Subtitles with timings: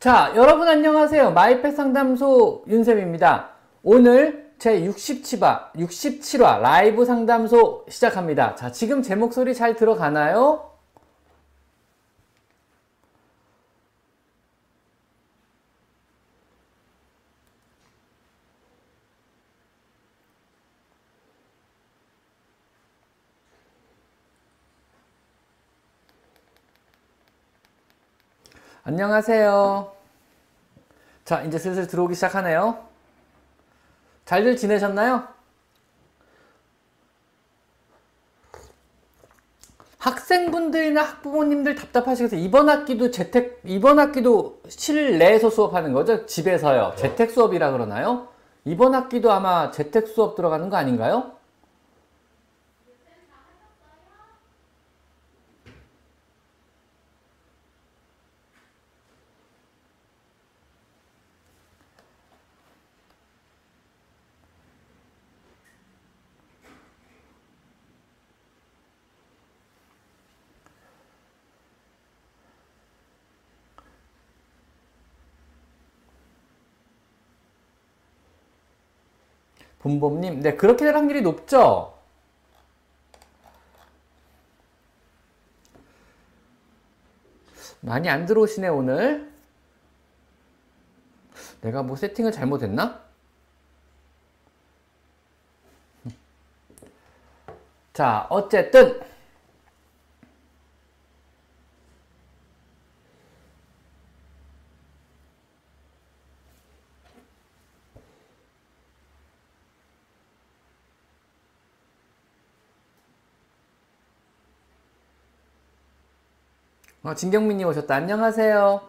[0.00, 1.32] 자, 여러분 안녕하세요.
[1.32, 3.50] 마이펫 상담소 윤쌤입니다.
[3.82, 8.54] 오늘 제 67화, 67화 라이브 상담소 시작합니다.
[8.54, 10.69] 자, 지금 제 목소리 잘 들어가나요?
[28.90, 29.92] 안녕하세요.
[31.24, 32.76] 자, 이제 슬슬 들어오기 시작하네요.
[34.24, 35.28] 잘들 지내셨나요?
[39.98, 42.40] 학생분들이나 학부모님들 답답하시겠어요.
[42.40, 46.26] 이번 학기도 재택, 이번 학기도 실내에서 수업하는 거죠?
[46.26, 46.94] 집에서요.
[46.96, 48.26] 재택 수업이라 그러나요?
[48.64, 51.36] 이번 학기도 아마 재택 수업 들어가는 거 아닌가요?
[79.80, 81.98] 봄봄님, 네, 그렇게 될 확률이 높죠?
[87.80, 89.32] 많이 안 들어오시네, 오늘.
[91.62, 93.02] 내가 뭐 세팅을 잘못했나?
[97.92, 99.09] 자, 어쨌든.
[117.02, 117.94] 어, 진경민님 오셨다.
[117.94, 118.82] 안녕하세요.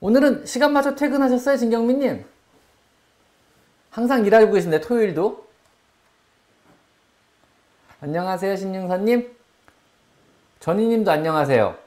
[0.00, 2.26] 오늘은 시간 맞춰 퇴근하셨어요, 진경민님?
[3.88, 5.46] 항상 일하고 계신데, 토요일도?
[8.00, 9.34] 안녕하세요, 신윤서님.
[10.60, 11.84] 전희님도 안녕하세요.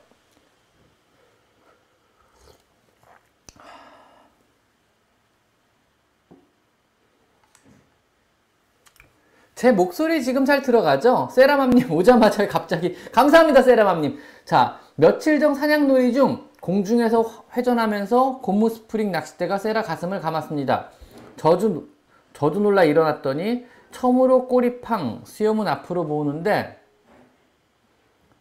[9.53, 11.29] 제 목소리 지금 잘 들어가죠?
[11.31, 19.59] 세라맘님 오자마자 갑자기 감사합니다 세라맘님 자 며칠 전 사냥놀이 중 공중에서 회전하면서 고무 스프링 낚싯대가
[19.59, 20.89] 세라 가슴을 감았습니다.
[21.35, 21.87] 저주,
[22.33, 26.79] 저도 놀라 일어났더니 처음으로 꼬리 팡 수염은 앞으로 모으는데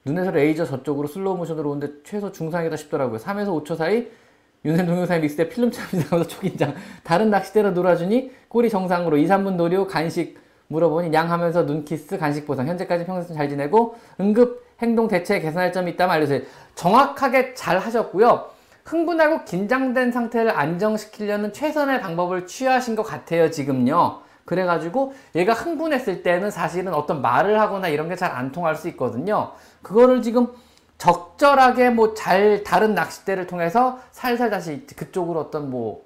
[0.07, 3.19] 눈에서 레이저 저쪽으로 슬로우 모션으로 오는데 최소 중상이다 싶더라고요.
[3.19, 4.09] 3에서 5초 사이
[4.65, 6.75] 윤생 동영상에 믹스돼 필름처럼 이상하면서 초긴장
[7.05, 12.67] 다른 낚싯대로 놀아주니 꼬리 정상으로 2, 3분 놀이 후 간식 물어보니 양하면서 눈키스 간식 보상.
[12.67, 16.43] 현재까지 평생 잘 지내고 응급 행동 대체 개선할 점이 있다면 알려주세요.
[16.75, 18.51] 정확하게 잘 하셨고요.
[18.85, 24.21] 흥분하고 긴장된 상태를 안정시키려는 최선의 방법을 취하신 것 같아요 지금요.
[24.45, 29.53] 그래가지고 얘가 흥분했을 때는 사실은 어떤 말을 하거나 이런 게 잘 안 통할 수 있거든요.
[29.83, 30.49] 그거를 지금
[30.99, 36.06] 적절하게 뭐 잘 다른 낚싯대를 통해서 살살 다시 그쪽으로 어떤 뭐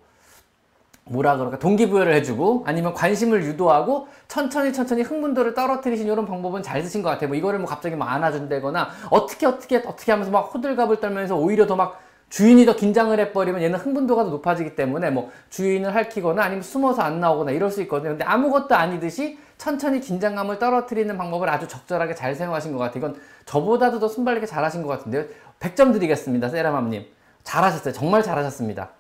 [1.11, 7.03] 뭐라 그럴까 동기부여를 해주고 아니면 관심을 유도하고 천천히 천천히 흥분도를 떨어뜨리신 이런 방법은 잘 쓰신
[7.03, 7.29] 것 같아요.
[7.29, 11.77] 뭐 이거를 뭐 갑자기 뭐 안아준다거나 어떻게 어떻게 어떻게 하면서 막 호들갑을 떨면서 오히려 더
[11.77, 11.99] 막
[12.31, 17.19] 주인이 더 긴장을 해버리면 얘는 흥분도가 더 높아지기 때문에 뭐 주인을 할퀴거나 아니면 숨어서 안
[17.19, 18.11] 나오거나 이럴 수 있거든요.
[18.11, 22.99] 근데 아무것도 아니듯이 천천히 긴장감을 떨어뜨리는 방법을 아주 적절하게 잘 사용하신 것 같아요.
[22.99, 25.25] 이건 저보다도 더 순발력이 잘하신 것 같은데요.
[25.59, 26.49] 100점 드리겠습니다.
[26.49, 27.05] 세라맘님.
[27.43, 27.93] 잘하셨어요.
[27.93, 28.91] 정말 잘하셨습니다.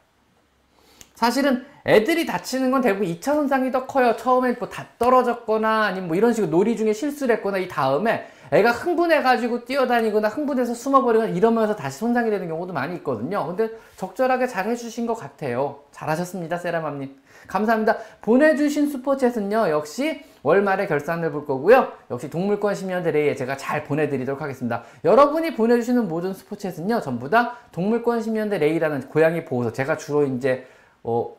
[1.21, 4.17] 사실은 애들이 다치는 건 대부분 2차 손상이 더 커요.
[4.17, 8.71] 처음에 뭐 다 떨어졌거나 아니면 뭐 이런 식으로 놀이 중에 실수를 했거나 이 다음에 애가
[8.71, 13.47] 흥분해가지고 뛰어다니거나 흥분해서 숨어버리거나 이러면서 다시 손상이 되는 경우도 많이 있거든요.
[13.47, 15.81] 근데 적절하게 잘 해주신 것 같아요.
[15.93, 16.57] 잘하셨습니다.
[16.57, 17.15] 세라맘님.
[17.49, 17.99] 감사합니다.
[18.23, 19.69] 보내주신 슈퍼챗은요.
[19.69, 21.93] 역시 월말에 결산을 볼 거고요.
[22.11, 24.85] 역시 동물권 심연대 레이에 제가 잘 보내드리도록 하겠습니다.
[25.05, 27.03] 여러분이 보내주시는 모든 슈퍼챗은요.
[27.03, 30.67] 전부 다 동물권 심연대 레이라는 고양이 보호소 제가 주로 이제
[31.03, 31.37] 어,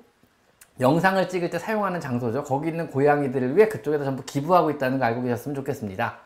[0.80, 2.44] 영상을 찍을 때 사용하는 장소죠.
[2.44, 6.20] 거기 있는 고양이들을 위해 그쪽에다 전부 기부하고 있다는 거 알고 계셨으면 좋겠습니다.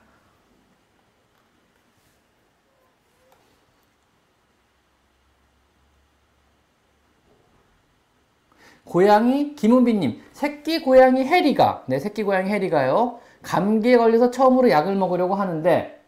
[8.86, 13.20] 고양이 김은비님 새끼 고양이 해리가 네 새끼 고양이 해리가요.
[13.42, 16.02] 감기에 걸려서 처음으로 약을 먹으려고 하는데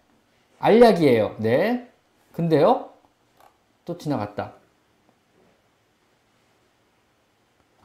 [0.59, 1.35] 알약이에요.
[1.39, 1.89] 네.
[2.31, 2.89] 근데요?
[3.83, 4.53] 또 지나갔다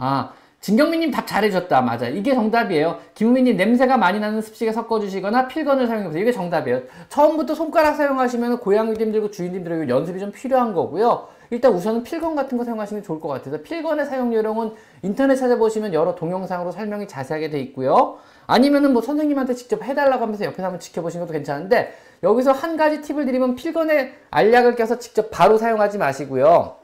[0.05, 1.81] 아, 진경민님 답 잘해줬다.
[1.83, 2.09] 맞아.
[2.09, 2.99] 이게 정답이에요.
[3.15, 6.23] 김우민님 냄새가 많이 나는 습식에 섞어주시거나 필건을 사용해보세요.
[6.23, 6.83] 이게 정답이에요.
[7.09, 11.29] 처음부터 손가락 사용하시면 고양이도 힘들고 주인님들에게 연습이 좀 필요한 거고요.
[11.51, 14.73] 일단 우선은 필건 같은 거 사용하시면 좋을 것 같아서 필건의 사용 요령은
[15.03, 18.17] 인터넷 찾아보시면 여러 동영상으로 설명이 자세하게 돼 있고요.
[18.49, 21.95] 아니면은 뭐 선생님한테 직접 해달라고 하면서 옆에서 한번 지켜보시는 것도 괜찮은데
[22.25, 26.82] 여기서 한 가지 팁을 드리면 필건에 알약을 껴서 직접 바로 사용하지 마시고요.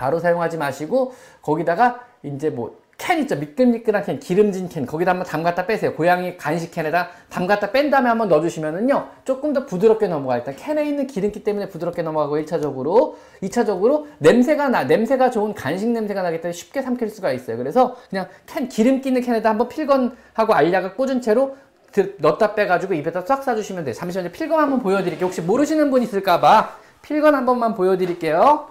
[0.00, 1.12] 바로 사용하지 마시고
[1.42, 3.34] 거기다가 이제 뭐 캔 있죠.
[3.36, 4.84] 미끌미끌한 캔 기름진 캔.
[4.84, 5.94] 거기다 한번 담갔다 빼세요.
[5.94, 11.06] 고양이 간식 캔에다 담갔다 뺀 다음에 한번 넣어주시면은요 조금 더 부드럽게 넘어가 일단 캔에 있는
[11.06, 16.82] 기름기 때문에 부드럽게 넘어가고 1차적으로 2차적으로 냄새가 나 냄새가 좋은 간식 냄새가 나기 때문에 쉽게
[16.82, 17.56] 삼킬 수가 있어요.
[17.56, 21.56] 그래서 그냥 캔 기름 끼는 캔에다 한번 pill gun하고 알약을 꽂은 채로
[22.18, 23.94] 넣었다 빼가지고 입에다 싹 싸주시면 돼요.
[23.94, 24.30] 잠시만요.
[24.30, 25.26] pill gun 한번 보여드릴게요.
[25.26, 26.76] 혹시 모르시는 분 있을까봐.
[27.02, 28.68] pill gun 한 번만 보여드릴게요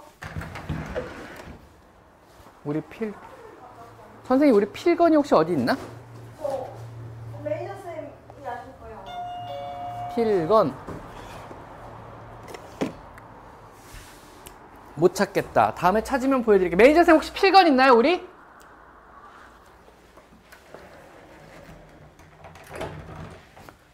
[2.65, 3.13] 우리 필
[4.25, 5.75] 선생님 우리 pill gun이 혹시 어디 있나?
[6.39, 6.77] 어,
[7.44, 9.06] 매니저 쌤이 아실 거예요.
[10.15, 10.73] 필건
[14.95, 15.73] 못 찾겠다.
[15.75, 16.77] 다음에 찾으면 보여드릴게요.
[16.77, 18.27] 매니저 쌤 혹시 필건 있나요 우리?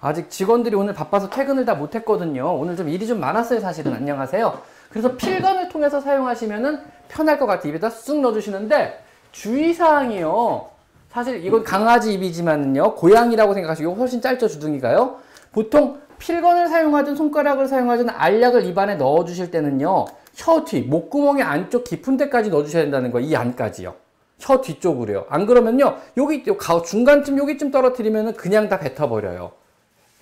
[0.01, 2.55] 아직 직원들이 오늘 바빠서 퇴근을 다 못했거든요.
[2.55, 3.93] 오늘 좀 일이 좀 많았어요 사실은.
[3.93, 4.61] 안녕하세요.
[4.95, 7.71] 그래서 필건을 통해서 사용하시면은 편할 것 같아요.
[7.71, 9.03] 입에다 쑥 넣어주시는데
[9.33, 10.69] 주의사항이요.
[11.09, 12.95] 사실 이건 강아지 입이지만요.
[12.95, 15.17] 고양이라고 생각하시고 훨씬 짧죠 주둥이가요.
[15.51, 20.05] 보통 필건을 사용하든 손가락을 사용하든 알약을 입안에 넣어주실 때는요.
[20.33, 23.27] 혀 뒤, 목구멍의 안쪽 깊은 데까지 넣어주셔야 된다는 거예요.
[23.27, 23.95] 이 안까지요.
[24.39, 25.25] 혀 뒤쪽으로요.
[25.27, 25.97] 안 그러면요.
[26.15, 26.45] 여기
[26.85, 29.51] 중간쯤 여기쯤 떨어뜨리면 그냥 다 뱉어버려요.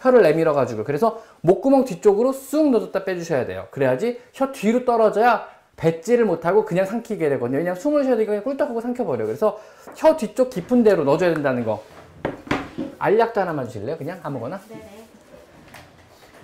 [0.04, 3.68] 혀를 내밀어 가지고 그래서 목구멍 뒤쪽으로 쑥 넣어줬다 빼주셔야 돼요.
[3.72, 5.48] 그래야지 혀 뒤로 떨어져야
[5.78, 7.58] 뱉지를 못하고 그냥 삼키게 되거든요.
[7.58, 9.26] 왜냐면 숨을 쉬어야 되니까 꿀떡하고 삼켜버려요.
[9.26, 9.60] 그래서
[9.96, 11.82] 혀 뒤쪽 깊은 데로 넣어줘야 된다는 거.
[13.00, 13.98] 알약도 하나만 주실래요?
[13.98, 14.60] 그냥 아무거나.
[14.70, 15.04] 네네.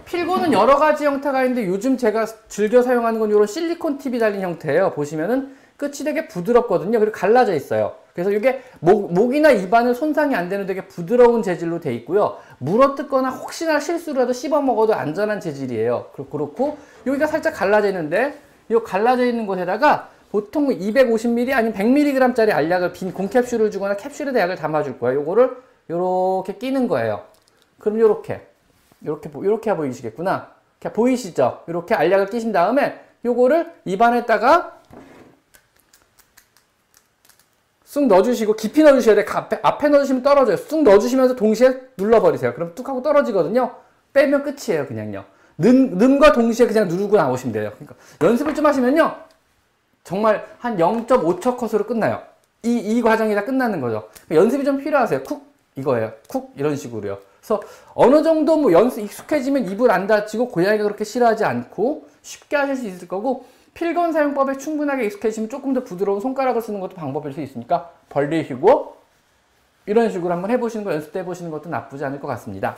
[0.05, 4.93] 필고는 여러 가지 형태가 있는데 요즘 제가 즐겨 사용하는 건 이런 실리콘 팁이 달린 형태예요.
[4.93, 6.99] 보시면은 끝이 되게 부드럽거든요.
[6.99, 7.95] 그리고 갈라져 있어요.
[8.13, 12.37] 그래서 이게 목, 목이나 입안을 손상이 안 되는 되게 부드러운 재질로 돼 있고요.
[12.59, 16.07] 물어뜯거나 혹시나 실수라도 씹어 먹어도 안전한 재질이에요.
[16.13, 16.77] 그렇- 그렇고
[17.07, 18.33] 여기가 살짝 갈라져 있는데
[18.69, 24.99] 이 갈라져 있는 곳에다가 보통 250ml 아니면 100mg짜리 알약을 빈 공캡슐을 주거나 캡슐에다 약을 담아줄
[24.99, 25.21] 거예요.
[25.21, 25.57] 요거를
[25.89, 27.21] 요렇게 끼는 거예요.
[27.79, 28.41] 그럼 요렇게
[29.31, 30.51] 보- 요렇게 보이시겠구나.
[30.81, 31.61] 이렇게 보이시죠?
[31.67, 34.78] 요렇게 알약을 끼신 다음에 요거를 입안에다가
[37.89, 39.25] 쑥 넣어주시고 깊이 넣어주셔야 돼.
[39.27, 40.57] 앞에, 앞에 넣어주시면 떨어져요.
[40.57, 42.53] 쑥 넣어주시면서 동시에 눌러버리세요.
[42.53, 43.73] 그럼 뚝 하고 떨어지거든요.
[44.13, 44.85] 빼면 끝이에요.
[44.85, 45.25] 그냥요.
[45.57, 47.71] 는, 는과 동시에 그냥 누르고 나오시면 돼요.
[47.79, 49.15] 그러니까 연습을 좀 하시면요.
[50.03, 52.21] 정말 한 0.5초 컷으로 끝나요.
[52.61, 54.07] 이, 이 과정이 다 끝나는 거죠.
[54.27, 55.23] 그러니까 연습이 좀 필요하세요.
[55.23, 55.41] 쿡
[55.75, 56.11] 이거예요.
[56.27, 57.17] 쿡 이런 식으로요.
[57.39, 57.59] 그래서
[57.95, 62.85] 어느 정도 뭐 연습 익숙해지면 입을 안 다치고 고양이가 그렇게 싫어하지 않고 쉽게 하실 수
[62.85, 63.47] 있을 거고
[63.79, 68.97] 필건 사용법에 충분하게 익숙해지면 조금 더 부드러운 손가락을 쓰는 것도 방법일 수 있으니까 벌리시고
[69.85, 72.75] 이런 식으로 한번 해보시는 거 연습 때 해보시는 것도 나쁘지 않을 것 같습니다.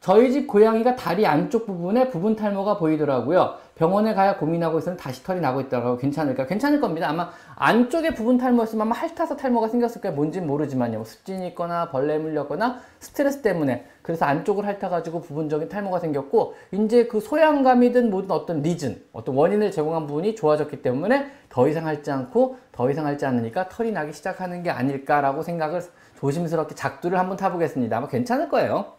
[0.00, 3.56] 저희 집 고양이가 다리 안쪽 부분에 부분 탈모가 보이더라고요.
[3.76, 5.96] 병원에 가야 고민하고 있었는데 다시 털이 나고 있더라고요.
[5.96, 6.46] 괜찮을까?
[6.46, 7.08] 괜찮을 겁니다.
[7.08, 10.14] 아마 안쪽에 부분 탈모였으면 아마 핥아서 탈모가 생겼을 거예요.
[10.14, 10.98] 뭔지는 모르지만요.
[10.98, 17.20] 뭐 습진이 있거나 벌레 물렸거나 스트레스 때문에 그래서 안쪽을 핥아가지고 부분적인 탈모가 생겼고 이제 그
[17.20, 22.90] 소양감이든 뭐든 어떤 리즌, 어떤 원인을 제공한 부분이 좋아졌기 때문에 더 이상 핥지 않고 더
[22.90, 25.82] 이상 핥지 않으니까 털이 나기 시작하는 게 아닐까라고 생각을
[26.18, 27.96] 조심스럽게 작두를 한번 타보겠습니다.
[27.96, 28.92] 아마 괜찮을 거예요.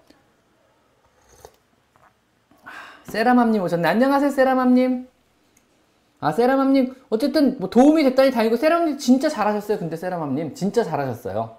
[3.06, 3.88] 세라맘님 오셨네.
[3.88, 5.08] 안녕하세요, 세라맘님.
[6.20, 6.96] 아, 세라맘님.
[7.10, 9.78] 어쨌든 뭐 도움이 됐다니 다행이고, 세라맘님 진짜 잘하셨어요.
[9.80, 11.58] 근데 세라맘님 진짜 잘하셨어요.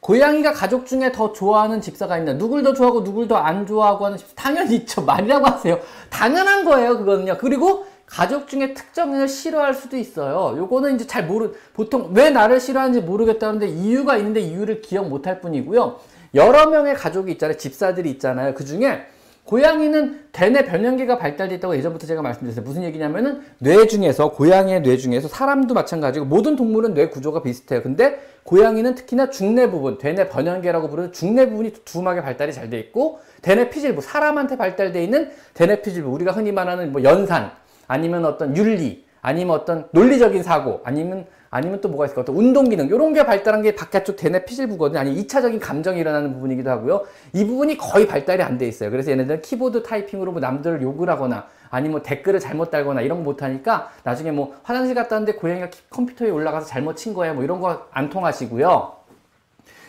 [0.00, 2.32] 고양이가 가족 중에 더 좋아하는 집사가 있나?
[2.32, 5.02] 누굴 더 좋아하고 누굴 더 안 좋아하고 하는 집사 당연히 있죠.
[5.04, 5.78] 말이라고 하세요.
[6.10, 7.38] 당연한 거예요, 그거는요.
[7.38, 10.54] 그리고 가족 중에 특정인을 싫어할 수도 있어요.
[10.58, 15.98] 요거는 이제 잘 모르, 보통 왜 나를 싫어하는지 모르겠다는데 이유가 있는데 이유를 기억 못할 뿐이고요.
[16.34, 17.56] 여러 명의 가족이 있잖아요.
[17.56, 18.52] 집사들이 있잖아요.
[18.52, 19.06] 그 중에
[19.44, 22.64] 고양이는 대뇌 변형계가 발달돼 있다고 예전부터 제가 말씀드렸어요.
[22.64, 27.82] 무슨 얘기냐면은 뇌 중에서 고양이의 뇌 중에서 사람도 마찬가지고 모든 동물은 뇌 구조가 비슷해요.
[27.82, 33.20] 근데 고양이는 특히나 중뇌 부분, 대뇌 변형계라고 부르는 중뇌 부분이 두툼하게 발달이 잘 돼 있고
[33.40, 37.50] 대뇌 피질부, 사람한테 발달돼 있는 대뇌 피질부, 우리가 흔히 말하는 뭐 연산,
[37.92, 42.24] 아니면 어떤 윤리, 아니면 어떤 논리적인 사고, 아니면 아니면 또 뭐가 있을까?
[42.24, 42.86] 또 운동 기능.
[42.86, 44.98] 이런 게 발달한 게 바깥쪽 대뇌 피질부거든요.
[44.98, 47.02] 아니 2차적인 감정이 일어나는 부분이기도 하고요.
[47.34, 48.90] 이 부분이 거의 발달이 안 돼 있어요.
[48.90, 53.24] 그래서 얘네들은 키보드 타이핑으로 뭐 남들을 욕을 하거나 아니면 뭐 댓글을 잘못 달거나 이런 거
[53.24, 57.34] 못하니까 나중에 뭐 화장실 갔다 왔는데 고양이가 키- 컴퓨터에 올라가서 잘못 친 거야.
[57.34, 58.92] 뭐 이런 거 안 통하시고요.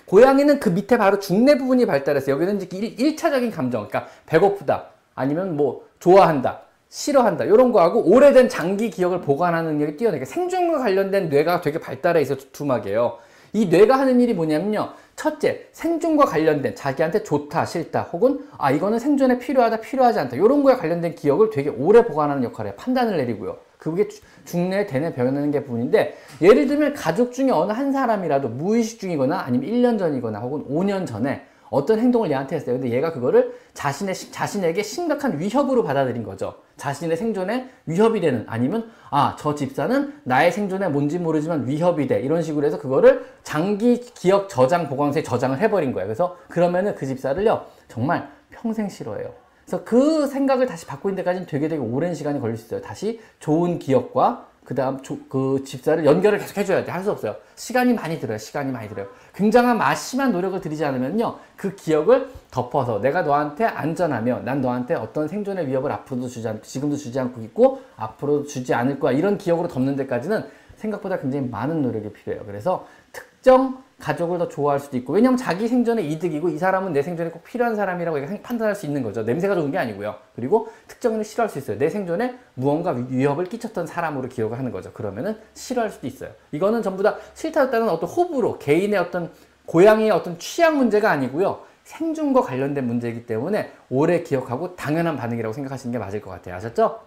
[0.05, 2.35] 고양이는 그 밑에 바로 중뇌 부분이 발달했어요.
[2.35, 6.59] 여기는 이제 1, 차적인 감정, 그러니까 배고프다, 아니면 뭐 좋아한다,
[7.03, 12.35] 싫어한다, 이런 거하고 오래된 장기 기억을 보관하는 능력이 뛰어나게 생존과 관련된 뇌가 되게 발달해 있어
[12.35, 13.17] 두툼하게요.
[13.53, 14.93] 이 뇌가 하는 일이 뭐냐면요.
[15.15, 20.75] 첫째, 생존과 관련된 자기한테 좋다, 싫다, 혹은 아 이거는 생존에 필요하다, 필요하지 않다 이런 거에
[20.75, 22.51] 관련된 기억을 되게 오래 보관하는 해요.
[22.77, 23.57] 판단을 내리고요.
[23.79, 28.99] 그게 주- 중뇌, 대뇌 병행하는 게 부분인데 예를 들면 가족 중에 어느 한 사람이라도 무의식
[28.99, 32.75] 중이거나 아니면 1년 전이거나 혹은 5년 전에 어떤 행동을 얘한테 했어요.
[32.79, 36.53] 근데 얘가 그거를 자신의, 시- 자신에게 심각한 위협으로 받아들인 거죠.
[36.77, 42.19] 자신의 생존에 위협이 되는, 아니면, 아, 저 집사는 나의 생존에 뭔지 모르지만 위협이 돼.
[42.21, 46.07] 이런 식으로 해서 그거를 장기 기억 저장 보관소에 저장을 해버린 거예요.
[46.07, 49.31] 그래서 그러면은 그 집사를요, 정말 평생 싫어해요.
[49.65, 52.81] 그래서 그 생각을 다시 바꾸는 데까지는 되게 되게 오랜 시간이 걸릴 수 있어요.
[52.81, 54.99] 다시 좋은 기억과 그 다음
[55.29, 56.91] 그 집사를 연결을 계속 해줘야 돼.
[56.91, 57.35] 할 수 없어요.
[57.55, 58.37] 시간이 많이 들어요.
[58.37, 59.07] 시간이 많이 들어요.
[59.33, 61.37] 굉장한 마심한 노력을 들이지 않으면요.
[61.55, 66.95] 그 기억을 덮어서 내가 너한테 안전하며 난 너한테 어떤 생존의 위협을 앞으로도 주지 않고 지금도
[66.97, 69.11] 주지 않고 있고 앞으로도 주지 않을 거야.
[69.11, 72.45] 이런 기억으로 덮는 데까지는 생각보다 굉장히 많은 노력이 필요해요.
[72.45, 77.29] 그래서 특정 가족을 더 좋아할 수도 있고 왜냐면 자기 생존의 이득이고 이 사람은 내 생존에
[77.29, 79.23] 꼭 필요한 사람이라고 판단할 수 있는 거죠.
[79.23, 80.15] 냄새가 좋은 게 아니고요.
[80.35, 81.77] 그리고 특정인을 싫어할 수 있어요.
[81.77, 84.91] 내 생존에 무언가 위- 위협을 끼쳤던 사람으로 기억을 하는 거죠.
[84.91, 86.31] 그러면은 싫어할 수도 있어요.
[86.51, 89.31] 이거는 전부 다 싫다였다는 어떤 호불호, 개인의 어떤
[89.67, 91.61] 고양이의 어떤 취향 문제가 아니고요.
[91.85, 96.55] 생존과 관련된 문제이기 때문에 오래 기억하고 당연한 반응이라고 생각하시는 게 맞을 것 같아요.
[96.55, 96.99] 아셨죠?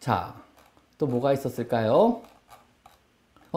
[0.00, 0.34] 자,
[0.98, 2.20] 또 뭐가 있었을까요?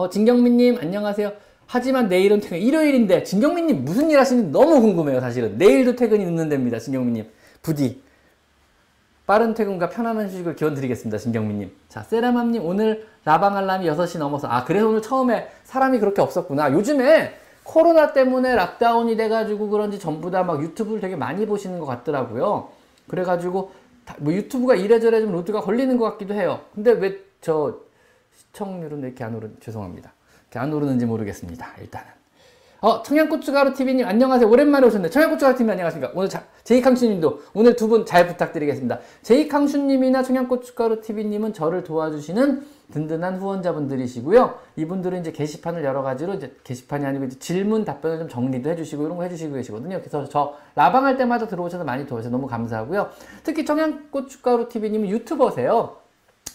[0.00, 1.30] 어, 진경민님, 안녕하세요.
[1.66, 5.58] 하지만 내일은 퇴근, 일요일인데, 진경민님 무슨 일 하시는지 너무 궁금해요, 사실은.
[5.58, 7.26] 내일도 퇴근이 늦는답니다, 진경민님.
[7.60, 8.00] 부디.
[9.26, 11.70] 빠른 퇴근과 편안한 휴식을 기원 드리겠습니다, 진경민님.
[11.90, 16.72] 자, 세라맘님, 오늘 라방 알람이 6시 넘어서, 아, 그래서 오늘 처음에 사람이 그렇게 없었구나.
[16.72, 22.68] 요즘에 코로나 때문에 lockdown이 돼가지고 그런지 전부 다 막 유튜브를 되게 많이 보시는 것 같더라고요.
[23.06, 23.72] 그래가지고,
[24.06, 26.60] 다- 뭐 유튜브가 이래저래 좀 load가 걸리는 것 같기도 해요.
[26.74, 27.74] 근데 왜 저
[28.54, 30.12] 시청률은 왜 이렇게 안 오르, 죄송합니다.
[30.44, 31.66] 이렇게 안 오르는지 모르겠습니다.
[31.80, 32.08] 일단은.
[32.82, 34.48] 어, 청양고추가루 TV님 안녕하세요.
[34.48, 35.10] 오랜만에 오셨네.
[35.10, 36.12] 청양고추가루 TV님 안녕하십니까.
[36.14, 38.98] 오늘 자, 제이캉슈님도 오늘 두 분 잘 부탁드리겠습니다.
[39.22, 44.54] 제이캉슈님이나 청양고추가루 TV님은 저를 도와주시는 든든한 후원자분들이시고요.
[44.76, 49.16] 이분들은 이제 게시판을 여러 가지로 이제 게시판이 아니고 이제 질문 답변을 좀 정리도 해주시고 이런
[49.18, 49.98] 거 해주시고 계시거든요.
[50.00, 53.10] 그래서 저 라방할 때마다 들어오셔서 많이 도와주셔서 너무 감사하고요.
[53.44, 55.96] 특히 청양고추가루 TV님은 유튜버세요.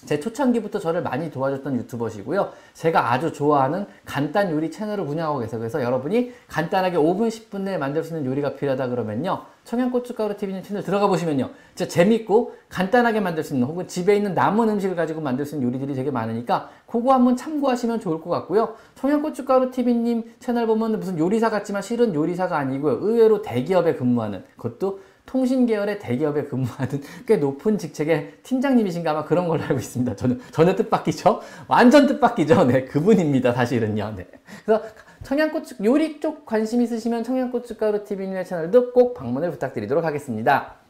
[0.05, 2.51] 제 초창기부터 저를 많이 도와줬던 유튜버시고요.
[2.73, 5.59] 제가 아주 좋아하는 간단 요리 채널을 운영하고 계세요.
[5.59, 9.41] 그래서 여러분이 간단하게 5분, 10분 내에 만들 수 있는 요리가 필요하다 그러면요.
[9.65, 11.49] 청양고춧가루 TV님 채널 들어가 보시면요.
[11.73, 15.67] 진짜 재밌고 간단하게 만들 수 있는 혹은 집에 있는 남은 음식을 가지고 만들 수 있는
[15.67, 18.75] 요리들이 되게 많으니까 그거 한번 참고하시면 좋을 것 같고요.
[18.93, 22.99] 청양고춧가루 TV님 채널 보면 무슨 요리사 같지만 실은 요리사가 아니고요.
[23.01, 29.63] 의외로 대기업에 근무하는 그것도 통신 계열의 대기업에 근무하는 꽤 높은 직책의 팀장님이신가 아마 그런 걸로
[29.63, 30.15] 알고 있습니다.
[30.15, 31.41] 저는 전혀 뜻밖이죠.
[31.67, 32.65] 완전 뜻밖이죠.
[32.65, 33.53] 네, 그분입니다.
[33.53, 34.13] 사실은요.
[34.15, 34.27] 네.
[34.65, 34.83] 그래서
[35.23, 40.84] 청양고추 요리 쪽 관심 있으시면 청양고춧가루 TV님의 채널도 꼭 방문을 부탁드리도록 하겠습니다.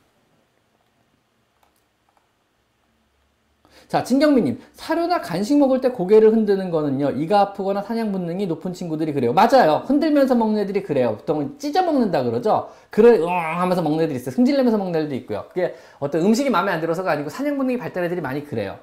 [3.88, 4.60] 자, 진경민님.
[4.74, 9.34] 사료나 간식 먹을 때 고개를 흔드는 거는요, 이가 아프거나 사냥 본능이 높은 친구들이 그래요.
[9.34, 9.84] 맞아요.
[9.86, 11.18] 흔들면서 먹는 애들이 그래요.
[11.18, 12.70] 보통은 찢어 먹는다 그러죠?
[12.89, 14.34] 그래, 응 하면서 먹는 애들이 있어요.
[14.34, 15.46] 승질내면서 먹는 애들도 있고요.
[15.50, 18.77] 그게 어떤 음식이 마음에 안 들어서가 아니고 사냥 본능이 발달한 애들이 많이 그래요.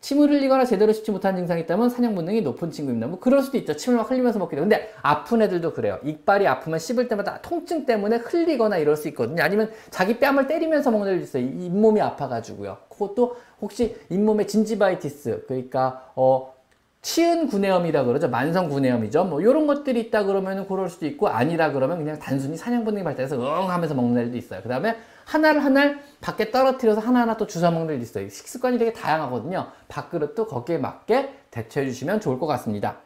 [0.00, 3.08] 침을 흘리거나 제대로 씹지 못한 증상이 있다면 사냥 본능이 높은 친구입니다.
[3.08, 3.74] 뭐 그럴 수도 있죠.
[3.74, 4.62] 침을 막 흘리면서 먹기도.
[4.62, 5.98] 근데 아픈 애들도 그래요.
[6.04, 9.42] 이빨이 아프면 씹을 때마다 통증 때문에 흘리거나 이럴 수 있거든요.
[9.42, 11.42] 아니면 자기 뺨을 때리면서 먹는 애들도 있어요.
[11.42, 12.76] 이- 잇몸이 아파가지고요.
[12.88, 16.54] 그것도 혹시 잇몸에 진지바이티스, 그러니까 어
[17.02, 18.28] 치은 구내염이라 그러죠.
[18.28, 19.24] 만성 구내염이죠.
[19.24, 23.36] 뭐 이런 것들이 있다 그러면은 그럴 수도 있고 아니라 그러면 그냥 단순히 사냥 본능이 발달해서
[23.36, 24.60] 응 하면서 먹는 애들도 있어요.
[24.62, 24.96] 그 다음에
[25.26, 28.28] 하나를 하나를 밖에 떨어뜨려서 하나하나 또 주워 먹는 애들도 있어요.
[28.28, 29.70] 식습관이 되게 다양하거든요.
[29.88, 32.98] 밥그릇도 거기에 맞게 대처해 주시면 좋을 것 같습니다.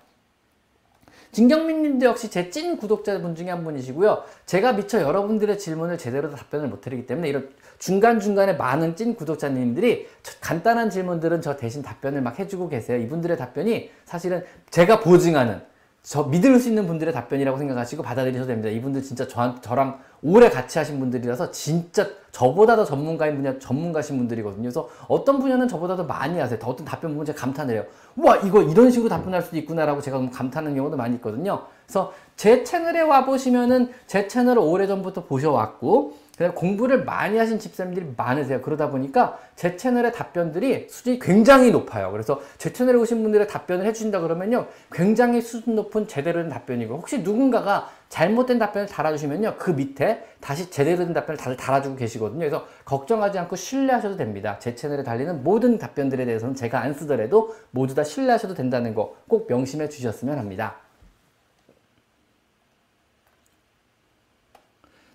[1.32, 4.24] 진경민 님도 역시 제 찐 구독자분 중에 한 분이시고요.
[4.46, 7.48] 제가 미처 여러분들의 질문을 제대로 답변을 못 드리기 때문에 이런
[7.78, 12.98] 중간중간에 많은 찐 구독자님들이 저- 간단한 질문들은 저 대신 답변을 막 해주고 계세요.
[12.98, 15.62] 이분들의 답변이 사실은 제가 보증하는
[16.02, 18.70] 저 믿을 수 있는 분들의 답변이라고 생각하시고 받아들이셔도 됩니다.
[18.70, 24.62] 이분들 진짜 저, 저랑 오래 같이 하신 분들이라서 진짜 저보다 더 전문가인 분야 전문가신 분들이거든요.
[24.62, 26.58] 그래서 어떤 분야는 저보다 더 많이 하세요.
[26.58, 27.84] 더 어떤 답변 보면 제가 감탄을 해요.
[28.16, 31.66] 와 이거 이런 식으로 답변할 수도 있구나라고 제가 감탄하는 경우도 많이 있거든요.
[31.86, 38.14] 그래서 제 채널에 와 보시면은 제 채널을 오래 전부터 보셔왔고 그다음에 공부를 많이 하신 집사님들이
[38.16, 38.62] 많으세요.
[38.62, 42.10] 그러다 보니까 제 채널의 답변들이 수준이 굉장히 높아요.
[42.10, 44.66] 그래서 제 채널에 오신 분들의 답변을 해주신다 그러면요.
[44.90, 49.56] 굉장히 수준 높은 제대로 된 답변이고 혹시 누군가가 잘못된 답변을 달아주시면요.
[49.58, 52.38] 그 밑에 다시 제대로 된 답변을 다들 달아주고 계시거든요.
[52.38, 54.58] 그래서 걱정하지 않고 신뢰하셔도 됩니다.
[54.58, 59.46] 제 채널에 달리는 모든 답변들에 대해서는 제가 안 쓰더라도 모두 다 신뢰하셔도 된다는 거 꼭
[59.48, 60.76] 명심해 주셨으면 합니다.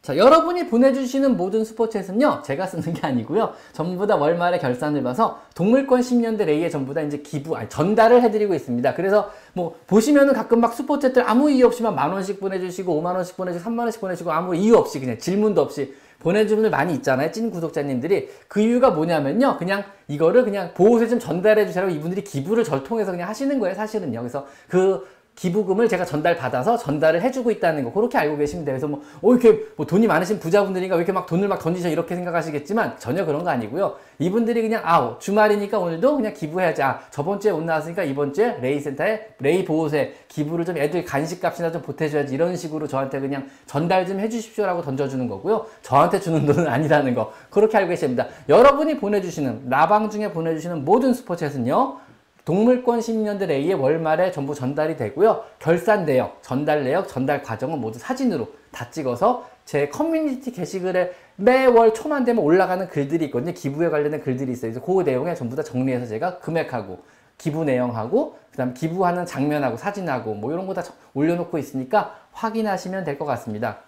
[0.06, 6.02] 자, 여러분이 보내주시는 모든 슈퍼챗은요, 제가 쓰는 게 아니고요, 전부 다 월말에 결산을 봐서 동물권
[6.02, 8.94] 10년대 레이에 전부 다 이제 기부, 아니, 전달을 해드리고 있습니다.
[8.94, 14.32] 그래서 뭐, 보시면은 가끔 막 슈퍼챗들 아무 이유 없이만 만원씩 보내주시고, 5만원씩 보내주시고, 3만원씩 보내주시고,
[14.32, 17.32] 아무 이유 없이 그냥 질문도 없이 보내주는 분들 많이 있잖아요.
[17.32, 18.30] 찐 구독자님들이.
[18.48, 23.28] 그 이유가 뭐냐면요, 그냥 이거를 그냥 보호세 좀 전달해 주시라고 이분들이 기부를 절 통해서 그냥
[23.28, 24.20] 하시는 거예요, 사실은요.
[24.20, 28.74] 그래서 그 기부금을 제가 전달받아서 전달을 해주고 있다는 거 그렇게 알고 계시면 돼요.
[28.74, 32.16] 그래서 뭐, 어, 이렇게 뭐 돈이 많으신 부자분들이니까 왜 이렇게 막 돈을 막 던지셔 이렇게
[32.16, 33.96] 생각하시겠지만 전혀 그런 거 아니고요.
[34.18, 36.82] 이분들이 그냥 아 주말이니까 오늘도 그냥 기부해야지.
[36.82, 41.72] 아 저번 주에 옷 나왔으니까 이번 주에 레이 센터에 레이 보호세 기부를 좀 애들 간식값이나
[41.72, 45.66] 좀 보태줘야지 이런 식으로 저한테 그냥 전달 좀 해주십시오라고 던져주는 거고요.
[45.82, 51.43] 저한테 주는 돈은 아니라는 거 그렇게 알고 계십니다 여러분이 보내주시는 라방 중에 보내주시는 모든 super
[51.43, 52.05] chat은요.
[52.46, 55.44] 동물권 10년대 레이의 월말에 전부 전달이 되고요.
[55.58, 62.24] 결산 내역, 전달 내역, 전달 과정은 모두 사진으로 다 찍어서 제 커뮤니티 게시글에 매월 초만
[62.24, 63.52] 되면 올라가는 글들이 있거든요.
[63.52, 64.72] 기부에 관련된 글들이 있어요.
[64.72, 67.00] 그래서 그 내용에 전부 다 정리해서 제가 금액하고
[67.40, 70.84] 기부 내용하고 그다음 기부하는 장면하고 사진하고 뭐 이런 거 다
[71.16, 73.80] 올려놓고 있으니까 확인하시면 될 것 같습니다.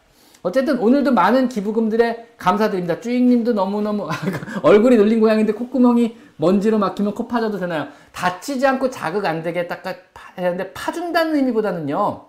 [0.44, 3.02] 어쨌든 오늘도 많은 기부금들에 감사드립니다.
[3.02, 4.08] 쭈잉님도 너무너무
[4.64, 7.88] 얼굴이 눌린 고양인데 콧구멍이 먼지로 막히면 코 파줘도 되나요?
[8.18, 12.26] 다치지 않고 자극 안 되게 해야 하는데 파준다는 의미보다는요.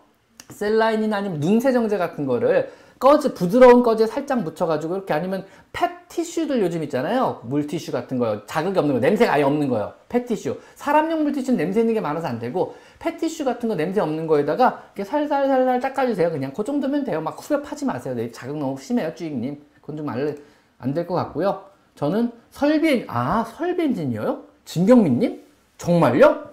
[0.51, 6.83] saline이나 아니면 눈세정제 같은 거를 거즈 부드러운 거즈에 살짝 묻혀가지고 이렇게 아니면 pet tissue들 요즘
[6.83, 7.41] 있잖아요.
[7.45, 8.45] 물티슈 같은 거요.
[8.45, 9.95] 자극이 없는 거 냄새가 아예 없는 거예요.
[10.11, 10.59] pet tissue.
[10.75, 14.91] 사람용 물티슈는 냄새 있는 게 많아서 안 되고 pet tissue 같은 거 냄새 없는 거에다가
[14.95, 16.31] 이렇게 살살살살 닦아주세요.
[16.31, 17.23] 그냥 그 정도면 돼요.
[17.23, 18.15] 막 후벼 파지 마세요.
[18.15, 19.63] 네, 자극 너무 심해요 주익님.
[19.81, 20.07] 그건 좀
[20.79, 21.63] 안될 것 같고요.
[21.95, 24.43] 저는 설비 엔- 아 설비 엔지니어요?
[24.67, 25.48] 진경민님
[25.79, 26.49] 정말요?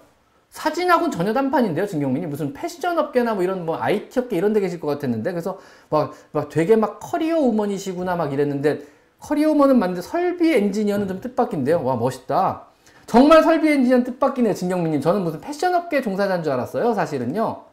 [0.50, 2.26] 사진하고는 전혀 딴판인데요, 진경민님.
[2.26, 5.32] 무슨 패션 업계나 뭐 이런 뭐 IT 업계 이런 데 계실 것 같았는데.
[5.32, 5.58] 그래서
[5.90, 8.80] 막, 막 되게 막 커리어 우먼이시구나 막 이랬는데,
[9.18, 11.84] 커리어 우먼은 맞는데 설비 엔지니어는 좀 뜻밖인데요.
[11.84, 12.62] 와, 멋있다.
[13.06, 15.00] 정말 설비 엔지니어는 뜻밖이네요, 진경민님.
[15.00, 17.64] 저는 무슨 패션 업계 종사자인 줄 알았어요, 사실은요.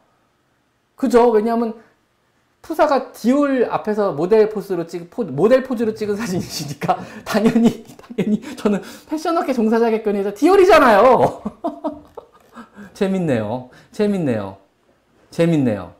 [0.96, 1.30] 그죠?
[1.30, 1.74] 왜냐하면
[2.64, 9.52] 프사가 디올 앞에서 모델 포즈로 찍 포, 모델 포즈로 찍은 사진이시니까 당연히 당연히 저는 패션업계
[9.52, 11.42] 종사자겠거니 해서 디올이잖아요.
[12.94, 13.68] 재밌네요.
[13.92, 14.56] 재밌네요.
[15.30, 15.92] 재밌네요.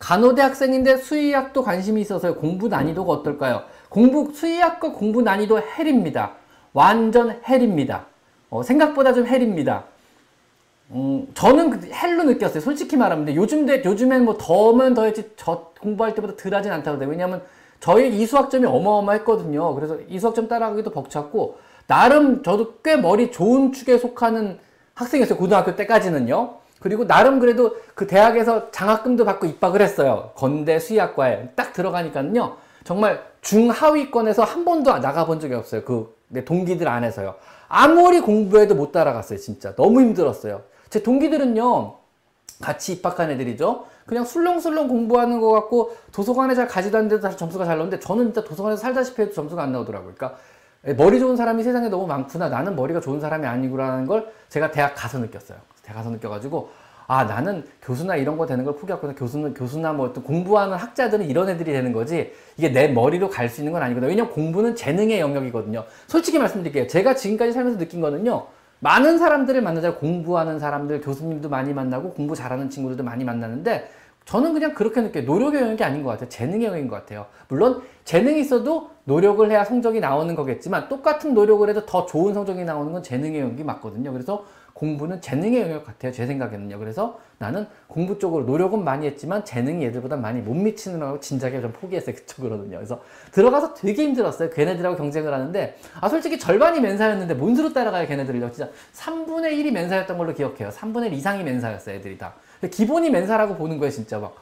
[0.00, 2.34] 간호대 학생인데 수의학도 관심이 있어서요.
[2.34, 3.62] 공부 난이도가 어떨까요?
[3.88, 6.32] 공부 수의학과 공부 난이도 hell입니다.
[6.72, 8.06] 완전 hell입니다.
[8.48, 9.84] 어, 생각보다 좀 hell입니다.
[10.92, 12.60] 음, 저는 그 hell로 느꼈어요.
[12.60, 13.26] 솔직히 말하면.
[13.26, 17.08] 근데 요즘, 대, 요즘엔 뭐 더면 더했지, 저 공부할 때보다 덜 하진 않다고 해요.
[17.10, 17.42] 왜냐면
[17.78, 19.74] 저희 이수학점이 어마어마했거든요.
[19.74, 24.58] 그래서 이수학점 따라가기도 벅찼고, 나름 저도 꽤 머리 좋은 축에 속하는
[24.94, 25.38] 학생이었어요.
[25.38, 26.54] 고등학교 때까지는요.
[26.80, 30.30] 그리고 나름 그래도 그 대학에서 장학금도 받고 입학을 했어요.
[30.34, 32.56] 건대 수의학과에 딱 들어가니까는요.
[32.84, 35.84] 정말 중하위권에서 한 번도 나가본 적이 없어요.
[35.84, 37.34] 그 내 동기들 안에서요.
[37.68, 39.38] 아무리 공부해도 못 따라갔어요.
[39.38, 40.62] 진짜 너무 힘들었어요.
[40.90, 41.94] 제 동기들은요.
[42.60, 43.86] 같이 입학한 애들이죠.
[44.04, 48.44] 그냥 술렁술렁 공부하는 것 같고 도서관에 잘 가지도 않는데도 다 점수가 잘 나오는데 저는 진짜
[48.44, 50.12] 도서관에서 살다시피 해도 점수가 안 나오더라고요.
[50.14, 50.38] 그러니까
[50.96, 52.48] 머리 좋은 사람이 세상에 너무 많구나.
[52.48, 55.58] 나는 머리가 좋은 사람이 아니구라는 걸 제가 대학 가서 느꼈어요.
[55.82, 56.70] 대학 가서 느껴가지고
[57.06, 59.14] 아 나는 교수나 이런 거 되는 걸 포기했구나.
[59.14, 62.32] 교수는 교수나 뭐 어떤 공부하는 학자들은 이런 애들이 되는 거지.
[62.56, 64.10] 이게 내 머리로 갈 수 있는 건 아니거든요.
[64.10, 65.84] 왜냐면 공부는 재능의 영역이거든요.
[66.08, 66.88] 솔직히 말씀드릴게요.
[66.88, 68.46] 제가 지금까지 살면서 느낀 거는요.
[68.80, 73.90] 많은 사람들을 만나자 공부하는 사람들, 교수님도 많이 만나고 공부 잘하는 친구들도 많이 만나는데
[74.24, 75.24] 저는 그냥 그렇게 느껴요.
[75.24, 76.28] 노력의 영역이 아닌 것 같아요.
[76.28, 77.26] 재능의 영역인 것 같아요.
[77.48, 82.92] 물론 재능이 있어도 노력을 해야 성적이 나오는 거겠지만 똑같은 노력을 해도 더 좋은 성적이 나오는
[82.92, 84.12] 건 재능의 영역이 맞거든요.
[84.12, 84.44] 그래서
[84.80, 86.10] 공부는 재능의 영역 같아요.
[86.10, 86.78] 제 생각에는요.
[86.78, 92.16] 그래서 나는 공부 쪽으로 노력은 많이 했지만 재능이 얘들보다 많이 못 미치느라고 진작에 좀 포기했어요.
[92.16, 92.78] 그쪽으로는요.
[92.78, 94.48] 그래서 들어가서 되게 힘들었어요.
[94.48, 98.50] 걔네들하고 경쟁을 하는데 아 솔직히 절반이 멘사였는데 뭔 수로 따라가요 걔네들을요.
[98.52, 100.70] 진짜 3분의 1이 멘사였던 걸로 기억해요.
[100.70, 101.96] 3분의 1 이상이 멘사였어요.
[101.96, 102.32] 애들이 다.
[102.70, 103.92] 기본이 멘사라고 보는 거예요.
[103.92, 104.34] 진짜 막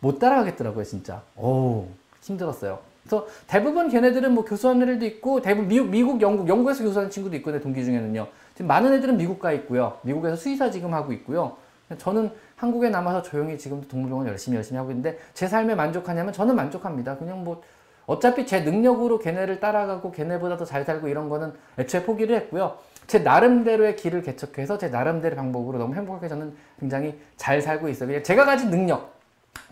[0.00, 0.84] 못 따라가겠더라고요.
[0.84, 1.22] 진짜.
[1.36, 1.86] 오
[2.20, 2.78] 힘들었어요.
[3.02, 7.50] 그래서 대부분 걔네들은 뭐 교수하는 애들도 있고 대부분 미국, 미국, 영국, 영국에서 교수하는 친구도 있고
[7.50, 8.26] 내 동기 중에는요.
[8.56, 9.98] 지금 많은 애들은 미국 가 있고요.
[10.00, 11.56] 미국에서 수의사 지금 하고 있고요.
[11.98, 17.18] 저는 한국에 남아서 조용히 지금도 동물병원 열심히 열심히 하고 있는데 제 삶에 만족하냐면 저는 만족합니다.
[17.18, 17.62] 그냥 뭐
[18.06, 22.78] 어차피 제 능력으로 걔네를 따라가고 걔네보다 더 잘 살고 이런 거는 애초에 포기를 했고요.
[23.06, 28.08] 제 나름대로의 길을 개척해서 제 나름대로의 방법으로 너무 행복하게 저는 굉장히 잘 살고 있어요.
[28.08, 29.15] 그냥 제가 가진 능력,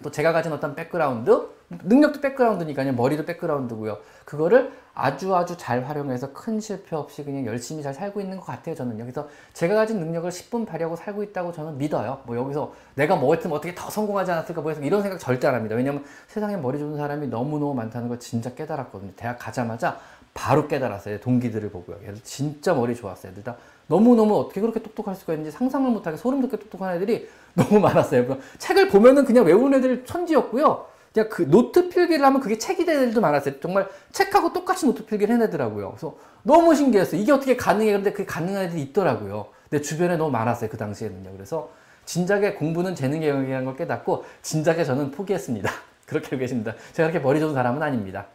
[0.03, 1.49] 또 제가 가진 어떤 백그라운드,
[1.85, 2.93] 능력도 백그라운드니까요.
[2.93, 3.99] 머리도 백그라운드고요.
[4.25, 8.75] 그거를 아주 아주 잘 활용해서 큰 실패 없이 그냥 열심히 잘 살고 있는 것 같아요.
[8.75, 12.21] 저는 여기서 제가 가진 능력을 10분 발휘하고 살고 있다고 저는 믿어요.
[12.25, 15.55] 뭐 여기서 내가 뭐 했으면 어떻게 더 성공하지 않았을까 뭐 해서 이런 생각 절대 안
[15.55, 15.75] 합니다.
[15.75, 19.13] 왜냐면 세상에 머리 좋은 사람이 너무너무 많다는 걸 진짜 깨달았거든요.
[19.17, 19.99] 대학 가자마자
[20.33, 21.21] 바로 깨달았어요.
[21.21, 21.97] 동기들을 보고요.
[22.03, 23.33] 얘들 진짜 머리 좋았어요.
[23.43, 28.39] 다 너무너무 어떻게 그렇게 똑똑할 수가 있는지 상상을 못하게 소름 돋게 똑똑한 애들이 너무 많았어요.
[28.59, 30.87] 책을 보면은 그냥 외우는 애들 천지였고요.
[31.13, 33.61] 그냥 그 노트 필기를 하면 그게 책이 되는 애들도 많았어요.
[33.61, 35.91] 정말 책하고 똑같이 노트 필기를 해내더라고요.
[35.91, 37.21] 그래서 너무 신기했어요.
[37.21, 37.87] 이게 어떻게 가능해?
[37.93, 39.47] 그런데 그게 가능한 애들이 있더라고요.
[39.71, 40.69] 내 주변에 너무 많았어요.
[40.71, 41.31] 그 당시에는요.
[41.33, 41.71] 그래서
[42.05, 45.71] 진작에 공부는 재능의 영역이라는 걸 깨닫고 진작에 저는 포기했습니다.
[46.07, 46.75] 그렇게 알고 계십니다.
[46.93, 48.27] 제가 그렇게 머리 좋은 사람은 아닙니다.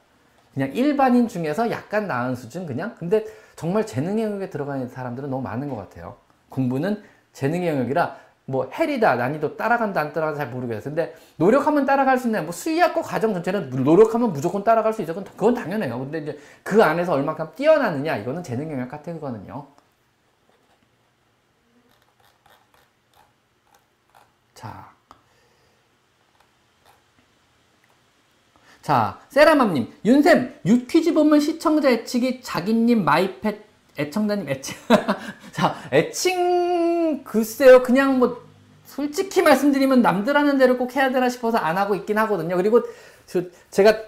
[0.53, 3.25] 그냥 일반인 중에서 약간 나은 수준 그냥 근데
[3.60, 6.15] 정말 재능의 영역에 들어가 있는 사람들은 너무 많은 것 같아요.
[6.48, 10.95] 공부는 재능의 영역이라 뭐 헬이다 난이도 따라간다 안 따라간다 잘 모르겠어요.
[10.95, 12.43] 근데 노력하면 따라갈 수 있나요?
[12.43, 15.13] 뭐 수의학과 과정 전체는 노력하면 무조건 따라갈 수 있죠.
[15.13, 16.00] 그건, 당연해요.
[16.00, 19.67] 근데 이제 그 안에서 얼마큼 뛰어나느냐 이거는 재능 영역 그거는요.
[24.54, 24.88] 자.
[28.89, 33.62] 자, 세라맘님, 윤쌤, 유퀴즈 보면 시청자 애칭이 자기님, 마이펫,
[33.99, 34.75] 애청자님 애칭.
[35.54, 38.41] 자, 애칭, 글쎄요, 그냥 뭐,
[38.86, 42.56] 솔직히 말씀드리면 남들 하는 대로 꼭 해야 되나 싶어서 안 하고 있긴 하거든요.
[42.56, 42.82] 그리고
[43.28, 44.06] 저, 제가, 저,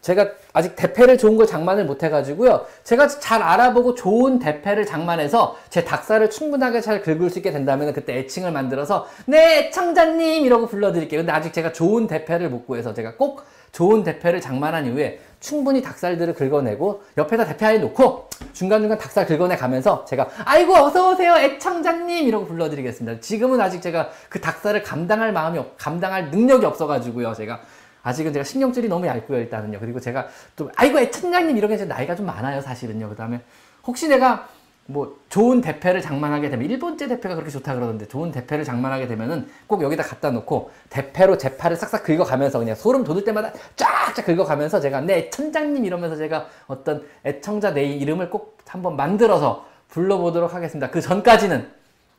[0.00, 2.66] 제가 아직 대패를 좋은 걸 장만을 못 해가지고요.
[2.84, 8.16] 제가 잘 알아보고 좋은 대패를 장만해서 제 닭살을 충분하게 잘 긁을 수 있게 된다면 그때
[8.18, 10.44] 애칭을 만들어서 네, 애청자님!
[10.44, 11.20] 이러고 불러드릴게요.
[11.20, 16.32] 근데 아직 제가 좋은 대패를 못 구해서 제가 꼭 좋은 대패를 장만한 이후에 충분히 닭살들을
[16.34, 23.20] 긁어내고 옆에다 대패 아예 놓고 중간중간 닭살 긁어내 가면서 제가 아이고 어서오세요 애청자님 이러고 불러드리겠습니다.
[23.20, 27.34] 지금은 아직 제가 그 닭살을 감당할 마음이 없, 감당할 능력이 없어가지고요.
[27.34, 27.60] 제가
[28.06, 29.80] 아직은 제가 신경줄이 너무 얇고요 일단은요.
[29.80, 33.08] 그리고 제가 또 아이고 애청자님 이러게 제 나이가 좀 많아요 사실은요.
[33.08, 33.40] 그 다음에
[33.84, 34.48] 혹시 내가
[34.86, 39.82] 뭐 좋은 대패를 장만하게 되면 일본제 대패가 그렇게 좋다 그러던데 좋은 대패를 장만하게 되면은 꼭
[39.82, 45.00] 여기다 갖다 놓고 대패로 제 팔을 싹싹 긁어가면서 그냥 소름 돋을 때마다 쫙쫙 긁어가면서 제가
[45.00, 50.90] 네 천장님 이러면서 제가 어떤 애청자 내 이름을 꼭 한번 만들어서 불러보도록 하겠습니다.
[50.90, 51.68] 그 전까지는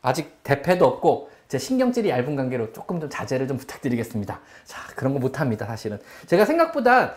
[0.01, 4.39] 아직 대패도 없고 제 신경질이 얇은 관계로 조금 좀 자제를 좀 부탁드리겠습니다.
[4.65, 7.13] 자 그런 거 못합니다 사실은 제가 생각보다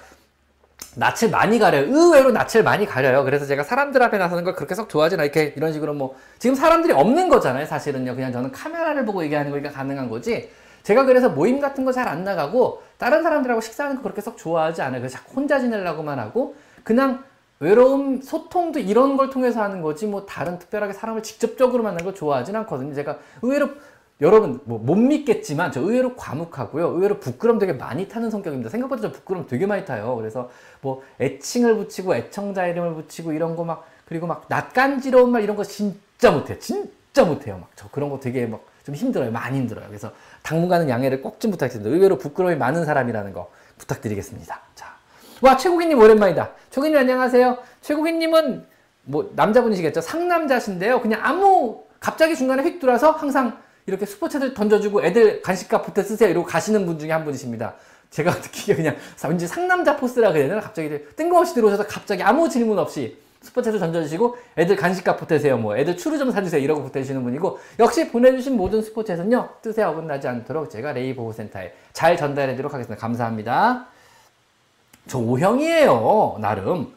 [0.97, 1.85] 낯을 많이 가려요.
[1.89, 3.23] 의외로 낯을 많이 가려요.
[3.25, 6.55] 그래서 제가 사람들 앞에 나서는 걸 그렇게 썩 좋아하진 않 이렇게 이런 식으로 뭐 지금
[6.57, 7.67] 사람들이 없는 거잖아요.
[7.67, 8.15] 사실은요.
[8.15, 10.51] 그냥 저는 카메라를 보고 얘기하는 거니까 가능한 거지.
[10.83, 14.81] 제가 그래서 모임 같은 거 잘 안 나가고 다른 사람들하고 식사하는 거 그렇게 썩 좋아하지
[14.83, 15.01] 않아요.
[15.01, 17.23] 그래서 자꾸 혼자 지내려고만 하고 그냥
[17.61, 22.57] 외로움 소통도 이런 걸 통해서 하는 거지 뭐 다른 특별하게 사람을 직접적으로 만나는 걸 좋아하진
[22.57, 22.95] 않거든요.
[22.95, 23.69] 제가 의외로
[24.21, 26.89] 여러분 뭐 못 믿겠지만 저 의외로 과묵하고요.
[26.89, 28.71] 의외로 부끄럼 되게 많이 타는 성격입니다.
[28.71, 30.17] 생각보다 저 부끄럼 되게 많이 타요.
[30.17, 35.57] 그래서 뭐 애칭을 붙이고 애청자 이름을 붙이고 이런 거 막 그리고 막 낯간지러운 말 이런
[35.57, 36.59] 거 진짜 못해요.
[36.59, 37.59] 진짜 못해요.
[37.61, 39.31] 막 저 그런 거 되게 막 좀 힘들어요.
[39.31, 39.87] 많이 힘들어요.
[39.89, 40.11] 그래서
[40.43, 41.95] 당분간은 양해를 꼭 좀 부탁드립니다.
[41.95, 44.61] 의외로 부끄러움이 많은 사람이라는 거 부탁드리겠습니다.
[44.75, 44.87] 자,
[45.43, 46.51] 와 최국인님 오랜만이다.
[46.71, 47.59] 최국인님 안녕하세요.
[47.83, 48.67] 최국인님은
[49.05, 50.01] 뭐 남자분이시겠죠?
[50.01, 51.01] 상남자신데요.
[51.03, 56.47] 그냥 아무 갑자기 중간에 휙 돌아서 항상 이렇게 스포츠들 던져주고 애들 간식값 보태 쓰세요 이러고
[56.47, 57.75] 가시는 분 중에 한 분이십니다.
[58.11, 58.97] 제가 느끼기에 그냥
[59.29, 60.61] 왠지 상남자 포스라 그래야 되나?
[60.61, 66.19] 갑자기 뜬금없이 들어오셔서 갑자기 아무 질문 없이 스포츠를 던져주시고 애들 간식값 보태세요 뭐 애들 추루
[66.19, 71.75] 좀 사주세요 이러고 보태주시는 분이고 역시 보내주신 모든 스포츠에서는요 뜻에 어긋나지 않도록 제가 레이 보호센터에
[71.93, 73.01] 잘 전달해드리도록 하겠습니다.
[73.01, 73.87] 감사합니다.
[75.07, 76.93] 저 O형이에요 나름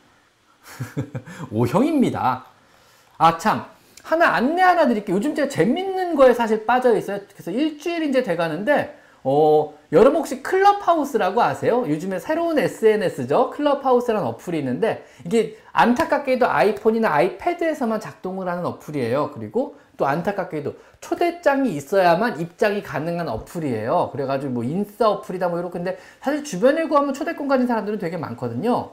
[1.54, 2.46] O형입니다.
[3.18, 3.66] 아참
[4.04, 5.16] 하나 안내 하나 드릴게요.
[5.16, 7.22] 요즘 제가 재밌는 거에 사실 빠져 있어요.
[7.34, 11.86] 그래서 일주일 이제 돼 가는데 어, 여러분 혹시 클럽하우스라고 아세요?
[11.88, 13.52] 요즘에 새로운 SNS죠.
[13.52, 19.32] 클럽하우스라는 어플이 있는데 이게 안타깝게도 아이폰이나 아이패드에서만 작동을 하는 어플이에요.
[19.34, 24.10] 그리고 또 안타깝게도 초대장이 있어야만 입장이 가능한 어플이에요.
[24.12, 28.92] 그래가지고 뭐 인싸 어플이다 뭐 이렇게 근데 사실 주변에 구하면 초대권 가진 사람들은 되게 많거든요.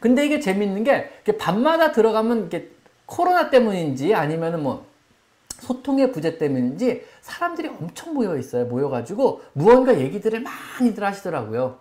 [0.00, 2.70] 근데 이게 재밌는 게 밤마다 들어가면 이게
[3.06, 4.86] 코로나 때문인지 아니면은 뭐
[5.60, 8.64] 소통의 부재 때문인지 사람들이 엄청 모여 있어요.
[8.64, 11.78] 모여가지고 무언가 얘기들을 많이들 하시더라고요.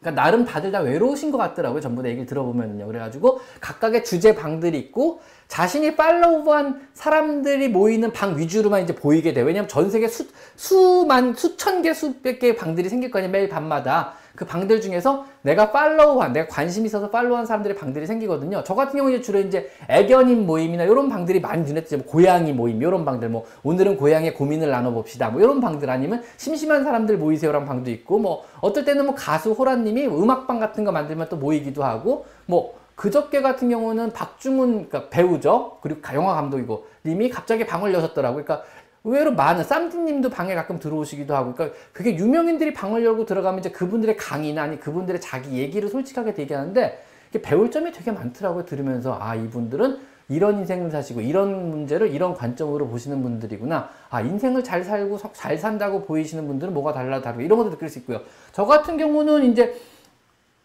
[0.00, 1.80] 그러니까 나름 다들 다 외로우신 것 같더라고요.
[1.80, 2.86] 전부 다 얘기를 들어보면요.
[2.86, 9.46] 그래가지고 각각의 주제 방들이 있고 자신이 팔로우한 사람들이 모이는 방 위주로만 이제 보이게 돼요.
[9.46, 14.12] 왜냐면 전 세계 수, 수만, 수천 개, 수백 개의 방들이 생길 거아요 매일 밤마다.
[14.36, 18.62] 그 방들 중에서 내가 팔로우한, 내가 관심 있어서 팔로우한 사람들의 방들이 생기거든요.
[18.62, 21.96] 저 같은 경우는 주로 이제 애견인 모임이나 이런 방들이 많이 눈에 띄죠.
[21.96, 25.30] 뭐 고양이 모임, 이런 방들, 뭐 오늘은 고양이의 고민을 나눠봅시다.
[25.30, 30.06] 뭐 이런 방들 아니면 심심한 사람들 모이세요란 방도 있고, 뭐 어떨 때는 뭐 가수 호라님이
[30.06, 35.78] 음악방 같은 거 만들면 또 모이기도 하고, 뭐 그저께 같은 경우는 박중훈 그러니까 배우죠.
[35.82, 38.44] 그리고 영화 감독이고 님이 갑자기 방을 여셨더라고요.
[38.44, 38.66] 그러니까
[39.04, 44.16] 의외로 많은 쌈디님도 방에 가끔 들어오시기도 하고, 그러니까 그게 유명인들이 방을 열고 들어가면 이제 그분들의
[44.16, 47.00] 강의나 아니 그분들의 자기 얘기를 솔직하게 얘기하는데
[47.40, 48.64] 배울 점이 되게 많더라고요.
[48.64, 53.90] 들으면서 아 이분들은 이런 인생을 사시고 이런 문제를 이런 관점으로 보시는 분들이구나.
[54.10, 58.00] 아 인생을 잘 살고 잘 산다고 보이시는 분들은 뭐가 달라 다르고 이런 것도 느낄 수
[58.00, 58.22] 있고요.
[58.50, 59.80] 저 같은 경우는 이제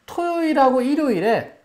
[0.08, 1.60] 토요일하고 일요일에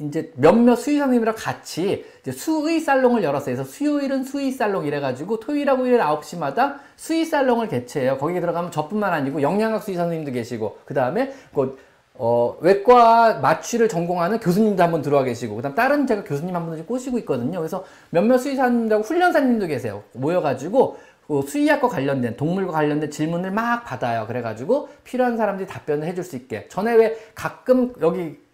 [0.00, 3.54] 이제 몇몇 수의사님이랑 같이 이제 수의 살롱을 열었어요.
[3.54, 8.18] 그래서 수요일은 수의 살롱 이래가지고 토요일하고 일요일 9시마다 수의 살롱을 개최해요.
[8.18, 11.78] 거기에 들어가면 저뿐만 아니고 영양학 수의사 님도 계시고, 그 다음에 그,
[12.14, 16.86] 어, 외과 마취를 전공하는 교수님도 한분 들어와 계시고, 그 다음 다른 제가 교수님 한 분을
[16.86, 17.58] 꼬시고 있거든요.
[17.58, 20.02] 그래서 몇몇 수의사님들하고 훈련사님도 계세요.
[20.12, 24.26] 모여가지고, 그 수의학과 관련된 동물과 관련된 질문을 막 받아요.
[24.26, 26.66] 그래가지고 필요한 사람들이 답변을 해줄 수 있게.
[26.68, 28.49] 전에 왜 가끔 여기 뭐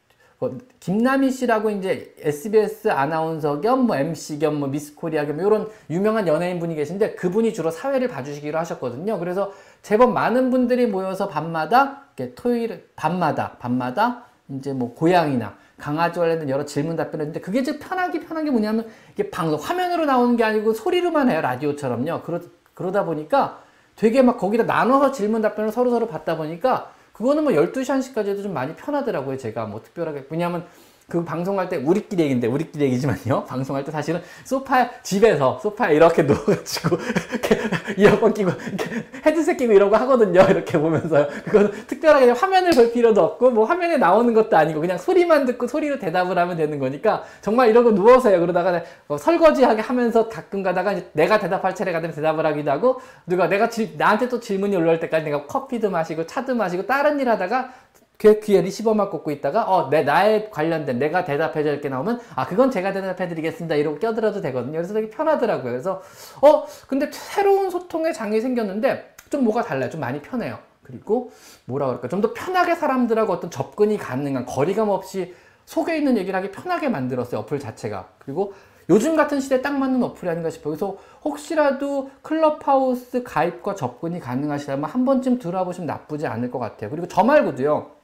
[0.81, 6.59] 김남희 씨라고 이제 SBS 아나운서 겸 뭐 MC 겸 뭐 미스코리아 겸 이런 유명한 연예인
[6.59, 9.18] 분이 계신데 그분이 주로 사회를 봐주시기로 하셨거든요.
[9.18, 12.03] 그래서 제법 많은 분들이 모여서 밤마다
[12.35, 18.20] 토요일 밤마다 밤마다 이제 뭐 고양이나 강아지 관련된 여러 질문 답변을 했는데 그게 이제 편하기
[18.20, 22.22] 편한 게 뭐냐면 이게 방송 화면으로 나오는 게 아니고 소리로만 해요 라디오처럼요.
[22.22, 22.40] 그러,
[22.75, 23.61] 그러다 보니까
[23.96, 28.42] 되게 막 거기다 나눠서 질문 답변을 서로 서로 받다 보니까 그거는 뭐 12시 1시까지 해도
[28.42, 29.38] 좀 많이 편하더라고요.
[29.38, 30.26] 제가 뭐 특별하게.
[30.29, 30.66] 왜냐하면
[31.09, 33.45] 그 방송할 때 우리끼리 얘기인데 우리끼리 얘기지만요.
[33.47, 36.97] 방송할 때 사실은 소파 집에서 소파에 이렇게 누워가지고
[37.31, 37.59] 이렇게
[37.97, 40.40] 이어폰 끼고 이렇게 헤드셋 끼고 거 하거든요.
[40.51, 41.29] 이렇게 보면서요.
[41.45, 46.01] 그거는 특별하게 화면을 볼 필요도 없고 뭐 화면에 나오는 것도 아니고 그냥 소리만 듣고 소리로
[46.01, 48.40] 대답을 하면 되는 거니까 정말 거 누워서요.
[48.40, 53.69] 그러다가 어, 설거지하게 하면서 가끔 가다가 내가 대답할 차례가 되면 대답을 하기도 하고 누가 내가
[53.69, 57.71] 질, 나한테 또 질문이 올라올 때까지 내가 커피도 마시고 차도 마시고 다른 일 하다가
[58.18, 62.46] 그 귀에 리시버만 꽂고 있다가 어, 내 나에 관련된 내가 대답해 줄 게 나오면 아,
[62.46, 63.74] 그건 제가 대답해 드리겠습니다.
[63.74, 64.72] 이러고 껴들어도 되거든요.
[64.79, 65.70] 그래서 되게 편하더라고요.
[65.72, 66.02] 그래서
[66.42, 69.90] 어, 근데 새로운 소통의 장이 생겼는데 좀 뭐가 달라요.
[69.90, 70.59] 좀 많이 편해요.
[70.83, 71.33] 그리고
[71.66, 72.09] 뭐라 그럴까?
[72.09, 75.35] 좀 더 편하게 사람들하고 어떤 접근이 가능한 거리감 없이
[75.66, 77.40] 속에 있는 얘기를 하기 편하게 만들었어요.
[77.40, 78.07] 어플 자체가.
[78.20, 78.55] 그리고
[78.88, 80.70] 요즘 같은 시대에 딱 맞는 어플이 아닌가 싶어요.
[80.74, 86.88] 그래서 혹시라도 클럽하우스 가입과 접근이 가능하시다면 한 번쯤 들어보시면 나쁘지 않을 것 같아요.
[86.90, 87.95] 그리고 저 말고도요.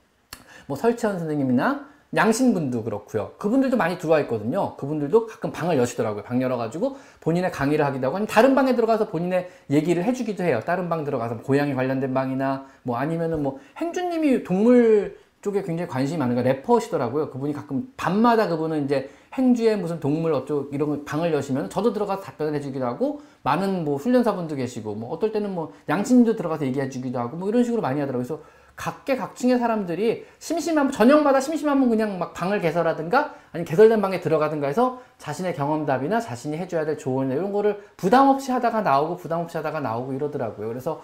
[0.72, 1.84] 뭐 설채원 선생님이나
[2.16, 3.32] 양신분도 그렇고요.
[3.36, 4.74] 그분들도 많이 들어와 있거든요.
[4.76, 6.22] 그분들도 가끔 방을 여시더라고요.
[6.22, 10.60] 방 열어가지고 본인의 강의를 하기도 하고, 아니면 다른 방에 들어가서 본인의 얘기를 해주기도 해요.
[10.64, 16.36] 다른 방 들어가서 고양이 관련된 방이나, 뭐 아니면은 뭐 행주님이 동물 쪽에 굉장히 관심이 많은
[16.36, 17.28] 거 래퍼시더라고요.
[17.28, 22.54] 그분이 가끔 밤마다 그분은 이제 행주에 무슨 동물 어쩌고 이런 방을 여시면 저도 들어가서 답변을
[22.54, 27.48] 해주기도 하고 많은 뭐 훈련사분도 계시고 뭐 어떨 때는 뭐 양신님도 들어가서 얘기해주기도 하고 뭐
[27.50, 28.26] 이런 식으로 많이 하더라고요.
[28.26, 28.42] 그래서
[28.82, 35.54] 각계각층의 사람들이 심심하면 저녁마다 심심하면 그냥 막 방을 개설하든가 아니 개설된 방에 들어가든가 해서 자신의
[35.54, 40.14] 경험담이나 자신이 해줘야 될 조언 이런 거를 부담 없이 하다가 나오고 부담 없이 하다가 나오고
[40.14, 40.66] 이러더라고요.
[40.66, 41.00] 그래서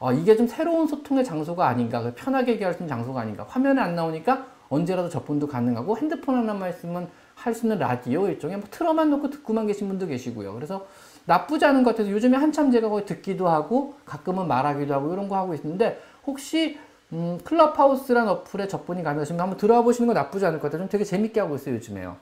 [0.00, 3.94] 어, 이게 좀 새로운 소통의 장소가 아닌가 편하게 얘기할 수 있는 장소가 아닌가 화면에 안
[3.94, 9.30] 나오니까 언제라도 접근도 가능하고 핸드폰 하나만 있으면 할 수 있는 라디오 일종의 뭐 틀어만 놓고
[9.30, 10.54] 듣고만 계신 분도 계시고요.
[10.54, 10.86] 그래서
[11.24, 15.36] 나쁘지 않은 것 같아서 요즘에 한참 제가 거기 듣기도 하고 가끔은 말하기도 하고 이런 거
[15.36, 16.78] 하고 있는데 혹시
[17.12, 20.82] 음, 클럽하우스란 어플에 접근이 가능하시면 한번 들어와 보시는 거 나쁘지 않을 것 같아요.
[20.82, 22.16] 좀 되게 재밌게 하고 있어요, 요즘에요.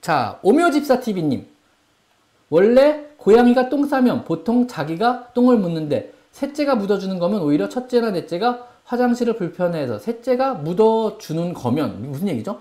[0.00, 1.46] 자, 오묘집사TV님.
[2.50, 9.36] 원래 고양이가 똥 싸면 보통 자기가 똥을 묻는데 셋째가 묻어주는 거면 오히려 첫째나 넷째가 화장실을
[9.36, 12.60] 불편해해서 셋째가 묻어주는 거면 무슨 얘기죠?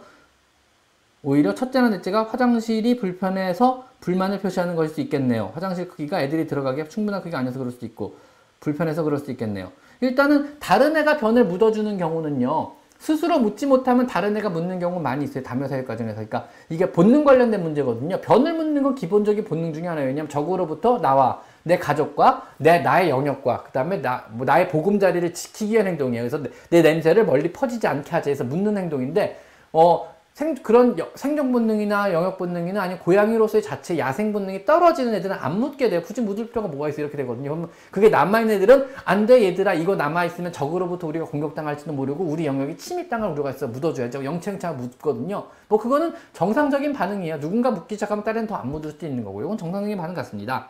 [1.24, 5.52] 오히려 첫째나 넷째가 화장실이 불편해서 불만을 표시하는 것일 수 있겠네요.
[5.54, 8.16] 화장실 크기가 애들이 들어가기에 충분한 크기가 아니어서 그럴 수도 있고
[8.60, 9.72] 불편해서 그럴 수도 있겠네요.
[10.02, 12.74] 일단은 다른 애가 변을 묻어주는 경우는요.
[12.98, 15.44] 스스로 묻지 못하면 다른 애가 묻는 경우가 많이 있어요.
[15.44, 16.16] 다묘사회 과정에서.
[16.16, 18.22] 그러니까 이게 본능 관련된 문제거든요.
[18.22, 20.08] 변을 묻는 건 기본적인 본능 중에 하나예요.
[20.08, 25.74] 왜냐하면 적으로부터 나와 내 가족과 내 나의 영역과 그 다음에 나 뭐 나의 보금자리를 지키기
[25.74, 26.24] 위한 행동이에요.
[26.24, 29.40] 그래서 내, 내 냄새를 멀리 퍼지지 않게 하자 해서 묻는 행동인데
[29.74, 35.36] 어 생, 그런 여- 생존 본능이나 영역 본능이나 아니면 고양이로서의 자체 야생 본능이 떨어지는 애들은
[35.38, 36.02] 안 묻게 돼요.
[36.02, 37.68] 굳이 묻을 필요가 뭐가 있어 이렇게 되거든요.
[37.92, 43.30] 그게 남아있는 애들은 안 돼 얘들아 이거 남아있으면 적으로부터 우리가 공격당할지도 모르고 우리 영역이 침입당할
[43.32, 44.24] 우려가 있어 묻어줘야죠.
[44.24, 45.48] 영체영체가 묻거든요.
[45.68, 47.40] 뭐 그거는 정상적인 반응이에요.
[47.40, 50.70] 누군가 묻기 시작하면 다른 더 안 묻을 수도 있는 거고 이건 정상적인 반응 같습니다.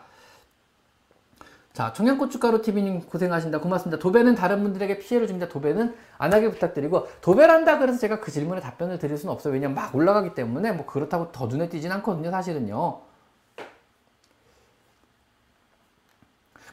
[1.72, 3.60] 자, 청양고춧가루 TV님 고생하신다.
[3.60, 3.98] 고맙습니다.
[3.98, 5.48] 도배는 다른 분들에게 피해를 줍니다.
[5.48, 9.54] 도배는 안 하게 부탁드리고, 도배란다 그래서 제가 그 질문에 답변을 드릴 수는 없어요.
[9.54, 13.00] 왜냐면 막 올라가기 때문에 뭐 그렇다고 더 눈에 띄진 않거든요, 사실은요.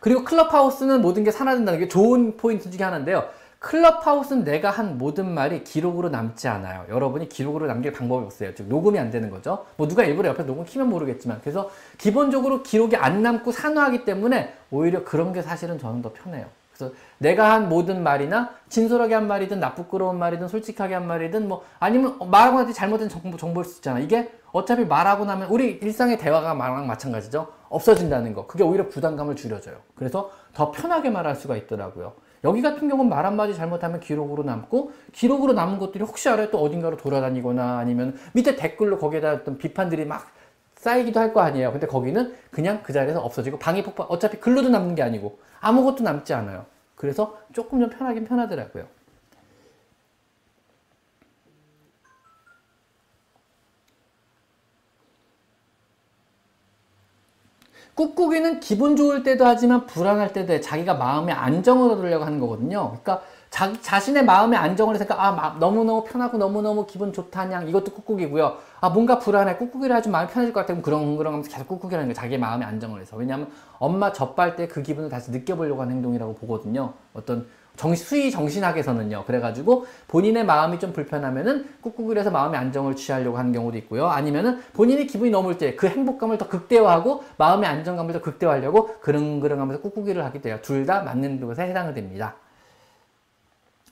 [0.01, 3.29] 그리고 클럽하우스는 모든 게 산화된다는 게 좋은 포인트 중에 하나인데요.
[3.59, 6.85] 클럽하우스는 내가 한 모든 말이 기록으로 남지 않아요.
[6.89, 8.55] 여러분이 기록으로 남길 방법이 없어요.
[8.55, 9.65] 즉 녹음이 안 되는 거죠.
[9.75, 15.03] 뭐 누가 일부러 옆에 녹음 키면 모르겠지만 그래서 기본적으로 기록이 안 남고 산화하기 때문에 오히려
[15.03, 16.45] 그런 게 사실은 저는 더 편해요.
[16.73, 22.17] 그래서 내가 한 모든 말이나 진솔하게 한 말이든 나쁘끄러운 말이든 솔직하게 한 말이든 뭐 아니면
[22.31, 23.99] 말하고 나서 잘못된 정보, 정보일 수 있잖아.
[23.99, 27.47] 이게 어차피 말하고 나면 우리 일상의 대화가 말랑 마찬가지죠.
[27.67, 28.47] 없어진다는 거.
[28.47, 29.75] 그게 오히려 부담감을 줄여줘요.
[29.95, 32.13] 그래서 더 편하게 말할 수가 있더라고요.
[32.43, 36.97] 여기 같은 경우는 말 한마디 잘못하면 기록으로 남고 기록으로 남은 것들이 혹시 알아요 또 어딘가로
[36.97, 40.27] 돌아다니거나 아니면 밑에 댓글로 거기에다 어떤 비판들이 막
[40.75, 41.71] 쌓이기도 할 거 아니에요.
[41.71, 46.33] 근데 거기는 그냥 그 자리에서 없어지고 방위 폭발 어차피 글로도 남는 게 아니고 아무것도 남지
[46.33, 46.65] 않아요.
[46.95, 48.85] 그래서 조금 좀 편하긴 편하더라고요.
[57.99, 60.61] 꾹꾹이는 기분 좋을 때도 하지만 불안할 때도 해.
[60.61, 62.91] 자기가 마음의 안정을 얻으려고 하는 거거든요.
[63.01, 68.55] 그러니까 자기 자신의 마음의 안정을 해서 아 마- 너무너무 편하고 너무너무 기분 좋다냥 이것도 꾹꾹이고요.
[68.79, 72.13] 아 뭔가 불안해 꾹꾹이를 하면 마음이 편해질 것 같으면 그런 그런 하면서 계속 꾹꾹이라는 거
[72.13, 76.93] 자기의 마음의 안정을 해서 왜냐하면 엄마 젖발 때 그 기분을 다시 느껴보려고 하는 행동이라고 보거든요.
[77.13, 77.47] 어떤
[77.79, 79.23] 정, 수의 정신학에서는요.
[79.25, 84.07] 그래가지고 본인의 마음이 좀 불편하면은 꾹꾹이를 해서 마음의 안정을 취하려고 하는 경우도 있고요.
[84.07, 90.25] 아니면은 본인이 기분이 넘을 때 그 행복감을 더 극대화하고 마음의 안정감을 더 극대화하려고 그릉그릉하면서 꾹꾹이를
[90.25, 90.59] 하게 돼요.
[90.61, 92.35] 둘 다 맞는 것에 해당이 됩니다.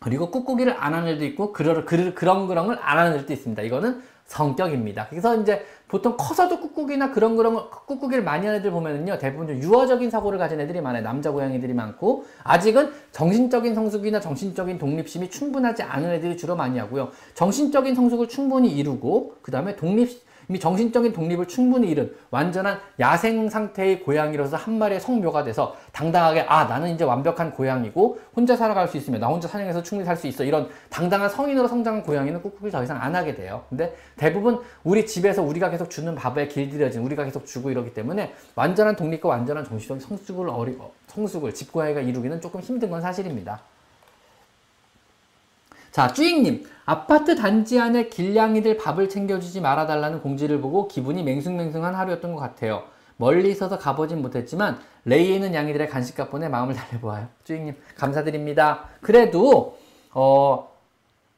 [0.01, 3.61] 그리고 꾹꾹이를 안 하는 애도 있고 그러, 그, 그런 그런을 안 하는 애도 있습니다.
[3.63, 5.07] 이거는 성격입니다.
[5.09, 10.09] 그래서 이제 보통 커서도 꾹꾹이나 그런 그런 꾹꾹이를 많이 하는 애들 보면은요 대부분 좀 유아적인
[10.09, 11.01] 사고를 가진 애들이 많아요.
[11.01, 17.09] 남자 고양이들이 많고 아직은 정신적인 성숙이나 정신적인 독립심이 충분하지 않은 애들이 주로 많이 하고요.
[17.33, 24.01] 정신적인 성숙을 충분히 이루고 그 다음에 독립 이미 정신적인 독립을 충분히 이룬 완전한 야생 상태의
[24.01, 29.19] 고양이로서 한 마리의 성묘가 돼서 당당하게 아 나는 이제 완벽한 고양이고 혼자 살아갈 수 있으며
[29.19, 30.43] 나 혼자 사냥해서 충분히 살 수 있어.
[30.43, 33.63] 이런 당당한 성인으로 성장한 고양이는 꾹꾹이 더 이상 안 하게 돼요.
[33.69, 38.95] 근데 대부분 우리 집에서 우리가 계속 주는 밥에 길들여진 우리가 계속 주고 이러기 때문에 완전한
[38.95, 43.61] 독립과 완전한 정신적인 성숙을 어리, 어, 성숙을 집고양이가 이루기는 조금 힘든 건 사실입니다
[45.97, 46.63] 자, 쭈잉님.
[46.85, 52.83] 아파트 단지 안에 길냥이들 밥을 챙겨주지 말아달라는 공지를 보고 기분이 맹숭맹숭한 하루였던 것 같아요.
[53.15, 57.29] 멀리 있어서 가보진 못했지만 레이에 있는 양이들의 간식값 보내 마음을 달래보아요.
[57.45, 58.89] 쭈잉님 감사드립니다.
[59.01, 59.79] 그래도
[60.13, 60.69] 어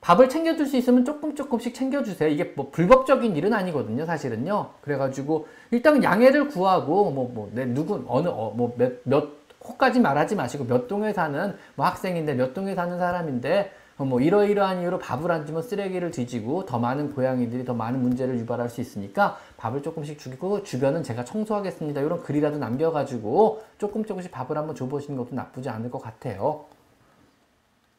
[0.01, 2.27] 밥을 챙겨줄 수 있으면 조금 조금씩 챙겨주세요.
[2.27, 4.71] 이게 뭐 불법적인 일은 아니거든요, 사실은요.
[4.81, 11.55] 그래가지고 일단 양해를 구하고 뭐뭐내 누구 어느 어 뭐몇몇 호까지 말하지 마시고 몇 동에 사는
[11.75, 16.65] 뭐 학생인데 몇 동에 사는 사람인데 어, 뭐 이러이러한 이유로 밥을 안 주면 쓰레기를 뒤지고
[16.65, 21.99] 더 많은 고양이들이 더 많은 문제를 유발할 수 있으니까 밥을 조금씩 주고 주변은 제가 청소하겠습니다.
[21.99, 26.65] 이런 글이라도 남겨가지고 조금 조금씩 밥을 한번 줘보시는 것도 나쁘지 않을 것 같아요.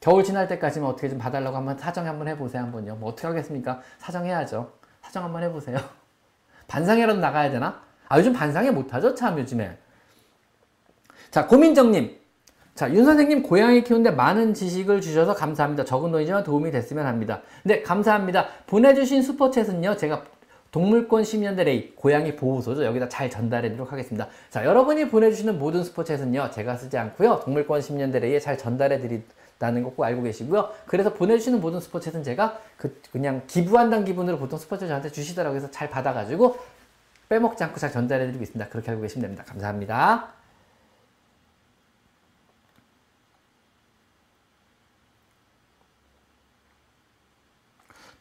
[0.00, 2.62] 겨울 지날 때까지만 어떻게 좀 봐달라고 한번 사정 한번 해보세요.
[2.62, 2.96] 한번요.
[2.96, 3.82] 뭐 어떻게 하겠습니까?
[3.98, 4.72] 사정해야죠.
[5.02, 5.78] 사정 한번 해보세요.
[6.66, 7.82] 반상회라도 나가야 되나?
[8.08, 9.76] 아 요즘 반상회 못하죠 참 요즘에.
[11.30, 12.19] 자 고민정님.
[12.74, 15.84] 자, 윤 선생님 고양이 키우는데 많은 지식을 주셔서 감사합니다.
[15.84, 17.42] 적은 돈이지만 도움이 됐으면 합니다.
[17.62, 18.46] 네, 감사합니다.
[18.66, 20.24] 보내주신 슈퍼챗은요, 제가
[20.70, 22.84] 동물권 시민연대 레이 고양이 보호소죠.
[22.84, 24.28] 여기다 잘 전달해 드리도록 하겠습니다.
[24.50, 30.04] 자, 여러분이 보내주시는 모든 슈퍼챗은요, 제가 쓰지 않고요, 동물권 시민연대 레이에 잘 전달해 드린다는 거꼭
[30.04, 30.70] 알고 계시고요.
[30.86, 35.60] 그래서 보내주시는 모든 슈퍼챗은 제가 그, 그냥 기부한다는 기분으로 보통 슈퍼챗 저한테 주시더라고요.
[35.60, 36.56] 그래서 잘 받아가지고
[37.28, 38.70] 빼먹지 않고 잘 전달해 드리고 있습니다.
[38.70, 39.44] 그렇게 알고 계시면 됩니다.
[39.46, 40.39] 감사합니다.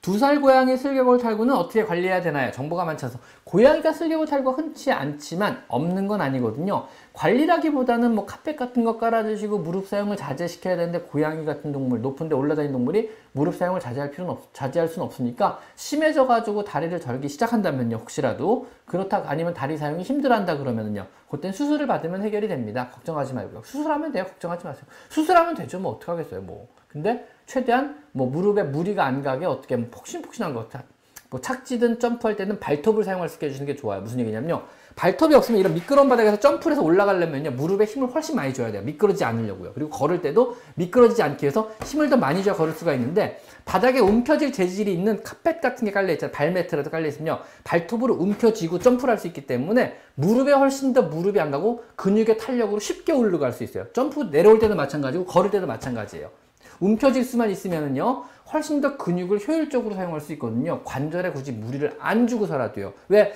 [0.02, 2.52] 두 살 고양이 슬개골 탈구는 어떻게 관리해야 되나요?
[2.52, 6.88] 정보가 많잖아서 고양이가 슬개골 탈구가 흔치 않지만 없는 건 아니거든요.
[7.12, 12.36] 관리라기보다는 뭐 카펫 같은 거 깔아주시고 무릎 사용을 자제시켜야 되는데 고양이 같은 동물 높은 데
[12.36, 17.98] 올라다니는 동물이 무릎 사용을 자제할 필요는 없, 자제할 수는 없으니까 심해져 가지고 다리를 절기 시작한다면요.
[17.98, 21.08] 혹시라도 그렇다 아니면 다리 사용이 힘들어한다 그러면은요.
[21.30, 22.90] 그땐 수술을 받으면 해결이 됩니다.
[22.90, 23.64] 걱정하지 말고요.
[23.66, 24.24] 수술하면 돼요.
[24.24, 24.86] 걱정하지 마세요.
[25.10, 25.78] 수술하면 되죠.
[25.78, 26.42] 뭐 어떡하겠어요.
[26.42, 26.70] 뭐.
[26.90, 30.86] 근데 최대한 뭐 무릎에 무리가 안 가게 어떻게 뭐 폭신폭신한 것 같아.
[31.30, 34.02] 뭐 착지든 점프할 때는 발톱을 사용할 수 있게 해주시는 게 좋아요.
[34.02, 34.64] 무슨 얘기냐면요.
[34.96, 37.52] 발톱이 없으면 이런 미끄러운 바닥에서 점프를 해서 올라가려면요.
[37.52, 38.82] 무릎에 힘을 훨씬 많이 줘야 돼요.
[38.82, 39.74] 미끄러지지 않으려고요.
[39.74, 44.52] 그리고 걸을 때도 미끄러지지 않기 위해서 힘을 더 많이 줘야 걸을 수가 있는데 바닥에 움켜질
[44.52, 46.34] 재질이 있는 카펫 같은 게 깔려 있잖아요.
[46.34, 47.40] 발매트라도 깔려 있으면요.
[47.64, 52.80] 발톱으로 움켜쥐고 점프를 할 수 있기 때문에 무릎에 훨씬 더 무릎이 안 가고 근육의 탄력으로
[52.80, 53.86] 쉽게 올라갈 수 있어요.
[53.94, 56.32] 점프 내려올 때도 마찬가지고 걸을 때도 마찬가지예요.
[56.80, 60.82] 움켜질 수만 있으면은요, 훨씬 더 근육을 효율적으로 사용할 수 있거든요.
[60.84, 62.94] 관절에 굳이 무리를 안 주고서라도요.
[63.10, 63.34] 왜?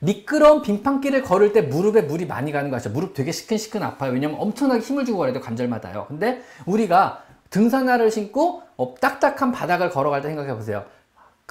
[0.00, 2.90] 미끄러운 빙판길을 걸을 때 무릎에 물이 많이 가는 거 아시죠?
[2.90, 4.12] 무릎 되게 시큰시큰 아파요.
[4.12, 5.42] 왜냐면 엄청나게 힘을 주고 걸어야 돼요.
[5.42, 6.06] 관절마다요.
[6.08, 10.84] 근데 우리가 등산화를 신고 어, 딱딱한 바닥을 걸어갈 때 생각해 보세요.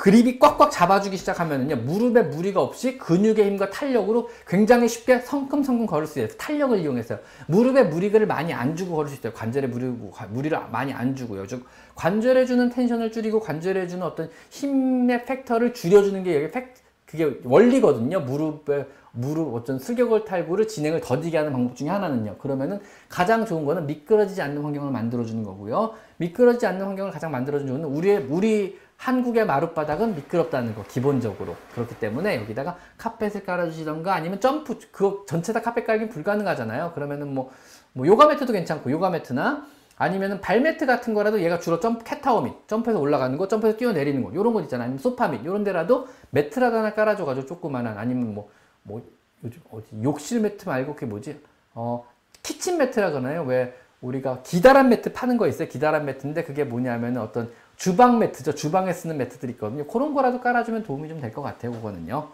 [0.02, 6.18] 그립이 꽉꽉 잡아주기 시작하면은요 무릎에 무리가 없이 근육의 힘과 탄력으로 굉장히 쉽게 성큼성큼 걸을 수
[6.18, 6.36] 있어요.
[6.40, 9.32] 탄력을 이용해서요 무릎에 무리를 많이 안 주고 걸을 수 있어요.
[9.34, 9.86] 관절에 무리,
[10.32, 11.46] 무리를 많이 안 주고요.
[11.46, 16.74] 즉 관절에 주는 텐션을 줄이고 관절에 주는 어떤 힘의 팩터를 줄여주는 게 여기 팩
[17.06, 18.22] 그게 원리거든요.
[18.22, 22.38] 무릎에 무릎 어떤 슬개골 탈구를 진행을 더디게 하는 방법 중에 하나는요.
[22.38, 25.94] 그러면은 가장 좋은 거는 미끄러지지 않는 환경을 만들어 주는 거고요.
[26.18, 31.96] 미끄러지지 않는 환경을 가장 만들어 주는 거는 우리의 우리 한국의 마룻바닥은 미끄럽다는 거 기본적으로 그렇기
[31.96, 36.92] 때문에 여기다가 카펫을 깔아주시던가 아니면 점프 그거 전체 다 카펫 깔기 불가능하잖아요.
[36.94, 37.52] 그러면은 뭐,
[37.94, 39.66] 뭐 요가 매트도 괜찮고 요가 매트나
[39.98, 44.24] 아니면은 발 매트 같은 거라도 얘가 주로 점프 캣타워 밑 점프해서 올라가는 거 점프해서 뛰어내리는
[44.24, 44.86] 거 요런 거 있잖아요.
[44.86, 48.50] 아니면 소파 밑 요런 데라도 매트라도 하나 깔아줘가지고 조그만한 아니면 뭐
[48.84, 49.02] 뭐
[49.44, 51.40] 요즘 어디 욕실 매트 말고 그게 뭐지?
[51.74, 52.06] 어
[52.44, 53.44] 키친 매트라 그러나요?
[53.44, 55.68] 왜 우리가 기다란 매트 파는 거 있어요?
[55.68, 57.52] 기다란 매트인데 그게 뭐냐면 어떤
[57.82, 58.54] 주방 매트죠.
[58.54, 59.88] 주방에 쓰는 매트들이 있거든요.
[59.88, 61.72] 그런 거라도 깔아주면 도움이 좀 될 것 같아요.
[61.72, 62.30] 그거는요.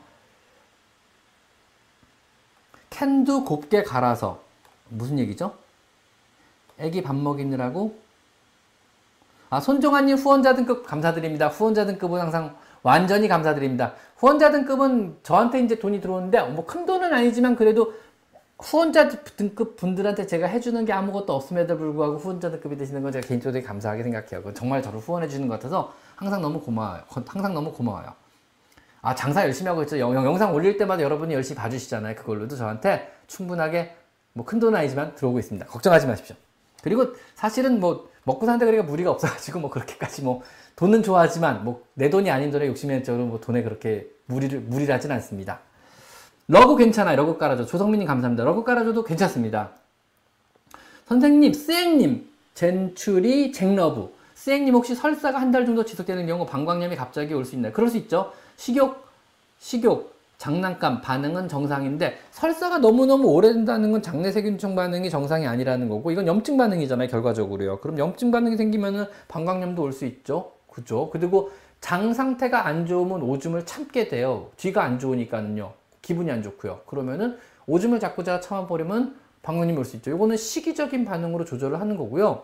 [2.89, 4.41] 캔도 곱게 갈아서
[4.89, 5.53] 무슨 얘기죠?
[6.79, 7.97] 애기 밥 먹이느라고
[9.49, 11.47] 아 손종환님 후원자 등급 감사드립니다.
[11.47, 13.93] 후원자 등급은 항상 완전히 감사드립니다.
[14.17, 17.93] 후원자 등급은 저한테 이제 돈이 들어오는데 뭐 큰 돈은 아니지만 그래도
[18.59, 23.63] 후원자 등급 분들한테 제가 해주는 게 아무것도 없음에도 불구하고 후원자 등급이 되시는 건 제가 개인적으로
[23.63, 24.53] 감사하게 생각해요.
[24.53, 27.03] 정말 저를 후원해 주는 것 같아서 항상 너무 고마워요.
[27.27, 28.13] 항상 너무 고마워요.
[29.01, 29.99] 아 장사 열심히 하고 있죠.
[29.99, 32.15] 영, 영상 올릴 때마다 여러분이 열심히 봐주시잖아요.
[32.15, 33.95] 그걸로도 저한테 충분하게
[34.33, 35.67] 뭐 큰 돈은 아니지만 들어오고 있습니다.
[35.67, 36.35] 걱정하지 마십시오.
[36.81, 40.41] 그리고 사실은 뭐 먹고 사는데 그러니까 무리가 없어가지고 뭐 그렇게까지 뭐
[40.75, 45.11] 돈은 좋아하지만 뭐 내 돈이 아닌 돈에 욕심이 적으로 뭐 돈에 그렇게 무리를 무리를 하진
[45.11, 45.59] 않습니다.
[46.47, 47.17] 러그 괜찮아요.
[47.17, 47.65] 러그 깔아줘.
[47.65, 48.43] 조성민님 감사합니다.
[48.45, 49.71] 러그 깔아줘도 괜찮습니다.
[51.07, 54.13] 선생님, 스앵님, 젠추리, 잭러브.
[54.35, 57.73] 스앵님 혹시 설사가 한 달 정도 지속되는 경우 방광염이 갑자기 올 수 있나요?
[57.73, 58.31] 그럴 수 있죠.
[58.55, 59.05] 식욕,
[59.59, 66.27] 식욕, 장난감 반응은 정상인데 설사가 너무너무 오래된다는 건 장내 세균총 반응이 정상이 아니라는 거고 이건
[66.27, 71.49] 염증 반응이잖아요 결과적으로요 그럼 염증 반응이 생기면은 방광염도 올 수 있죠 그죠 그리고
[71.81, 75.71] 장 상태가 안 좋으면 오줌을 참게 돼요 뒤가 안 좋으니까는요
[76.07, 76.81] 기분이 안 좋고요.
[76.85, 77.37] 그러면은
[77.67, 80.11] 오줌을 자꾸 제가 참아버리면 방광염이 올 수 있죠.
[80.11, 82.43] 이거는 시기적인 반응으로 조절을 하는 거고요.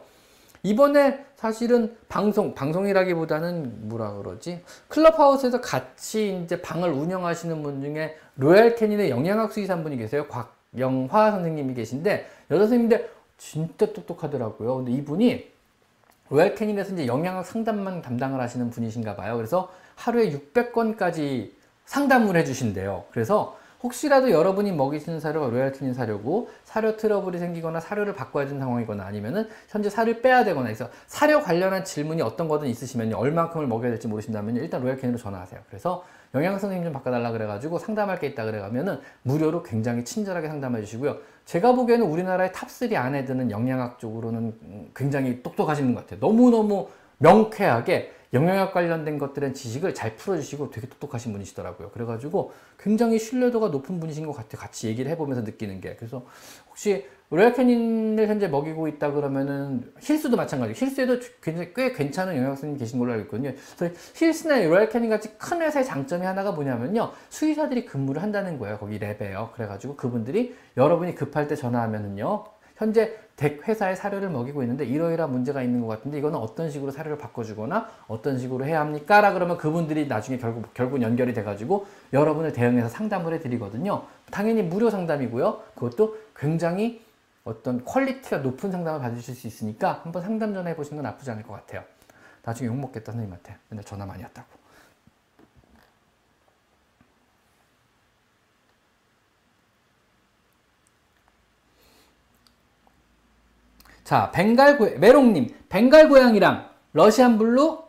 [0.63, 4.61] 이번에 사실은 방송, 방송이라기보다는 뭐라 그러지?
[4.89, 10.25] 클럽하우스에서 같이 이제 방을 운영하시는 분 중에 로얄 캐닌의 영양학 수의사 분이 계세요.
[10.27, 14.77] 곽영화 선생님이 계신데, 여자 선생님인데 진짜 똑똑하더라고요.
[14.77, 15.51] 근데 이분이
[16.29, 19.35] 로얄 캐닌에서 이제 영양학 상담만 담당을 하시는 분이신가 봐요.
[19.37, 21.51] 그래서 하루에 600건까지
[21.85, 23.05] 상담을 해주신대요.
[23.11, 29.49] 그래서 혹시라도 여러분이 먹이시는 사료가 로얄캐닌 사료고 사료 트러블이 생기거나 사료를 바꿔야 되는 상황이거나 아니면은
[29.67, 33.17] 현재 사료를 빼야 되거나 해서 사료 관련한 질문이 어떤 거든 있으시면요.
[33.17, 35.59] 얼만큼을 먹여야 될지 모르신다면 일단 로얄캐닌으로 전화하세요.
[35.67, 41.17] 그래서 영양 선생님 좀 바꿔달라 그래가지고 상담할 게 있다 그래가면은 무료로 굉장히 친절하게 상담해 주시고요.
[41.45, 46.19] 제가 보기에는 우리나라의 탑3 안에 드는 영양학 쪽으로는 굉장히 똑똑하신 것 같아요.
[46.25, 51.91] 너무너무 명쾌하게 영양학 관련된 것들은 지식을 잘 풀어주시고 되게 똑똑하신 분이시더라고요.
[51.91, 54.59] 그래가지고 굉장히 신뢰도가 높은 분이신 것 같아요.
[54.59, 55.95] 같이 얘기를 해보면서 느끼는 게.
[55.95, 56.25] 그래서
[56.67, 62.99] 혹시 로얄캐닌을 현재 먹이고 있다 그러면은 힐스도 마찬가지고 힐스에도 굉장히 꽤 괜찮은 영양학 선생님 계신
[62.99, 63.53] 걸로 알고 있거든요.
[63.77, 67.11] 그래서 힐스나 로얄캐닌 같이 큰 회사의 장점이 하나가 뭐냐면요.
[67.29, 68.77] 수의사들이 근무를 한다는 거예요.
[68.77, 69.51] 거기 lab에요.
[69.53, 72.45] 그래가지고 그분들이 여러분이 급할 때 전화하면은요.
[72.75, 77.17] 현재 댁 회사의 사료를 먹이고 있는데 이러이러한 문제가 있는 것 같은데 이거는 어떤 식으로 사료를
[77.17, 79.21] 바꿔주거나 어떤 식으로 해야 합니까?
[79.21, 84.03] 라 그러면 그분들이 나중에 결국, 결국 연결이 돼가지고 여러분을 대응해서 상담을 해드리거든요.
[84.31, 85.61] 당연히 무료 상담이고요.
[85.75, 87.03] 그것도 굉장히
[87.43, 91.53] 어떤 퀄리티가 높은 상담을 받으실 수 있으니까 한번 상담 전화 해보시는 건 나쁘지 않을 것
[91.53, 91.83] 같아요.
[92.43, 94.62] 나중에 욕먹겠다 선생님한테 맨날 전화 많이 왔다고
[104.03, 107.83] 자 벵갈 고 메롱님 벵갈 고양이랑 러시안 블루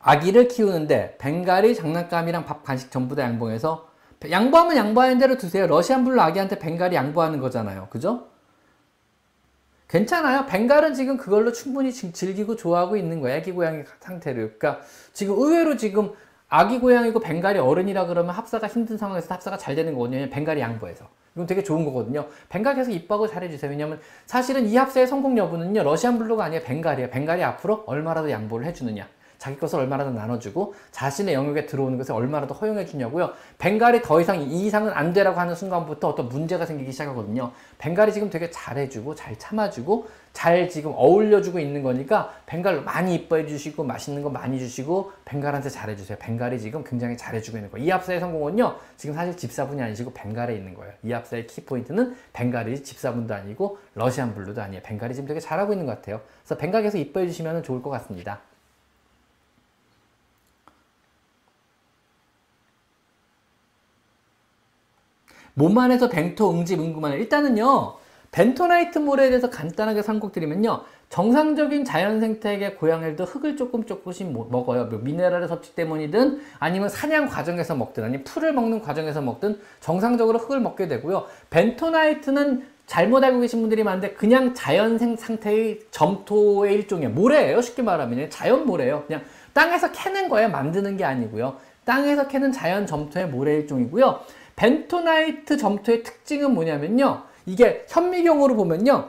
[0.00, 3.88] 아기를 키우는데 벵갈이 장난감이랑 밥 간식 전부 다 양보해서
[4.30, 5.66] 양보하면 양보하는 대로 두세요.
[5.66, 7.88] 러시안 블루 아기한테 벵갈이 양보하는 거잖아요.
[7.90, 8.28] 그죠?
[9.88, 10.46] 괜찮아요.
[10.46, 13.38] 벵갈은 지금 그걸로 충분히 지- 즐기고 좋아하고 있는 거예요.
[13.38, 14.58] 아기 고양이 상태를.
[14.58, 16.12] 그러니까 지금 의외로 지금
[16.50, 20.28] 아기 고양이고 벵갈이 어른이라 그러면 합사가 힘든 상황에서 합사가 잘 되는 거거든요.
[20.28, 21.06] 벵갈이 양보해서.
[21.34, 22.26] 이건 되게 좋은 거거든요.
[22.48, 23.70] 벵갈 계속 이뻐하고 잘해주세요.
[23.70, 25.84] 왜냐면 사실은 이 합사의 성공 여부는요.
[25.84, 27.10] 러시안 블루가 아니라 벵갈이에요.
[27.10, 29.06] 벵갈이 앞으로 얼마라도 양보를 해주느냐.
[29.38, 33.32] 자기 것을 얼마라도 나눠주고 자신의 영역에 들어오는 것을 얼마라도 허용해 주냐고요.
[33.58, 37.50] 벵갈이 더 이상 이 이상은 안 되라고 하는 순간부터 어떤 문제가 생기기 시작하거든요.
[37.80, 43.82] 벵갈이 지금 되게 잘해주고 잘 참아주고 잘 지금 어울려주고 있는 거니까 벵갈 많이 이뻐해 주시고
[43.84, 46.18] 맛있는 거 많이 주시고 벵갈한테 잘해주세요.
[46.18, 47.86] 벵갈이 지금 굉장히 잘해주고 있는 거예요.
[47.86, 50.92] 이 합사의 성공은요 지금 사실 집사분이 아니시고 벵갈에 있는 거예요.
[51.02, 54.82] 이 합사의 키포인트는 벵갈이 집사분도 아니고 러시안 블루도 아니에요.
[54.82, 56.20] 벵갈이 지금 되게 잘하고 있는 것 같아요.
[56.44, 58.40] 그래서 벵갈 계속 이뻐해 주시면 좋을 것 같습니다.
[65.54, 67.12] 몸 안에서 벤토 응집 응급만.
[67.12, 67.94] 일단은요
[68.32, 74.84] 벤토나이트 모래에 대해서 간단하게 설명드리면요 정상적인 자연 생태계 고양이들도 흙을 조금 조금씩 모- 먹어요.
[74.84, 80.60] 뭐 미네랄의 섭취 때문이든 아니면 사냥 과정에서 먹든 아니면 풀을 먹는 과정에서 먹든 정상적으로 흙을
[80.60, 81.26] 먹게 되고요.
[81.50, 87.10] 벤토나이트는 잘못 알고 계신 분들이 많은데 그냥 자연 생 상태의 점토의 일종이에요.
[87.10, 89.04] 모래예요 쉽게 말하면 자연 모래예요.
[89.08, 89.22] 그냥
[89.52, 90.48] 땅에서 캐는 거예요.
[90.50, 91.56] 만드는 게 아니고요.
[91.84, 94.20] 땅에서 캐는 자연 점토의 모래 일종이고요
[94.60, 97.22] 벤토나이트 점토의 특징은 뭐냐면요.
[97.46, 99.08] 이게 현미경으로 보면요.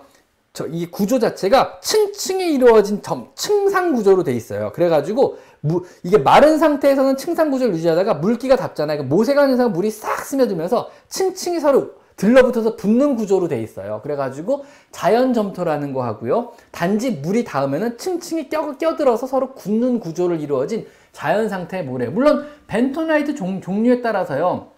[0.53, 4.71] 저 이 구조 자체가 층층이 이루어진 점, 층상 구조로 돼 있어요.
[4.73, 8.99] 그래가지고 무, 이게 마른 상태에서는 층상 구조를 유지하다가 물기가 닿잖아요.
[8.99, 14.01] 그 모세관 현상 물이 싹 스며들면서 층층이 서로 들러붙어서 붙는 구조로 돼 있어요.
[14.03, 16.51] 그래가지고 자연 점토라는 거 하고요.
[16.71, 22.07] 단지 물이 닿으면은 층층이 껴, 껴들어서 서로 굳는 구조를 이루어진 자연 상태의 모래.
[22.07, 24.70] 물론 벤토나이트 종, 종류에 따라서요.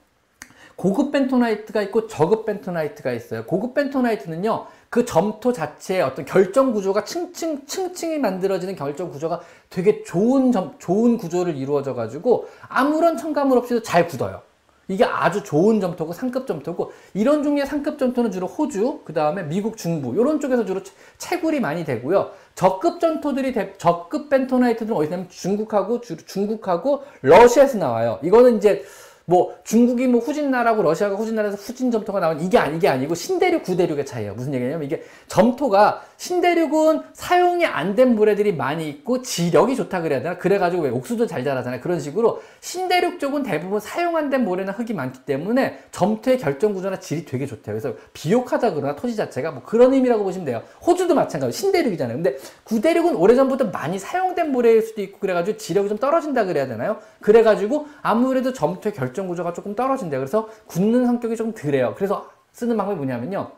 [0.75, 3.45] 고급 벤토나이트가 있고 저급 벤토나이트가 있어요.
[3.45, 10.51] 고급 벤토나이트는요, 그 점토 자체의 어떤 결정 구조가 층층, 층층이 만들어지는 결정 구조가 되게 좋은
[10.51, 14.41] 점, 좋은 구조를 이루어져 가지고 아무런 첨가물 없이도 잘 굳어요.
[14.89, 19.77] 이게 아주 좋은 점토고 상급 점토고 이런 종류의 상급 점토는 주로 호주, 그 다음에 미국
[19.77, 22.31] 중부 이런 쪽에서 주로 채- 채굴이 많이 되고요.
[22.53, 28.19] 저급 점토들이 대- 저급 벤토나이트들은 어디서 나면 중국하고 주, 중국하고 러시아에서 나와요.
[28.23, 28.83] 이거는 이제
[29.25, 34.05] 뭐 중국이 뭐 후진나라고 러시아가 후진나라에서 후진 점토가 나온 이게 아니 게 아니고 신대륙 구대륙의
[34.05, 34.33] 차이예요.
[34.33, 40.37] 무슨 얘기냐면 이게 점토가 신대륙은 사용이 안된 모래들이 많이 있고 지력이 좋다 그래야 되나?
[40.37, 41.81] 그래가지고 왜 옥수도 잘 자라잖아요.
[41.81, 46.99] 그런 식으로 신대륙 쪽은 대부분 사용 안 된 모래나 흙이 많기 때문에 점토의 결정 구조나
[46.99, 47.75] 질이 되게 좋대요.
[47.77, 50.63] 그래서 비옥하다 그러나 토지 자체가 뭐 그런 의미라고 보시면 돼요.
[50.85, 52.15] 호주도 마찬가지로 신대륙이잖아요.
[52.17, 56.97] 근데 구대륙은 오래전부터 많이 사용된 모래일 수도 있고 그래가지고 지력이 좀 떨어진다 그래야 되나요?
[57.23, 60.19] 그래가지고 아무래도 점토의 결정 구조가 조금 떨어진대요.
[60.19, 61.93] 그래서 굳는 성격이 조금 덜해요.
[61.95, 63.49] 그래서 쓰는 방법이 뭐냐면요.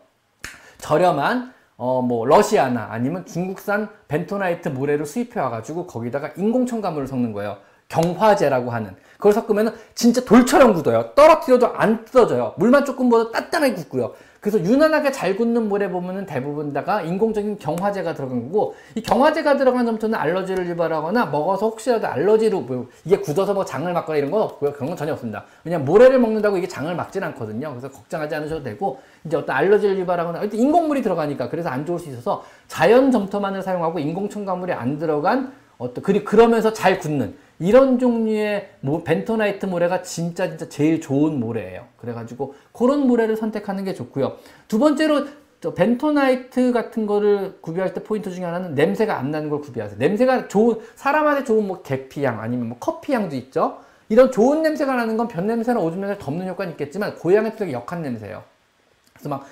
[0.78, 7.58] 저렴한 어 뭐 러시아나 아니면 중국산 벤토나이트 모래를 수입해 와가지고 거기다가 인공 첨가물을 섞는 거예요.
[7.90, 11.12] 경화제라고 하는 그걸 섞으면 진짜 돌처럼 굳어요.
[11.16, 12.54] 떨어뜨려도 안 뜯어져요.
[12.58, 14.14] 물만 조금 보다 단단하게 굳고요.
[14.46, 19.88] 그래서 유난하게 잘 굳는 모래 보면은 대부분 다가 인공적인 경화제가 들어간 거고 이 경화제가 들어간
[19.88, 24.74] 점토는 알러지를 유발하거나 먹어서 혹시라도 알러지로 뭐 이게 굳어서 뭐 장을 막거나 이런 건 없고요.
[24.74, 25.46] 그런 건 전혀 없습니다.
[25.64, 27.72] 왜냐면 모래를 먹는다고 이게 장을 막진 않거든요.
[27.72, 32.10] 그래서 걱정하지 않으셔도 되고 이제 어떤 알러지를 유발하거나 일단 인공물이 들어가니까 그래서 안 좋을 수
[32.10, 38.70] 있어서 자연 점토만을 사용하고 인공 첨가물이 안 들어간 어떤 그리 그러면서 잘 굳는 이런 종류의
[38.82, 41.86] 뭐 벤토나이트 모래가 진짜 진짜 제일 좋은 모래예요.
[41.98, 44.38] 그래가지고 그런 모래를 선택하는 게 좋고요.
[44.68, 45.26] 두 번째로
[45.62, 49.98] 저 벤토나이트 같은 거를 구비할 때 포인트 중에 하나는 냄새가 안 나는 걸 구비하세요.
[49.98, 53.80] 냄새가 좋은 사람한테 좋은 뭐 계피향 아니면 뭐 커피향도 있죠.
[54.10, 58.04] 이런 좋은 냄새가 나는 건 변 냄새나 오줌 냄새 덮는 효과는 있겠지만 고양이 되게 역한
[58.04, 58.44] 냄새예요.
[59.14, 59.48] 그래서 막, 막,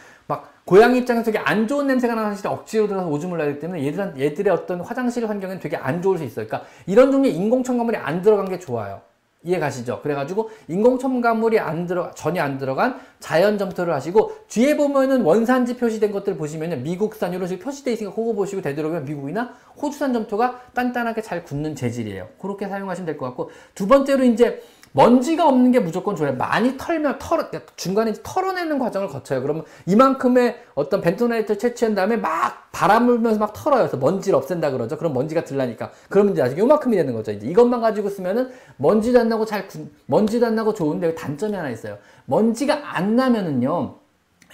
[0.66, 4.54] 고양이 입장에서 되게 안 좋은 냄새가 나는 사실 억지로 들어서 오줌을 나기 때문에 얘들, 얘들의
[4.54, 6.48] 어떤 화장실 환경은 되게 안 좋을 수 있어요.
[6.48, 9.02] 그러니까 이런 종류의 인공첨가물이 안 들어간 게 좋아요.
[9.46, 10.00] 이해 가시죠?
[10.02, 16.38] 그래가지고 인공첨가물이 안 들어, 전혀 안 들어간 자연 점토를 하시고 뒤에 보면은 원산지 표시된 것들
[16.38, 21.76] 보시면은 미국산 이런 식으로 표시되어 있으니까 그거 보시고 되도록이면 미국이나 호주산 점토가 단단하게 잘 굳는
[21.76, 22.30] 재질이에요.
[22.40, 24.64] 그렇게 사용하시면 될 것 같고 두 번째로 이제
[24.94, 26.36] 먼지가 없는 게 무조건 좋아요.
[26.36, 29.42] 많이 털면 털어 중간에 이제 털어내는 과정을 거쳐요.
[29.42, 33.80] 그러면 이만큼의 어떤 벤토나이트를 채취한 다음에 막 바람 불면서 막 털어요.
[33.82, 34.98] 그래서 먼지를 없앤다 그러죠.
[34.98, 35.92] 그럼 먼지가 덜 나니까.
[36.10, 37.32] 그러면 이제 아직 요만큼이 되는 거죠.
[37.32, 41.70] 이제 이것만 가지고 쓰면은 먼지도 안 나고 잘 군- 먼지도 안 나고 좋은데 단점이 하나
[41.70, 41.98] 있어요.
[42.26, 43.96] 먼지가 안 나면은요.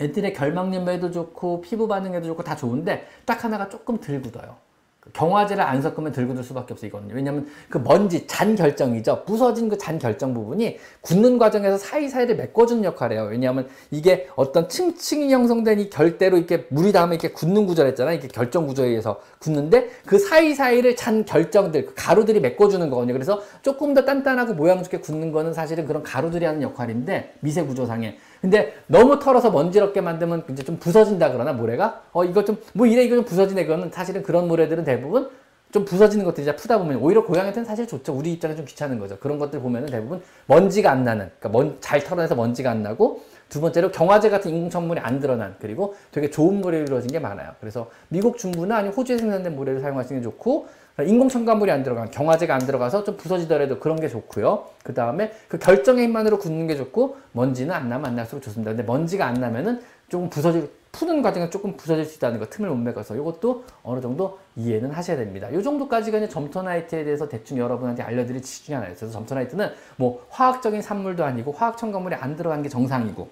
[0.01, 4.55] 애들의 결막염에도 좋고 피부 반응에도 좋고 다 좋은데 딱 하나가 조금 덜 굳어요.
[5.09, 6.89] 그 경화제를 안 섞으면 덜 굳을 수밖에 없어요.
[6.89, 9.23] 이거는 왜냐하면 그 먼지 잔 결정이죠.
[9.25, 13.27] 부서진 그 잔 결정 부분이 굳는 과정에서 사이사이를 메꿔주는 역할을 해요.
[13.31, 18.17] 왜냐하면 이게 어떤 층층이 형성된 이 결대로 이렇게 물이 닿으면 이렇게 굳는 구조를 했잖아요.
[18.17, 23.13] 이게 결정 구조에 의해서 굳는데 그 사이사이를 잔 결정들, 그 가루들이 메꿔주는 거거든요.
[23.13, 28.17] 그래서 조금 더 단단하고 모양 좋게 굳는 거는 사실은 그런 가루들이 하는 역할인데 미세 구조상에.
[28.41, 33.03] 근데 너무 털어서 먼지럽게 만들면 이제 좀 부서진다 그러나 모래가 어 이거 좀 뭐 이래
[33.03, 35.29] 이거 좀 부서지네 그거는 사실은 그런 모래들은 대부분
[35.71, 38.13] 좀 부서지는 것들이 이제 푸다 보면 오히려 고양이한테는 사실 좋죠.
[38.13, 39.17] 우리 입장에 좀 귀찮은 거죠.
[39.19, 43.61] 그런 것들 보면은 대부분 먼지가 안 나는, 그러니까 먼, 잘 털어내서 먼지가 안 나고 두
[43.61, 47.51] 번째로 경화제 같은 인공천물이 안 드러난 그리고 되게 좋은 모래로 이루어진 게 많아요.
[47.59, 50.67] 그래서 미국 중부나 아니면 호주에 생산된 모래를 사용하시는 게 좋고
[51.03, 54.65] 인공첨가물이 안 들어간 경화제가 안 들어가서 좀 부서지더라도 그런 게 좋고요.
[54.83, 58.71] 그 다음에 그 결정의 힘만으로 굳는 게 좋고 먼지는 안 나면 안 날수록 좋습니다.
[58.71, 62.75] 근데 먼지가 안 나면은 조금 부서질 푸는 과정에 조금 부서질 수 있다는 거 틈을 못
[62.75, 65.47] 메꿔서 이것도 어느 정도 이해는 하셔야 됩니다.
[65.49, 68.79] 이 정도까지가 점토나이트에 대해서 대충 여러분한테 알려드릴 지식 중에.
[68.79, 73.29] 그래서 점토나이트는 뭐 화학적인 산물도 아니고 화학 첨가물이 안 들어간 게 정상이고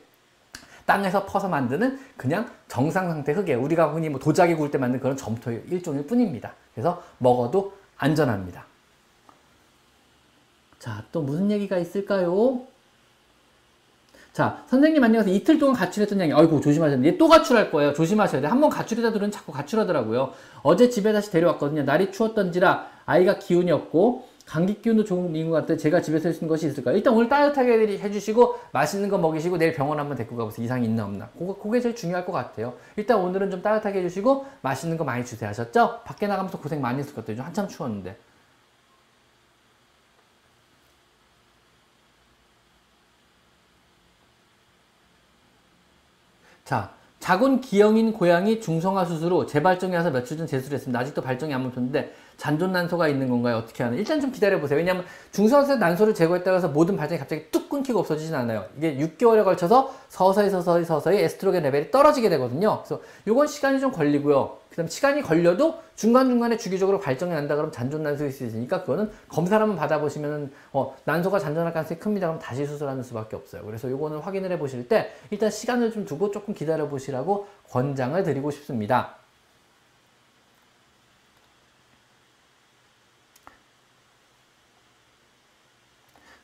[0.87, 3.61] 땅에서 퍼서 만드는 그냥 정상 상태 흙이에요.
[3.61, 6.53] 우리가 흔히 뭐 도자기 구울 때 만든 그런 점토의 일종일 뿐입니다.
[6.73, 8.65] 그래서 먹어도 안전합니다.
[10.79, 12.61] 자, 또 무슨 얘기가 있을까요?
[14.31, 15.35] 자, 선생님 안녕하세요.
[15.35, 17.05] 이틀 동안 가출했던 양이, 아이고, 조심하셨네.
[17.09, 17.93] 얘또 가출할 거예요.
[17.93, 18.47] 조심하셔야 돼.
[18.47, 20.31] 한번 가출이다 들은 자꾸 가출하더라고요.
[20.61, 21.83] 어제 집에 다시 데려왔거든요.
[21.83, 25.77] 날이 추웠던지라 아이가 기운이 없고, 감기 기운도 좋은 것 같아요.
[25.77, 26.95] 제가 집에서 있는 것이 있을까요?
[26.95, 30.63] 일단 오늘 따뜻하게 해주시고, 맛있는 거 먹이시고, 내일 병원 한번 데리고 가보세요.
[30.63, 31.29] 이상이 있나 없나.
[31.37, 32.73] 그거, 그게 제일 중요할 것 같아요.
[32.95, 35.49] 일단 오늘은 좀 따뜻하게 해주시고, 맛있는 거 많이 주세요.
[35.49, 35.99] 하셨죠?
[36.05, 37.43] 밖에 나가면서 고생 많이 했을 것 같아요.
[37.45, 38.17] 한참 추웠는데.
[46.63, 50.99] 자, 자곤 기형인 고양이 중성화 수술 후 재발정이 와서 며칠 전 제수를 했습니다.
[50.99, 53.57] 아직도 발정이 안 멈췄는데 잔존 난소가 있는 건가요?
[53.57, 53.97] 어떻게 하는?
[53.97, 54.77] 일단 좀 기다려 보세요.
[54.77, 58.65] 왜냐하면 중성화 난소를 제거했다고 해서 모든 발정이 갑자기 뚝 끊기고 없어지진 않아요.
[58.77, 62.83] 이게 6개월에 걸쳐서 서서히 서서히 서서히 에스트로겐 레벨이 떨어지게 되거든요.
[62.83, 64.57] 그래서 요건 시간이 좀 걸리고요.
[64.69, 69.75] 그다음 시간이 걸려도 중간중간에 주기적으로 발정이 난다 그러면 잔존 난소일 수 있으니까 그거는 검사를 한번
[69.75, 72.27] 받아보시면 어, 난소가 잔존할 가능성이 큽니다.
[72.27, 73.63] 그럼 다시 수술하는 수밖에 없어요.
[73.65, 78.51] 그래서 요거는 확인을 해 보실 때 일단 시간을 좀 두고 조금 기다려 보시라고 권장을 드리고
[78.51, 79.16] 싶습니다.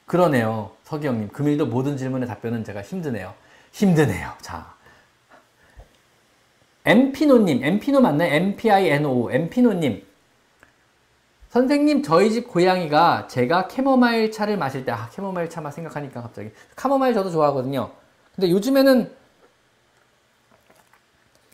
[0.05, 0.71] 그러네요.
[0.83, 1.29] 서기영님.
[1.29, 3.33] 금일도 모든 질문에 답변은 제가 힘드네요.
[3.71, 4.31] 힘드네요.
[4.41, 4.73] 자.
[6.85, 7.63] 엠피노님.
[7.63, 8.33] 엠피노 맞나요?
[8.33, 9.31] MPINO.
[9.31, 10.05] 엠피노님.
[11.49, 16.49] 선생님, 저희 집 고양이가 제가 캐모마일 차를 마실 때, 아, 캐모마일 차만 생각하니까 갑자기.
[16.75, 17.91] 카모마일 저도 좋아하거든요.
[18.35, 19.11] 근데 요즘에는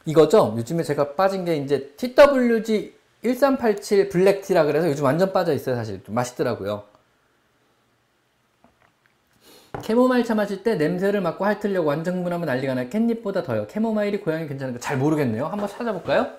[0.06, 0.56] 이거죠?
[0.58, 6.02] 요즘에 제가 빠진 게 이제 TWG 1387 black tea라 그래서 요즘 완전 빠져 있어요, 사실.
[6.04, 6.89] 좀 맛있더라고요.
[9.84, 12.90] 캐모마일 차 마실 때 냄새를 맡고 핥으려고 완전 흥분하면 난리가 나요.
[12.90, 13.68] catnip보다 더요.
[13.68, 15.46] 캐모마일이 고양이 괜찮은 거잘 모르겠네요.
[15.46, 16.32] 한번 찾아볼까요?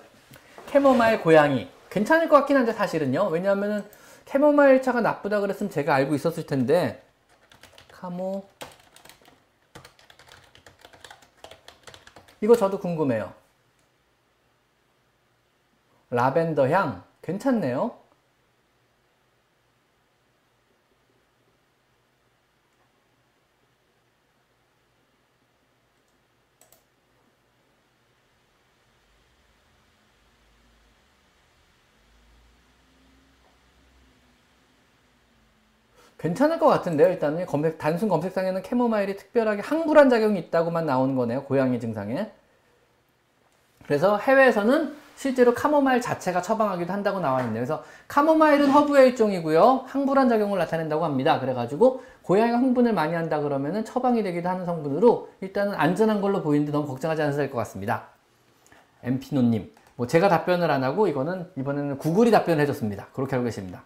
[0.67, 1.69] 캐모마일 고양이.
[1.89, 3.27] 괜찮을 것 같긴 한데 사실은요.
[3.27, 3.83] 왜냐하면은
[4.25, 7.03] 캐모마일 차가 나쁘다 그랬으면 제가 알고 있었을 텐데.
[7.91, 8.45] 카모.
[12.41, 13.33] 이거 저도 궁금해요.
[16.09, 17.03] 라벤더 향.
[17.21, 18.00] 괜찮네요.
[36.21, 37.09] 괜찮을 것 같은데요.
[37.09, 41.43] 일단은 검색, 단순 검색상에는 캐모마일이 특별하게 항불한 작용이 있다고만 나오는 거네요.
[41.43, 42.31] 고양이 증상에.
[43.87, 47.55] 그래서 해외에서는 실제로 카모마일 자체가 처방하기도 한다고 나와 있네요.
[47.55, 49.85] 그래서 카모마일은 허브의 일종이고요.
[49.87, 51.39] 항불한 작용을 나타낸다고 합니다.
[51.39, 56.87] 그래가지고 고양이가 흥분을 많이 한다 그러면은 처방이 되기도 하는 성분으로 일단은 안전한 걸로 보이는데 너무
[56.87, 58.05] 걱정하지 않으셔도 될 것 같습니다.
[59.03, 59.73] 엠피노님.
[59.95, 63.07] 뭐 제가 답변을 안 하고 이거는 이번에는 구글이 답변을 해줬습니다.
[63.13, 63.83] 그렇게 알고 계십니다.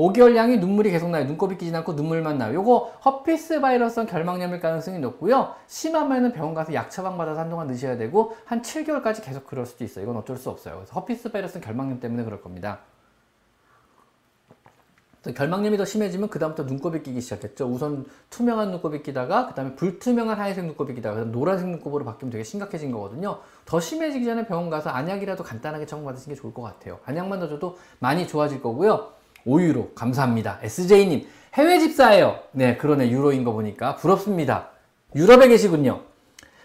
[0.00, 1.24] 5개월 양이 눈물이 계속 나요.
[1.24, 2.54] 눈곱이 끼지 않고 눈물만 나요.
[2.54, 5.54] 요거 herpes 바이러스성 결막염일 가능성이 높고요.
[5.66, 10.04] 심하면은 병원 가서 약 처방 받아서 한동안 드셔야 되고 한 7개월까지 계속 그럴 수도 있어요.
[10.04, 10.76] 이건 어쩔 수 없어요.
[10.76, 12.80] 그래서 herpes 바이러스성 결막염 때문에 그럴 겁니다.
[15.22, 17.66] 또 결막염이 더 심해지면 그다음부터 눈곱이 끼기 시작했죠.
[17.66, 22.90] 우선 투명한 눈곱이 끼다가 그다음에 불투명한 하얀색 눈곱이 끼다가 그다음 노란색 눈곱으로 바뀌면 되게 심각해진
[22.90, 23.40] 거거든요.
[23.66, 27.00] 더 심해지기 전에 병원 가서 안약이라도 간단하게 처방받으시는 게 좋을 것 같아요.
[27.04, 29.19] 안약만 더 줘도 많이 좋아질 거고요.
[29.46, 30.58] 5유로 감사합니다.
[30.62, 32.40] SJ님 해외 집사예요.
[32.52, 34.70] 네 그러네 유로인 거 보니까 부럽습니다.
[35.14, 36.02] 유럽에 계시군요.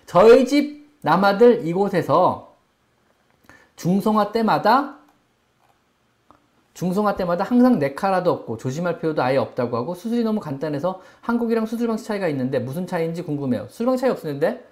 [0.06, 2.56] 저희 집 남아들 이곳에서
[3.76, 4.98] 중성화 때마다
[6.74, 11.88] 중성화 때마다 항상 네카라도 없고 조심할 필요도 아예 없다고 하고 수술이 너무 간단해서 한국이랑 수술
[11.88, 13.68] 방식 차이가 있는데 무슨 차이인지 궁금해요.
[13.70, 14.66] 수술 방식 차이 없었는데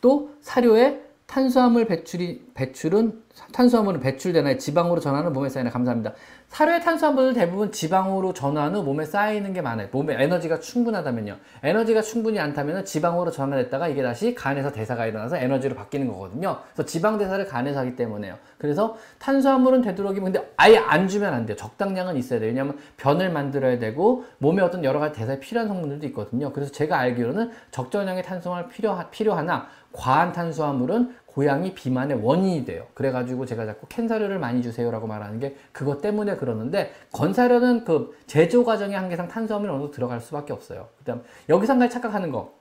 [0.00, 4.58] 또 사료에 탄수화물 배출이 배출은 탄수화물은 배출되나요?
[4.58, 6.12] 지방으로 전하는 몸에 쌓이나 감사합니다.
[6.48, 9.88] 사료의 탄수화물은 대부분 지방으로 전환 후 몸에 쌓이는 게 많아요.
[9.90, 11.36] 몸에 에너지가 충분하다면요.
[11.62, 16.58] 에너지가 충분히 않다면 지방으로 전환했다가 이게 다시 간에서 대사가 일어나서 에너지로 바뀌는 거거든요.
[16.74, 18.36] 그래서 지방 대사를 간에서 하기 때문에요.
[18.58, 21.56] 그래서 탄수화물은 되도록이면 근데 아예 안 주면 안 돼요.
[21.56, 22.48] 적당량은 있어야 돼요.
[22.48, 26.52] 왜냐하면 변을 만들어야 되고 몸에 어떤 여러 가지 대사에 필요한 성분들도 있거든요.
[26.52, 32.84] 그래서 제가 알기로는 적절량의 탄수화물 필요 필요하나 과한 탄수화물은 고양이 비만의 원인이 돼요.
[32.94, 38.96] 그래가지고 제가 자꾸 캔사료를 많이 주세요라고 말하는 게 그것 때문에 그러는데 건사료는 그 제조 과정의
[38.96, 40.88] 한계상 탄수화물이 어느 정도 들어갈 수밖에 없어요.
[40.98, 42.52] 그다음 한 가지 착각하는 거.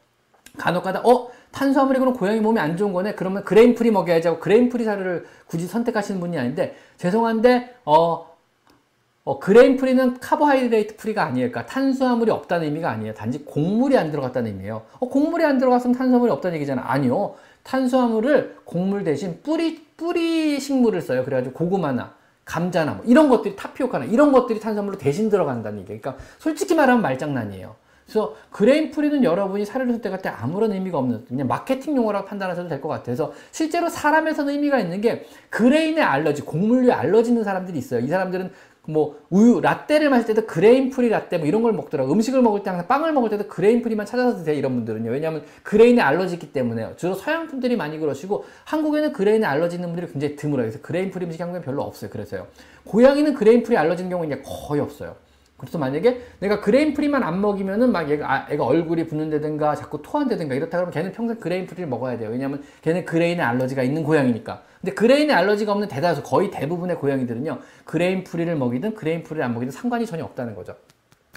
[0.57, 3.15] 간혹가다 어 탄수화물이 그럼 고양이 몸에 안 좋은 거네.
[3.15, 8.31] 그러면 grain free 먹여야지 하고 grain free 사료를 굳이 선택하시는 분이 있는데 죄송한데 어
[9.23, 11.51] 어, grain free는 carbohydrate free가 아니에요.
[11.51, 13.13] 그러니까 탄수화물이 없다는 의미가 아니에요.
[13.13, 14.81] 단지 곡물이 안 들어갔다는 의미예요.
[14.99, 16.83] 어, 곡물이 안 들어갔으면 탄수화물이 없다는 얘기잖아.
[16.85, 17.35] 아니요.
[17.63, 21.23] 탄수화물을 곡물 대신 뿌리 뿌리 식물을 써요.
[21.23, 22.13] 그래가지고 고구마나
[22.45, 26.01] 감자나 뭐 이런 것들이 타피오카나 이런 것들이 탄수화물로 대신 들어간다는 얘기예요.
[26.01, 27.75] 그러니까 솔직히 말하면 말장난이에요.
[28.05, 32.81] 그래서 grain free는 여러분이 사료를 선택할 때 아무런 의미가 없는 그냥 마케팅 용어라고 판단하셔도 될
[32.81, 38.01] 것 같아서 실제로 사람에서는 의미가 있는 게 grain의 알러지, 곡물류에 알러지 있는 사람들이 있어요.
[38.01, 38.51] 이 사람들은
[38.87, 42.11] 뭐 우유 라떼를 마실 때도 grain free 라떼 뭐 이런 걸 먹더라고.
[42.11, 45.11] 음식을 먹을 때 항상 빵을 먹을 때도 grain free만 찾아서 드세요 이런 분들은요.
[45.11, 46.93] 왜냐하면 grain에 알러지 있기 때문에요.
[46.97, 50.67] 주로 서양 분들이 많이 그러시고 한국에는 grain에 알러지 있는 분들이 굉장히 드물어요.
[50.67, 52.09] 그래서 grain free 음식 한국에 별로 없어요.
[52.09, 52.47] 그래서요.
[52.85, 55.15] 고양이는 grain free 알러지 있는 경우는 거의 없어요.
[55.57, 60.55] 그래서 만약에 내가 grain free만 안 먹이면은 막 얘가, 아, 애가 얼굴이 붓는다든가 자꾸 토한다든가
[60.55, 62.29] 이렇다 그러면 걔는 평생 grain free를 먹어야 돼요.
[62.31, 64.63] 왜냐하면 걔는 grain에 알러지가 있는 고양이니까.
[64.81, 69.71] 근데 grain에 알러지가 없는 대다수 거의 대부분의 고양이들은요 grain free를 먹이든 grain free를 안 먹이든
[69.71, 70.75] 상관이 전혀 없다는 거죠.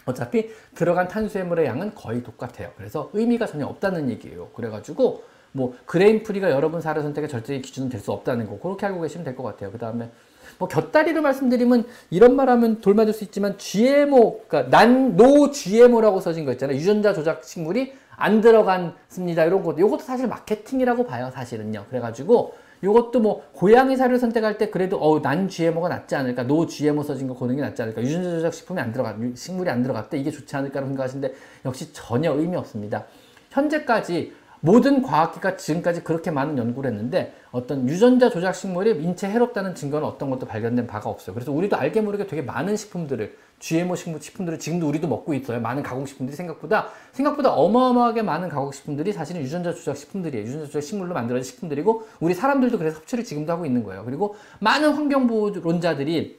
[0.06, 2.70] 어차피 들어간 탄수화물의 양은 거의 똑같아요.
[2.76, 4.48] 그래서 의미가 전혀 없다는 얘기예요.
[4.54, 5.22] 그래가지고
[5.52, 9.24] 뭐 grain free가 여러분 사료 선택의 절대의 기준은 될 수 없다는 거 그렇게 알고 계시면
[9.24, 9.70] 될 것 같아요.
[9.70, 10.10] 그 다음에
[10.58, 16.52] 뭐 곁다리로 말씀드리면 이런 말하면 돌맞을 수 있지만 GMO, 그러니까 non, no GMO라고 써진 거
[16.52, 16.76] 있잖아요.
[16.76, 19.44] 유전자 조작 식물이 안 들어갔습니다.
[19.44, 21.30] 이런 것도 이것도 사실 마케팅이라고 봐요.
[21.34, 21.86] 사실은요.
[21.88, 27.02] 그래가지고 이것도 뭐 고양이 사료를 선택할 때 그래도 어 non GMO가 낫지 않을까, no GMO
[27.02, 30.30] 써진 거 고르는 게 낫지 않을까, 유전자 조작 식품이 안 들어가, 식물이 안 들어갔대 이게
[30.30, 33.06] 좋지 않을까라고 생각하시는데 역시 전혀 의미 없습니다.
[33.50, 40.06] 현재까지 모든 과학계가 지금까지 그렇게 많은 연구를 했는데 어떤 유전자 조작 식물이 인체 해롭다는 증거는
[40.06, 41.34] 어떤 것도 발견된 바가 없어요.
[41.34, 45.58] 그래서 우리도 알게 모르게 되게 많은 식품들을 GMO 식물 식품들을 지금도 우리도 먹고 있어요.
[45.58, 50.44] 많은 가공식품들이 생각보다 생각보다 어마어마하게 많은 가공식품들이 사실은 유전자 조작 식품들이에요.
[50.44, 54.04] 유전자 조작 식물로 만들어진 식품들이고 우리 사람들도 그래서 섭취를 지금도 하고 있는 거예요.
[54.04, 56.38] 그리고 많은 환경보호론자들이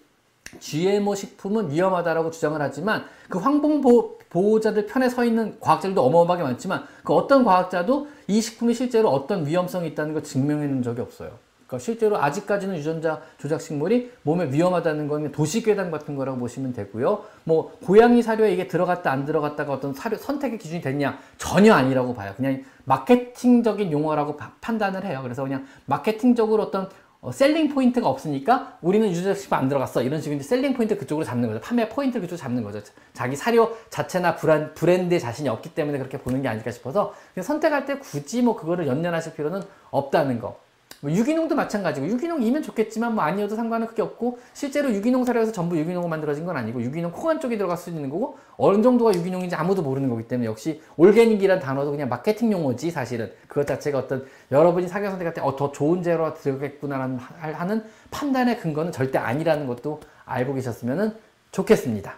[0.60, 3.82] GMO 식품은 위험하다라고 주장을 하지만 그 환경
[4.30, 9.88] 보호자들 편에 서 있는 과학자들도 어마어마하게 많지만 그 어떤 과학자도 이 식품이 실제로 어떤 위험성이
[9.88, 11.32] 있다는 걸 증명해 놓은 적이 없어요.
[11.68, 17.24] 그러니까 실제로 아직까지는 유전자 조작 식물이 몸에 위험하다는 건 도시괴담 같은 거라고 보시면 되고요.
[17.44, 22.34] 뭐 고양이 사료에 이게 들어갔다 안 들어갔다가 어떤 사료 선택의 기준이 됐냐 전혀 아니라고 봐요.
[22.36, 25.22] 그냥 마케팅적인 용어라고 판단을 해요.
[25.24, 26.90] 그래서 그냥 마케팅적으로 어떤
[27.22, 30.04] 어, selling point가 없으니까 우리는 유전자 식품 안 들어갔어.
[30.04, 31.60] 이런 식으로 selling point 그쪽으로 잡는 거죠.
[31.60, 32.82] 판매 포인트를 그쪽으로 잡는 거죠.
[33.14, 37.98] 자기 사료 자체나 브란, 브랜드에 자신이 없기 때문에 그렇게 보는 게 아닐까 싶어서 선택할 때
[37.98, 40.65] 굳이 뭐 그거를 연연하실 필요는 없다는 거.
[41.06, 46.10] 뭐 유기농도 마찬가지고 유기농이면 좋겠지만 뭐 아니어도 상관은 크게 없고 실제로 유기농 사료에서 전부 유기농으로
[46.10, 50.10] 만들어진 건 아니고 유기농 코안 쪽에 들어갈 수 있는 거고 어느 정도가 유기농인지 아무도 모르는
[50.10, 55.36] 거기 때문에 역시 organic이란 단어도 그냥 마케팅 용어지 사실은 그것 자체가 어떤 여러분이 사료 선택할
[55.36, 61.16] 때 어 더 좋은 재료가 들어겠구나라는 하는 판단의 근거는 절대 아니라는 것도 알고 계셨으면
[61.52, 62.16] 좋겠습니다.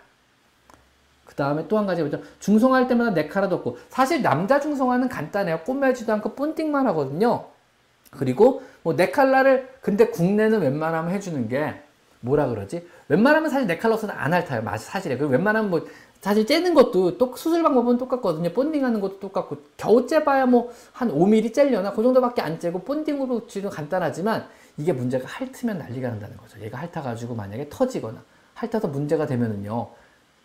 [1.25, 2.21] 그 다음에 또 한 가지 보죠.
[2.39, 5.59] 중성화할 때마다 네카라도 없고 사실 남자 중성화는 간단해요.
[5.65, 7.56] 꼬매지도 않고 뿜띵만 하거든요.
[8.11, 11.81] 그리고 뭐 네칼라를 근데 국내는 웬만하면 해주는 게
[12.21, 12.87] 뭐라 그러지?
[13.09, 14.63] 웬만하면 사실 네칼라 없으면 안 핥아요.
[14.77, 15.17] 사실에.
[15.17, 15.85] 그 웬만하면 뭐
[16.21, 18.51] 사실 째는 것도 똑 수술 방법은 똑같거든요.
[18.51, 23.69] 본딩하는 것도 똑같고 겨우 째봐야 뭐 한 5mm 째려나 그 정도밖에 안 째고 본딩으로 지금
[23.69, 24.47] 간단하지만
[24.77, 26.59] 이게 문제가 핥으면 난리가 난다는 거죠.
[26.59, 28.21] 얘가 핥아가지고 만약에 터지거나
[28.55, 29.87] 핥아서 문제가 되면은요.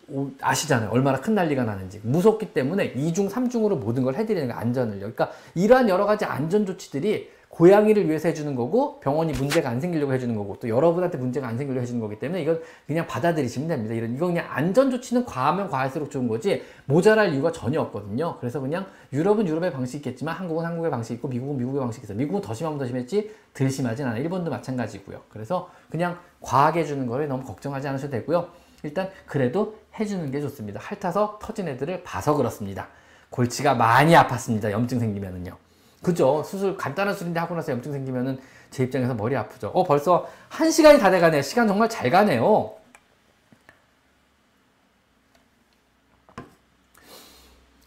[0.09, 0.89] 오, 아시잖아요.
[0.91, 1.99] 얼마나 큰 난리가 나는지.
[2.03, 4.99] 무섭기 때문에 2중, 3중으로 모든 걸 해드리는 거 안전을요.
[4.99, 10.35] 그러니까 이러한 여러 가지 안전 조치들이 고양이를 위해서 해주는 거고 병원이 문제가 안 생기려고 해주는
[10.35, 13.93] 거고 또 여러분한테 문제가 안 생기려고 해주는 거기 때문에 이건 그냥 받아들이시면 됩니다.
[13.93, 18.37] 이런 이건 그냥 안전 조치는 과하면 과할수록 좋은 거지 모자랄 이유가 전혀 없거든요.
[18.39, 22.15] 그래서 그냥 유럽은 유럽의 방식이 있겠지만 한국은 한국의 방식이 있고 미국은 미국의 방식이 있어.
[22.15, 24.17] 미국은 더 심하면 더 심했지 덜 심하진 않아.
[24.17, 25.21] 일본도 마찬가지고요.
[25.29, 28.47] 그래서 그냥 과하게 해주는 거를 너무 걱정하지 않으셔도 되고요.
[28.81, 30.79] 일단 그래도 해주는 게 좋습니다.
[30.79, 32.87] 핥아서 터진 애들을 봐서 그렇습니다.
[33.29, 34.71] 골치가 많이 아팠습니다.
[34.71, 35.62] 염증 생기면은요.
[36.03, 36.43] 그죠?
[36.43, 38.39] 수술 간단한 수술인데 하고 나서 염증 생기면은
[38.69, 39.69] 제 입장에서 머리 아프죠.
[39.73, 41.41] 어 벌써 한 시간이 다 돼가네요.
[41.41, 42.73] 시간 정말 잘 가네요.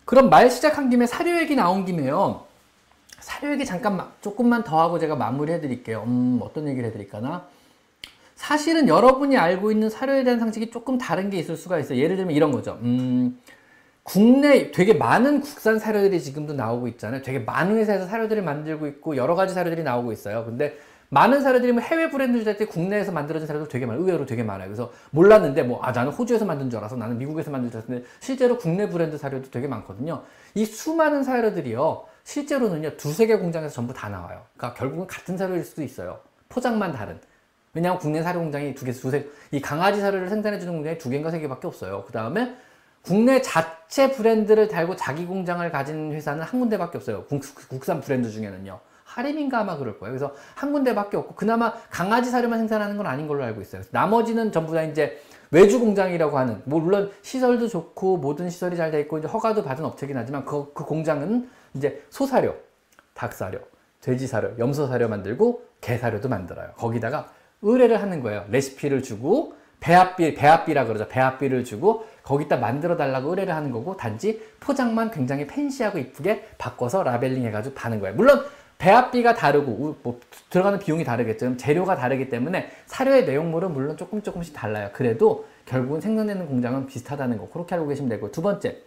[0.05, 2.45] 그럼 말 시작한 김에 사료 얘기 나온 김에요.
[3.19, 6.05] 사료 얘기 잠깐 마- 조금만 더 하고 제가 마무리 해드릴게요.
[6.07, 7.47] 음 어떤 얘기를 해드릴까나?
[8.37, 11.99] 사실은 여러분이 알고 있는 사료에 대한 상식이 조금 다른 게 있을 수가 있어요.
[11.99, 12.79] 예를 들면 이런 거죠.
[12.83, 13.41] 음,
[14.07, 17.23] 국내 되게 많은 국산 사료들이 지금도 나오고 있잖아요.
[17.23, 20.45] 되게 많은 회사에서 사료들을 만들고 있고 여러 가지 사료들이 나오고 있어요.
[20.45, 20.79] 근데
[21.09, 24.03] 많은 사료들이 뭐 해외 브랜드 주될 때 국내에서 만들어진 사료도 되게 많아요.
[24.03, 24.69] 의외로 되게 많아요.
[24.69, 28.59] 그래서 몰랐는데 뭐 아 나는 호주에서 만든 줄 알아서 나는 미국에서 만든 줄 알았는데 실제로
[28.59, 30.23] 국내 브랜드 사료도 되게 많거든요.
[30.55, 32.05] 이 수많은 사료들이요.
[32.23, 32.97] 실제로는요.
[32.97, 34.43] 두세 개 공장에서 전부 다 나와요.
[34.57, 36.21] 그러니까 결국은 같은 사료일 수도 있어요.
[36.49, 37.19] 포장만 다른.
[37.75, 41.41] 왜냐하면 국내 사료 공장이 두 개, 두세, 이 강아지 사료를 생산해주는 공장이 두 개인가 세
[41.41, 42.05] 개밖에 없어요.
[42.07, 42.57] 그 다음에
[43.07, 47.25] 국내 자체 브랜드를 달고 자기 공장을 가진 회사는 한 군데밖에 없어요.
[47.25, 48.81] 국, 산 브랜드 중에는요.
[49.05, 50.13] 하림인가 아마 그럴 거예요.
[50.13, 53.83] 그래서 한 군데밖에 없고 그나마 강아지 사료만 생산하는 건 아닌 걸로 알고 있어요.
[53.93, 59.01] 나머지는 전부 다 이제 외주 공장이라고 하는 뭐 물론 시설도 좋고 모든 시설이 잘 돼
[59.03, 62.57] 있고 이제 허가도 받은 업체긴 하지만 그, 그 공장은 이제 소사료,
[63.15, 63.61] 닭사료,
[64.01, 66.73] 돼지사료, 염소사료 만들고 개사료도 만들어요.
[66.77, 67.31] 거기다가
[67.63, 68.45] 의뢰를 하는 거예요.
[68.51, 71.07] 레시피를 주고 배합비, 배합비라 그러죠.
[71.07, 77.45] 배합비를 주고 거기다 만들어 달라고 의뢰를 하는 거고 단지 포장만 굉장히 팬시하고 이쁘게 바꿔서 라벨링
[77.45, 78.17] 해가지고 파는 거예요.
[78.17, 78.45] 물론
[78.79, 80.21] 배합비가 다르고 우- 뭐
[80.51, 81.57] 들어가는 비용이 다르겠죠.
[81.57, 84.91] 재료가 다르기 때문에 사료의 내용물은 물론 조금 조금씩 달라요.
[84.93, 88.83] 그래도 결국은 생산되는 공장은 비슷하다는 거 그렇게 알고 계시면 되고 두 번째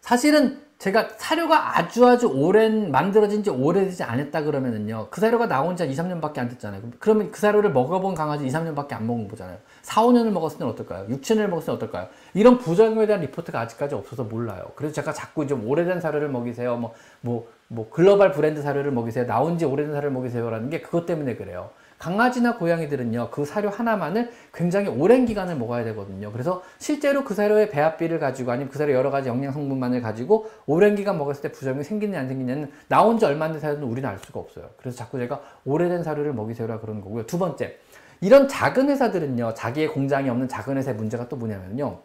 [0.00, 5.82] 사실은 제가 사료가 아주 아주 오랜 만들어진 지 오래되지 않았다 그러면은요 그 사료가 나온 지
[5.82, 6.80] 한 2, 3년밖에 안 됐잖아요.
[6.98, 9.58] 그러면 그 사료를 먹어본 강아지 2, 3년밖에 안 먹은 거잖아요.
[9.82, 11.06] 4, 5년을 먹었을 때는 어떨까요?
[11.10, 12.08] 6, 7년을 먹었을 때는 어떨까요?
[12.32, 14.72] 이런 부작용에 대한 리포트가 아직까지 없어서 몰라요.
[14.74, 16.76] 그래서 제가 자꾸 좀 오래된 사료를 먹이세요.
[16.76, 19.26] 뭐, 뭐, 뭐 글로벌 브랜드 사료를 먹이세요.
[19.26, 21.70] 나온 지 오래된 사료를 먹이세요 라는 게 그것 때문에 그래요
[22.00, 26.32] 강아지나 고양이들은요, 그 사료 하나만을 굉장히 오랜 기간을 먹어야 되거든요.
[26.32, 30.94] 그래서 실제로 그 사료의 배합비를 가지고 아니면 그 사료 여러 가지 영양 성분만을 가지고 오랜
[30.94, 34.18] 기간 먹었을 때 부작용이 생기느냐 안 생기느냐는 나온 지 얼마 안 된 사료는 우리는 알
[34.18, 34.70] 수가 없어요.
[34.78, 37.26] 그래서 자꾸 제가 오래된 사료를 먹이세요라 그러는 거고요.
[37.26, 37.76] 두 번째,
[38.22, 41.98] 이런 작은 회사들은요, 자기의 공장이 없는 작은 회사의 문제가 또 뭐냐면요.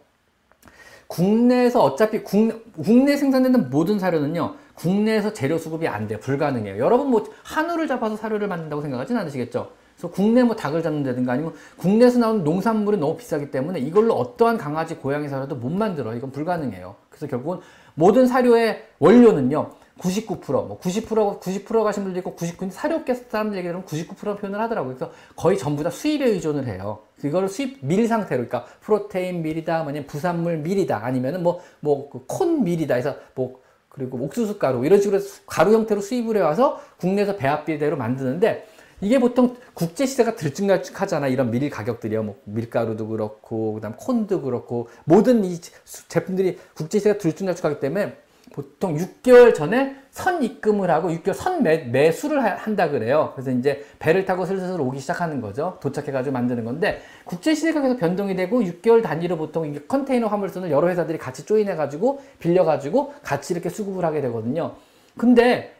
[1.06, 6.18] 국내에서 어차피 국내, 국내 생산되는 모든 사료는요, 국내에서 재료 수급이 안 돼요.
[6.20, 6.78] 불가능해요.
[6.84, 9.70] 여러분 뭐 한우를 잡아서 사료를 만든다고 생각하진 않으시겠죠?
[9.96, 14.96] 그래서 국내 뭐 닭을 잡는다든가 아니면 국내에서 나오는 농산물이 너무 비싸기 때문에 이걸로 어떠한 강아지,
[14.96, 16.14] 고양이 사료도 못 만들어.
[16.14, 16.94] 이건 불가능해요.
[17.08, 17.60] 그래서 결국은
[17.94, 23.86] 모든 사료의 원료는요, 99%, 뭐 90%, 90% 가신 분도 있고 99, 사료업계 사람들 얘기 들으면
[23.86, 24.94] 99% 표현을 하더라고요.
[24.94, 26.98] 그래서 거의 전부 다 수입에 의존을 해요.
[27.24, 32.94] 이거를 수입 밀 상태로, 그러니까 프로테인 밀이다, 뭐냐 부산물 밀이다, 아니면은 뭐, 뭐, 콘 밀이다
[32.96, 38.66] 해서 뭐, 그리고 옥수수 가루, 이런 식으로 수- 가루 형태로 수입을 해와서 국내에서 배합비대로 만드는데
[39.00, 41.28] 이게 보통 국제 시세가 들쭉날쭉하잖아.
[41.28, 42.22] 이런 밀 가격들이요.
[42.22, 48.16] 뭐 밀가루도 그렇고 그다음 콘도 그렇고 모든 이 수- 제품들이 국제 시세가 들쭉날쭉하기 때문에
[48.54, 53.32] 보통 6개월 전에 선 입금을 하고 6개월 선 매, 매수를 하- 한다 그래요.
[53.34, 55.76] 그래서 이제 배를 타고 슬슬 오기 시작하는 거죠.
[55.82, 60.88] 도착해가지고 만드는 건데 국제 시세가 계속 변동이 되고 6개월 단위로 보통 이게 컨테이너 화물선을 여러
[60.88, 64.74] 회사들이 같이 조인해가지고 빌려가지고 같이 이렇게 수급을 하게 되거든요.
[65.18, 65.74] 근데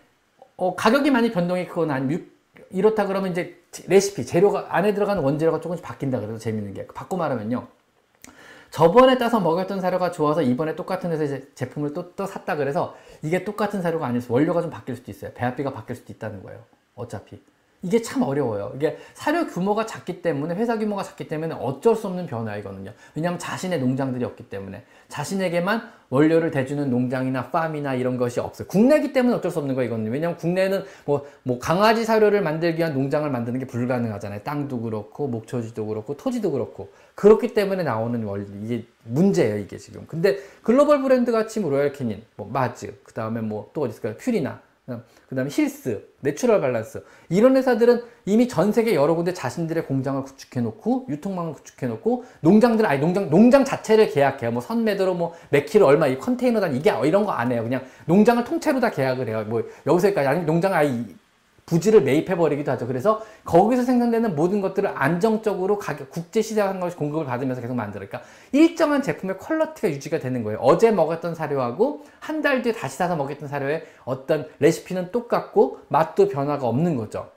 [0.58, 2.35] 어, 가격이 많이 변동이 크거나 아니면 육-
[2.76, 3.58] 이렇다 그러면 이제
[3.88, 7.66] 레시피 재료가 안에 들어가는 원재료가 조금씩 바뀐다 그래서 재밌는 게 바꿔 말하면요.
[8.70, 13.44] 저번에 따서 먹였던 사료가 좋아서 이번에 똑같은 회사 제- 제품을 또, 또 샀다 그래서 이게
[13.44, 15.30] 똑같은 사료가 수 원료가 좀 바뀔 수도 있어요.
[15.32, 16.62] 배합비가 바뀔 수도 있다는 거예요.
[16.94, 17.40] 어차피.
[17.86, 18.72] 이게 참 어려워요.
[18.74, 22.90] 이게 사료 규모가 작기 때문에 회사 규모가 작기 때문에 어쩔 수 없는 변화 이거든요.
[23.14, 28.66] 왜냐하면 자신의 농장들이 없기 때문에 자신에게만 원료를 대주는 농장이나 farm이나 이런 것이 없어요.
[28.66, 29.86] 국내기 때문에 어쩔 수 없는 거예요.
[29.86, 34.40] 이거는 왜냐하면 국내는 뭐, 뭐 강아지 사료를 만들기 위한 농장을 만드는 게 불가능하잖아요.
[34.42, 39.58] 땅도 그렇고 목초지도 그렇고 토지도 그렇고 그렇기 때문에 나오는 원 이게 문제예요.
[39.58, 40.04] 이게 지금.
[40.08, 44.16] 근데 글로벌 브랜드 같이 뭐 로얄 캐닌, 뭐 마즈, 그 다음에 뭐 또 어디 있을까요?
[44.16, 50.22] 퓨리나 그 다음에 힐스, 내추럴 밸런스 이런 회사들은 이미 전 세계 여러 군데 자신들의 공장을
[50.22, 54.52] 구축해 놓고 유통망을 구축해 놓고 농장들 아니 농장 농장 자체를 계약해요.
[54.52, 57.62] 뭐 선매도로 뭐몇 킬로 얼마 이 컨테이너 단 이게 이런 거 안 해요.
[57.64, 59.44] 그냥 농장을 통째로 다 계약을 해요.
[59.48, 61.04] 뭐 여기서까지 아니면 농장 아예
[61.66, 62.86] 부지를 매입해 버리기도 하죠.
[62.86, 68.22] 그래서 거기서 생산되는 모든 것들을 안정적으로 가격 국제 시장 한 것이 공급을 받으면서 계속 만들으니까
[68.52, 70.60] 일정한 제품의 퀄러티가 유지가 되는 거예요.
[70.60, 76.68] 어제 먹었던 사료하고 한 달 뒤에 다시 사서 먹었던 사료의 어떤 레시피는 똑같고 맛도 변화가
[76.68, 77.30] 없는 거죠.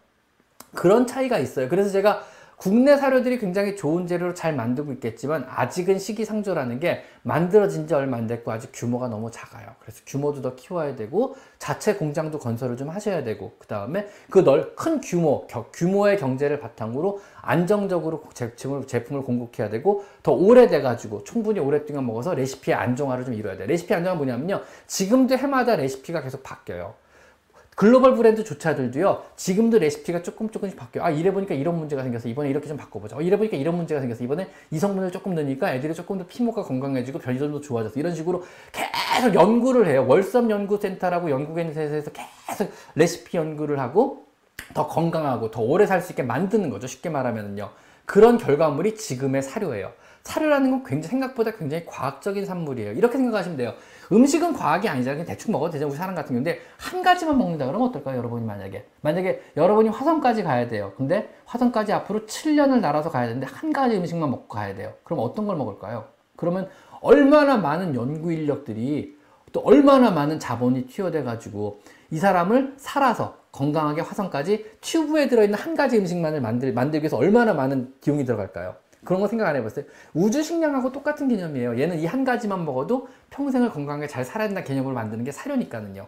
[0.76, 1.68] 그런 차이가 있어요.
[1.68, 2.22] 그래서 제가
[2.60, 8.28] 국내 사료들이 굉장히 좋은 재료로 잘 만들고 있겠지만 아직은 시기상조라는 게 만들어진 지 얼마 안
[8.28, 9.68] 됐고 아직 규모가 너무 작아요.
[9.80, 14.76] 그래서 규모도 더 키워야 되고 자체 공장도 건설을 좀 하셔야 되고 그 다음에 그 넓
[14.76, 21.62] 큰 규모 겨, 규모의 경제를 바탕으로 안정적으로 제품을, 제품을 공급해야 되고 더 오래돼 가지고 충분히
[21.62, 23.68] 오랫동안 먹어서 레시피의 안정화를 좀 이뤄야 돼.
[23.68, 24.62] 레시피 안정화 뭐냐면요.
[24.86, 26.94] 지금도 해마다 레시피가 계속 바뀌어요.
[27.80, 31.06] 글로벌 브랜드조차들도요, 지금도 레시피가 조금 조금씩 바뀌어요.
[31.06, 33.16] 아, 이래 보니까 이런 문제가 생겨서 이번에 이렇게 좀 바꿔보자.
[33.16, 36.64] 어, 이래 보니까 이런 문제가 생겨서 이번에 이 성분을 조금 넣으니까 애들이 조금 더 피부가
[36.64, 40.06] 건강해지고 변이점도 좋아져서 이런 식으로 계속 연구를 해요.
[40.10, 44.26] 월섬 연구센터라고 연구개에서 계속 레시피 연구를 하고
[44.74, 46.86] 더 건강하고 더 오래 살 수 있게 만드는 거죠.
[46.86, 47.70] 쉽게 말하면요.
[48.04, 49.94] 그런 결과물이 지금의 사료예요.
[50.24, 52.92] 사료라는 건 굉장히 생각보다 굉장히 과학적인 산물이에요.
[52.92, 53.74] 이렇게 생각하시면 돼요.
[54.12, 55.18] 음식은 과학이 아니잖아요.
[55.18, 55.88] 그냥 대충 먹어도 되죠.
[55.88, 58.18] 우리 사람 같은 경우인데 한 가지만 먹는다 그러면 어떨까요?
[58.18, 60.94] 여러분이 만약에 만약에 여러분이 화성까지 가야 돼요.
[60.98, 64.94] 근데 화성까지 앞으로 7년을 날아서 가야 되는데 한 가지 음식만 먹고 가야 돼요.
[65.04, 66.06] 그럼 어떤 걸 먹을까요?
[66.36, 66.70] 그러면
[67.02, 69.18] 얼마나 많은 연구 인력들이
[69.52, 71.82] 또 얼마나 많은 자본이 투여돼 가지고
[72.12, 77.94] 이 사람을 살아서 건강하게 화성까지 튜브에 들어있는 한 가지 음식만을 만들, 만들기 위해서 얼마나 많은
[78.02, 78.76] 비용이 들어갈까요?
[79.10, 79.86] 그런 거 생각 안 해봤어요?
[80.14, 81.80] 우주 식량하고 똑같은 개념이에요.
[81.80, 86.06] 얘는 이 한 가지만 먹어도 평생을 건강하게 잘 살아야 된다는 개념으로 만드는 게 사료니까는요.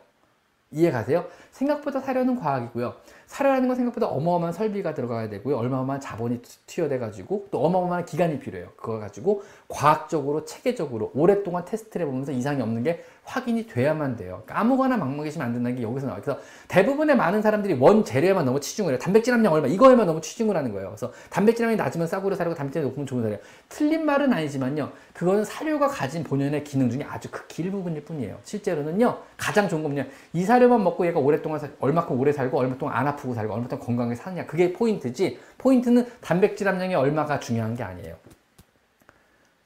[0.74, 1.26] 이해 가세요?
[1.52, 2.94] 생각보다 사료는 과학이고요.
[3.26, 5.58] 사료라는 건 생각보다 어마어마한 설비가 들어가야 되고요.
[5.58, 8.70] 어마어마한 자본이 투여돼 가지고 또 어마어마한 기간이 필요해요.
[8.78, 14.42] 그거 가지고 과학적으로 체계적으로 오랫동안 테스트를 해보면서 이상이 없는 게 확인이 돼야만 돼요.
[14.44, 16.22] 그러니까 아무거나 막 먹이시면 안 된다는 게 여기서 나와요.
[16.24, 19.00] 그래서 대부분의 많은 사람들이 원 재료에만 너무 치중을 해요.
[19.00, 20.90] 단백질 함량 얼마 이거에만 너무 치중을 하는 거예요.
[20.90, 23.40] 그래서 단백질 함량이 낮으면 싸구려 사료고 단백질이 높으면 좋은 사료예요.
[23.70, 24.92] 틀린 말은 아니지만요.
[25.14, 28.38] 그거는 사료가 가진 본연의 기능 중에 아주 극히 일부분일 뿐이에요.
[28.44, 29.18] 실제로는요.
[29.38, 32.96] 가장 좋은 건 그냥 이 사료만 먹고 얘가 오랫동안 사, 얼마큼 오래 살고 얼마 동안
[32.96, 37.84] 안 아프고 살고 얼마 동안 건강하게 사느냐 그게 포인트지 포인트는 단백질 함량이 얼마가 중요한 게
[37.84, 38.16] 아니에요.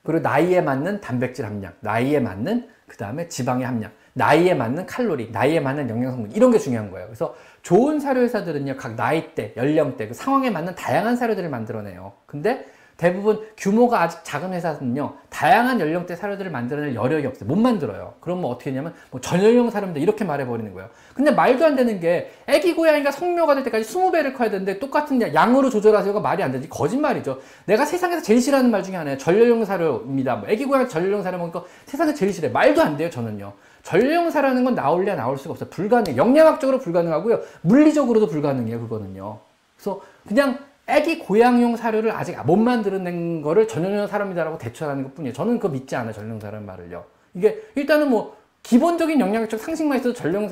[0.05, 5.59] 그리고 나이에 맞는 단백질 함량, 나이에 맞는 그 다음에 지방의 함량, 나이에 맞는 칼로리, 나이에
[5.59, 7.07] 맞는 영양 성분 이런 게 중요한 거예요.
[7.07, 12.13] 그래서 좋은 사료 회사들은요 각 나이대, 연령대, 그 상황에 맞는 다양한 사료들을 만들어내요.
[12.25, 12.65] 근데
[12.97, 17.47] 대부분 규모가 아직 작은 회사는요 다양한 연령대 사료들을 만들어낼 여력이 없어요.
[17.47, 18.13] 못 만들어요.
[18.21, 20.01] 그럼 뭐 어떻게 했냐면 뭐 전연령 사료입니다.
[20.01, 20.89] 이렇게 말해버리는 거예요.
[21.13, 25.69] 근데 말도 안 되는 게 애기 고양이가 성묘가 될 때까지 20배를 커야 되는데 똑같은 양으로
[25.69, 26.69] 조절하세요가 말이 안 되지.
[26.69, 27.39] 거짓말이죠.
[27.65, 29.17] 내가 세상에서 제일 싫어하는 말 중에 하나예요.
[29.17, 30.35] 전연령 사료입니다.
[30.37, 33.53] 뭐 애기 고양이 전연령 사료 먹으니까 세상에서 제일 싫어요 말도 안 돼요 저는요.
[33.83, 35.69] 전용 사료는 건 나올래 나올 수가 없어요.
[35.69, 37.41] 불가능해요 영양학적으로 불가능하고요.
[37.61, 39.39] 물리적으로도 불가능해요 그거는요.
[39.75, 45.33] 그래서 그냥 애기 고양이용 사료를 아직 못 만들어낸 거를 전용용 사료입니다라고 대처하는 것 뿐이에요.
[45.33, 46.13] 저는 그거 믿지 않아요.
[46.13, 47.03] 전용 사료는 말을요.
[47.33, 50.47] 이게 일단은 뭐 기본적인 영양적 상식만 있어도 연령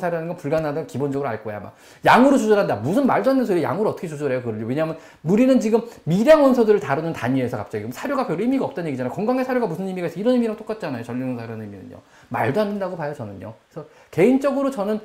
[0.00, 1.70] 사료라는 건 불가능하다는 기본적으로 알 거야 아마.
[2.04, 2.76] 양으로 조절한다.
[2.76, 4.64] 무슨 말도 안 되는 소리 양으로 어떻게 조절해요 그걸.
[4.64, 9.12] 왜냐하면 우리는 지금 미량 원소들을 다루는 단위에서 갑자기 사료가 별 의미가 없다는 얘기잖아요.
[9.12, 10.18] 건강의 사료가 무슨 의미가 있어?
[10.18, 11.04] 이런 의미랑 똑같잖아요.
[11.04, 11.98] 전용 사료는 의미는요.
[12.30, 13.54] 말도 안 된다고 봐요 저는요.
[13.70, 14.98] 그래서 개인적으로 저는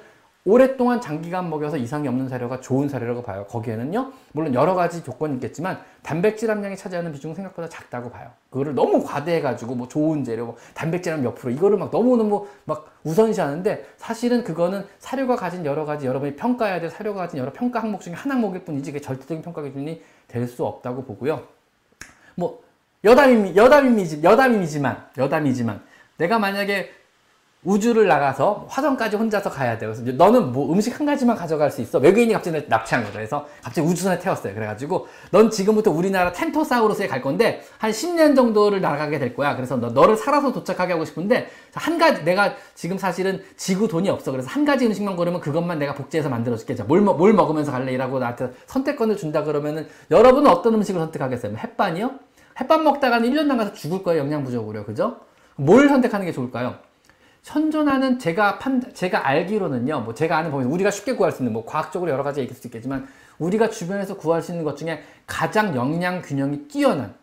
[0.48, 3.48] 오랫동안 장기간 먹여서 이상이 없는 사료가 좋은 사료라고 봐요.
[3.50, 8.30] 거기에는요, 물론 여러 가지 조건이 있겠지만, 단백질 함량이 차지하는 비중은 생각보다 작다고 봐요.
[8.52, 12.46] 그거를 너무 과대해 가지고, 뭐 좋은 재료, 뭐 단백질 함량 몇 프로, 이거를 막 너무너무
[12.66, 17.52] 막 우선시 하는데, 사실은 그거는 사료가 가진 여러 가지, 여러분이 평가해야 될 사료가 가진 여러
[17.52, 21.42] 평가 항목 중에 한 항목일 뿐이지, 그게 절대적인 평가 기준이 될 수 없다고 보고요.
[22.36, 22.62] 뭐,
[23.04, 25.82] 여담이, 여담이지, 여담이지만, 여담이지만,
[26.18, 26.92] 내가 만약에
[27.66, 29.92] 우주를 나가서 화성까지 혼자서 가야 돼요.
[29.94, 31.98] 그래서 너는 뭐 음식 한 가지만 가져갈 수 있어.
[31.98, 33.14] 외계인이 갑자기 납치한 거죠.
[33.18, 34.54] 그래서 갑자기 우주선에 태웠어요.
[34.54, 39.56] 그래가지고 넌 지금부터 우리나라 텐토사우루스에 갈 건데 한 10년 정도를 나가게 될 거야.
[39.56, 44.32] 그래서 너, 너를 살아서 도착하게 하고 싶은데 한 가지 내가 지금 사실은 지구 돈이 없어.
[44.32, 46.76] 그래서 한 가지 음식만 고르면 그것만 내가 복제해서 만들어줄게.
[46.76, 47.92] 자, 뭘, 뭘 먹으면서 갈래?
[47.92, 51.52] 이라고 나한테 선택권을 준다 그러면은 여러분은 어떤 음식을 선택하겠어요?
[51.52, 52.12] 뭐 햇반이요?
[52.62, 54.22] 햇반 먹다가는 1년 나가서 죽을 거예요.
[54.22, 54.86] 영양 부족으로.
[54.86, 55.18] 그죠?
[55.56, 56.76] 뭘 선택하는 게 좋을까요?
[57.46, 60.02] 현존하는 제가 판 제가 알기로는요.
[60.02, 62.68] 뭐 제가 아는 범위 우리가 쉽게 구할 수 있는 뭐 과학적으로 여러 가지 얘기할 수
[62.68, 67.14] 있겠지만 우리가 주변에서 구할 수 있는 것 중에 가장 영양 균형이 뛰어난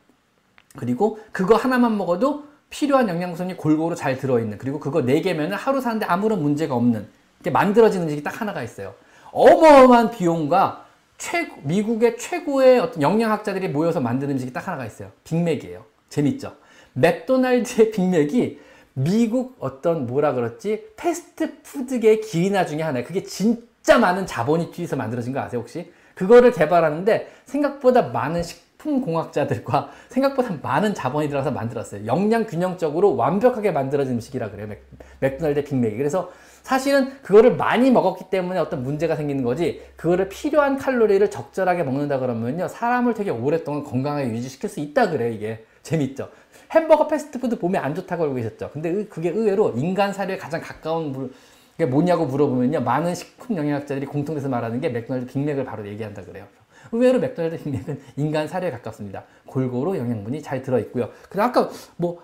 [0.77, 6.07] 그리고 그거 하나만 먹어도 필요한 영양소이 골고루 잘 들어있는 그리고 그거 네 개면은 하루 사는데
[6.07, 7.05] 아무런 문제가 없는
[7.41, 8.95] 이렇게 만들어진 음식이 딱 하나가 있어요.
[9.33, 10.87] 어마어마한 비용과
[11.19, 15.11] 최고, 미국의 최고의 어떤 영양학자들이 모여서 만든 음식이 딱 하나가 있어요.
[15.25, 15.85] 빅맥이에요.
[16.11, 16.55] 재밌죠?
[16.93, 18.61] 맥도날드의 빅맥이
[18.95, 20.93] 미국 어떤 뭐라 그랬지?
[20.97, 23.07] 패스트푸드계의 길이나 중에 하나예요.
[23.07, 25.93] 그게 진짜 많은 자본이 투입해서 만들어진 거 아세요, 혹시?
[26.15, 32.07] 그거를 개발하는데 생각보다 많은 식품공학자들과 생각보다 많은 자본이 들어가서 만들었어요.
[32.07, 34.67] 영양 균형적으로 완벽하게 만들어진 음식이라 그래요.
[34.67, 34.85] 맥,
[35.21, 35.97] 맥도날드 빅맥이.
[35.97, 36.31] 그래서
[36.63, 42.69] 사실은 그거를 많이 먹었기 때문에 어떤 문제가 생기는 거지 그거를 필요한 칼로리를 적절하게 먹는다 그러면요
[42.69, 46.31] 사람을 되게 오랫동안 건강하게 유지시킬 수 있다 그래요 이게 재밌죠
[46.73, 48.71] 햄버거 패스트푸드 몸에 안 좋다고 알고 계셨죠?
[48.73, 51.33] 근데 의- 그게 의외로 인간 사료에 가장 가까운 물,
[51.73, 52.81] 그게 뭐냐고 물어보면요.
[52.81, 56.47] 많은 식품 영양학자들이 공통돼서 말하는 게 맥도날드 빅맥을 바로 얘기한다 그래요.
[56.93, 59.25] 의외로 맥도날드 빅맥은 인간 사료에 가깝습니다.
[59.47, 61.11] 골고루 영양분이 잘 들어있고요.
[61.29, 62.21] 그리고 아까 뭐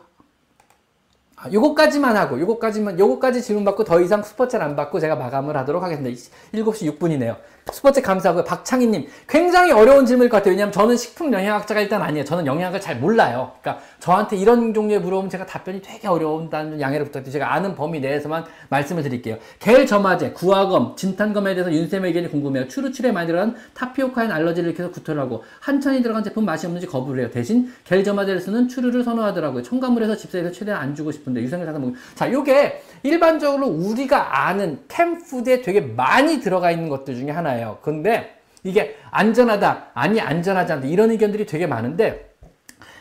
[1.41, 5.81] 아, 요거까지만 하고, 요거까지만, 요거까지 질문 받고 더 이상 스포츠를 안 받고 제가 마감을 하도록
[5.81, 6.21] 하겠습니다.
[6.53, 7.37] 7시 6분이네요.
[7.73, 8.45] 스포츠 감사하고요.
[8.45, 10.53] 박창희님, 굉장히 어려운 질문일 것 같아요.
[10.53, 12.25] 왜냐면 저는 식품 영양학자가 일단 아니에요.
[12.25, 13.53] 저는 영양학을 잘 몰라요.
[13.61, 18.45] 그러니까 저한테 이런 종류의 물어보면 제가 답변이 되게 어려운다는 양해를 부탁드리고 제가 아는 범위 내에서만
[18.69, 19.37] 말씀을 드릴게요.
[19.59, 22.69] 겔 점화제, 구화검, 진탄검에 대해서 윤쌤의 의견이 궁금해요.
[22.69, 27.31] 추루출에 많이 들어간 타피오카엔 알러지를 일으켜서 구토를 하고 한천이 들어간 제품 맛이 없는지 거부를 해요.
[27.31, 29.63] 대신 겔 점화제를 쓰는 추루를 선호하더라고요.
[29.63, 35.63] 첨가물에서 집사에서 최대한 안 주고 싶은데 유생을 사서 먹는 자, 요게 일반적으로 우리가 아는 캠푸드에
[35.63, 37.79] 되게 많이 들어가 있는 것들 중에 하나예요.
[37.83, 42.35] 근데 이게 안전하다, 아니 안전하지 않다 이런 의견들이 되게 많은데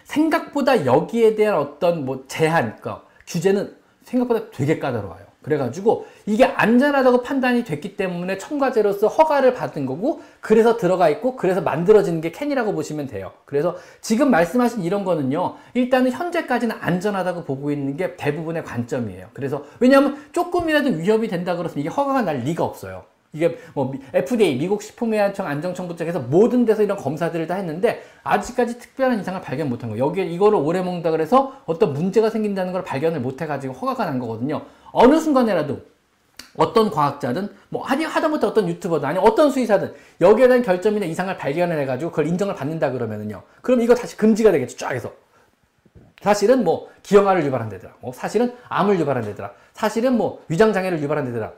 [0.03, 2.91] 생각보다 여기에 대한 어떤 뭐 제한, 그
[3.27, 5.25] 규제는 생각보다 되게 까다로워요.
[5.41, 12.19] 그래가지고 이게 안전하다고 판단이 됐기 때문에 첨가제로서 허가를 받은 거고 그래서 들어가 있고 그래서 만들어지는
[12.19, 13.31] 게 캔이라고 보시면 돼요.
[13.45, 19.27] 그래서 지금 말씀하신 이런 거는요 일단은 현재까지는 안전하다고 보고 있는 게 대부분의 관점이에요.
[19.33, 23.05] 그래서 왜냐하면 조금이라도 위협이 된다 그러면 이게 허가가 날 리가 없어요.
[23.31, 28.79] 이게 뭐 미- FDA 미국 식품의약청 안정청부 쪽에서 모든 데서 이런 검사들을 다 했는데 아직까지
[28.79, 30.05] 특별한 이상을 발견 못한 거예요.
[30.05, 34.63] 여기에 이거를 오래 먹는다 그래서 어떤 문제가 생긴다는 걸 발견을 못 해가지고 허가가 난 거거든요.
[34.91, 35.79] 어느 순간에라도
[36.57, 41.79] 어떤 과학자든 뭐 하디 하다못해 어떤 유튜버든 아니 어떤 수의사든 여기에 대한 결점이나 이상을 발견을
[41.81, 43.43] 해가지고 그걸 인정을 받는다 그러면은요.
[43.61, 44.75] 그럼 이거 다시 금지가 되겠죠.
[44.75, 45.13] 쫙 해서.
[46.21, 47.93] 사실은 뭐 기형아를 유발한다더라.
[48.01, 49.51] 뭐 사실은 암을 유발한다더라.
[49.73, 51.53] 사실은 뭐 위장 장애를 유발한다더라.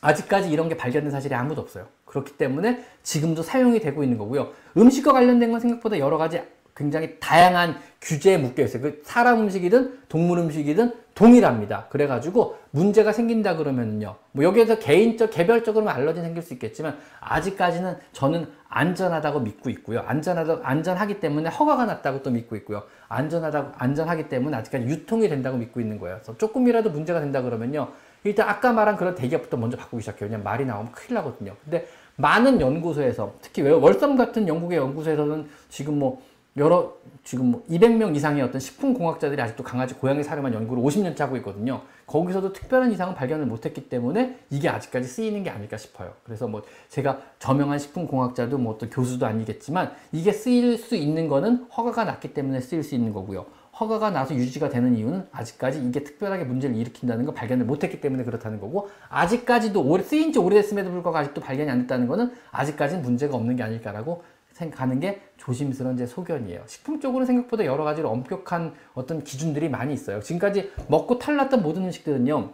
[0.00, 1.86] 아직까지 이런 게 발견된 사실이 아무도 없어요.
[2.04, 4.50] 그렇기 때문에 지금도 사용이 되고 있는 거고요.
[4.76, 6.42] 음식과 관련된 건 생각보다 여러 가지
[6.76, 8.82] 굉장히 다양한 규제에 묶여 있어요.
[8.82, 11.86] 그 사람 음식이든 동물 음식이든 동일합니다.
[11.88, 14.16] 그래가지고 문제가 생긴다 그러면요.
[14.32, 20.00] 뭐 여기에서 개인적, 개별적으로는 알러지 생길 수 있겠지만 아직까지는 저는 안전하다고 믿고 있고요.
[20.00, 22.82] 안전하다, 안전하기 때문에 허가가 났다고 또 믿고 있고요.
[23.08, 26.16] 안전하다고, 안전하기 때문에 아직까지 유통이 된다고 믿고 있는 거예요.
[26.16, 27.88] 그래서 조금이라도 문제가 된다 그러면요.
[28.24, 30.26] 일단 아까 말한 그런 대기업부터 먼저 바꾸기 시작해요.
[30.26, 31.54] 왜냐면 말이 나오면 큰일 나거든요.
[31.64, 36.20] 근데 많은 연구소에서 특히 왜 월섬 같은 영국의 연구소에서는 지금 뭐
[36.56, 41.36] 여러 지금 뭐 200명 이상의 어떤 식품 공학자들이 아직도 강아지 고양이 사료만 연구를 50년째 하고
[41.38, 41.82] 있거든요.
[42.06, 46.12] 거기서도 특별한 이상은 발견을 못했기 때문에 이게 아직까지 쓰이는 게 아닐까 싶어요.
[46.24, 51.66] 그래서 뭐 제가 저명한 식품 공학자도 뭐 어떤 교수도 아니겠지만 이게 쓰일 수 있는 거는
[51.76, 53.46] 허가가 났기 때문에 쓰일 수 있는 거고요.
[53.78, 58.58] 허가가 나서 유지가 되는 이유는 아직까지 이게 특별하게 문제를 일으킨다는 걸 발견을 못했기 때문에 그렇다는
[58.58, 63.56] 거고 아직까지도 오래 쓰인 지 오래됐음에도 불구하고 아직도 발견이 안 됐다는 거는 아직까지는 문제가 없는
[63.56, 64.22] 게 아닐까라고
[64.56, 66.62] 생각하는 게 조심스러운 제 소견이에요.
[66.66, 70.20] 식품 쪽으로 생각보다 여러 가지로 엄격한 어떤 기준들이 많이 있어요.
[70.20, 72.52] 지금까지 먹고 탈났던 모든 음식들은요.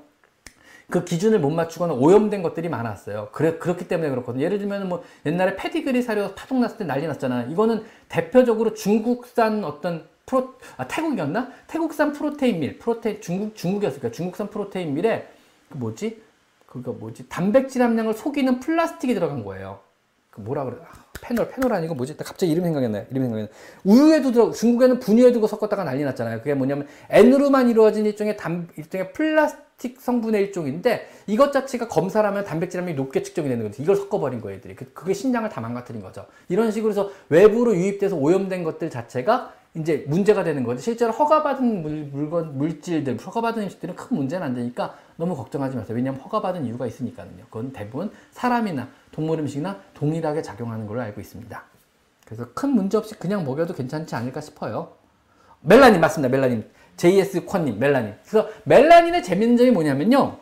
[0.91, 3.29] 그 기준을 못 맞추거나 오염된 것들이 많았어요.
[3.33, 4.45] 그래, 그렇기 때문에 그렇거든요.
[4.45, 7.51] 예를 들면 뭐 옛날에 페디그리 사료 파동 났을 때 난리 났잖아요.
[7.51, 11.51] 이거는 대표적으로 중국산 어떤 프로, 아, 태국이었나?
[11.69, 14.11] 태국산 프로테인 밀, 프로테인, 중국, 중국이었을 거야.
[14.11, 15.29] 중국산 프로테인 밀에
[15.71, 16.21] 그 뭐지?
[16.67, 17.29] 그거 뭐지?
[17.29, 19.92] 단백질 함량을 속이는 플라스틱이 들어간 거예요.
[20.33, 20.77] 그 뭐라 그래?
[20.83, 22.17] 아, 페놀, 페놀 아니고 뭐지?
[22.17, 23.05] 나 갑자기 이름 생각이 나요.
[23.11, 23.49] 이름 생각이 나.
[23.85, 26.39] 우유에도 들어, 중국에는 분유에 두고 섞었다가 난리 났잖아요.
[26.39, 32.81] 그게 뭐냐면 N으로만 이루어진 일종의 단, 일종의 플라스틱 성분의 일종인데 이것 자체가 검사를 하면 단백질
[32.81, 33.83] 함량이 높게 측정이 되는 거죠.
[33.83, 34.75] 이걸 섞어버린 거예요, 애들이.
[34.75, 36.25] 그, 그게 신장을 다 망가뜨린 거죠.
[36.49, 40.81] 이런 식으로 해서 외부로 유입돼서 오염된 것들 자체가 이제 문제가 되는 거죠.
[40.81, 45.95] 실제로 허가받은 물, 물건, 물질들, 허가받은 음식들은 큰 문제는 안 되니까 너무 걱정하지 마세요.
[45.95, 47.29] 왜냐하면 허가받은 이유가 있으니까요.
[47.49, 51.63] 그건 대부분 사람이나 동물 음식이나 동일하게 작용하는 걸로 알고 있습니다.
[52.25, 54.93] 그래서 큰 문제 없이 그냥 먹여도 괜찮지 않을까 싶어요.
[55.61, 56.35] 멜라닌 맞습니다.
[56.35, 56.69] 멜라닌.
[56.97, 58.15] JS 콘님, 멜라닌.
[58.27, 60.39] 그래서 멜라닌의 재밌는 점이 뭐냐면요.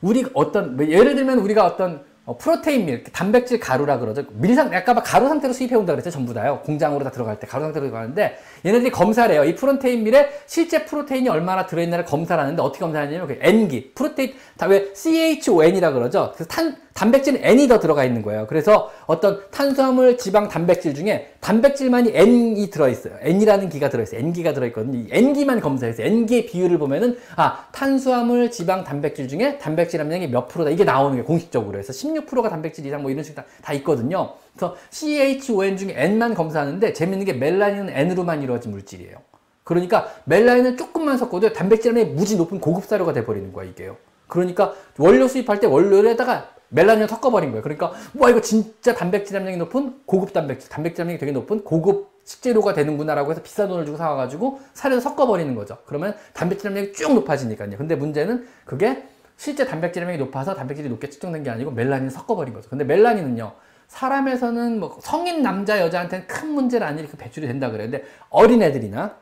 [0.00, 4.22] 우리 어떤 뭐 예를 들면 우리가 어떤 어, 프로테인 밀, 단백질 가루라 그러죠.
[4.32, 6.10] 밀상, 아까 막 가루 상태로 수입해 온다 그랬죠.
[6.10, 6.60] 전부 다요.
[6.62, 8.36] 공장으로 다 들어갈 때 가루 상태로 들어가는데
[8.66, 9.44] 얘네들이 검사를 해요.
[9.44, 14.66] 이 프로테인 밀에 실제 프로테인이 얼마나 들어있나를 검사를 하는데 어떻게 검사하냐면 그 N기, 프로테인, 다
[14.66, 16.32] 왜 CHON이라 그러죠.
[16.34, 18.46] 그래서 탄, 단백질은 N이 더 들어가 있는 거예요.
[18.46, 23.14] 그래서 어떤 탄수화물, 지방, 단백질 중에 단백질만이 N이 들어있어요.
[23.22, 24.20] N이라는 기가 들어있어요.
[24.20, 24.98] N기가 들어있거든요.
[24.98, 30.70] 이 N기만 검사해서 N기의 비율을 보면은 아 탄수화물, 지방, 단백질 중에 단백질 함량이 몇 프로다
[30.70, 34.34] 이게 나오는 게 공식적으로 해서 16%가 단백질 이상 뭐 이런 식다 다 있거든요.
[34.54, 39.16] 그래서 CHON 중에 N만 검사하는데 재밌는 게 멜라닌은 N으로만 이루어진 물질이에요.
[39.64, 43.96] 그러니까 멜라닌을 조금만 섞어도 단백질 함량이 무지 높은 고급 사료가 돼버리는 거야 이게요.
[44.26, 47.62] 그러니까 원료 수입할 때 원료에다가 멜라닌을 섞어버린 거예요.
[47.62, 52.74] 그러니까 와 이거 진짜 단백질 함량이 높은 고급 단백질, 단백질 함량이 되게 높은 고급 식재료가
[52.74, 55.78] 되는구나라고 해서 비싼 돈을 주고 사와가지고 사료를 섞어버리는 거죠.
[55.86, 57.76] 그러면 단백질 함량이 쭉 높아지니까요.
[57.78, 59.02] 근데 문제는 그게
[59.38, 62.68] 실제 단백질 함량이 높아서 단백질이 높게 측정된 게 아니고 멜라닌을 섞어버린 거죠.
[62.68, 63.52] 근데 멜라닌은요.
[63.86, 67.70] 사람에서는 뭐 성인 남자 여자한테는 큰 문제는 아니니까 배출이 된다.
[67.70, 69.14] 근데 어린애들이나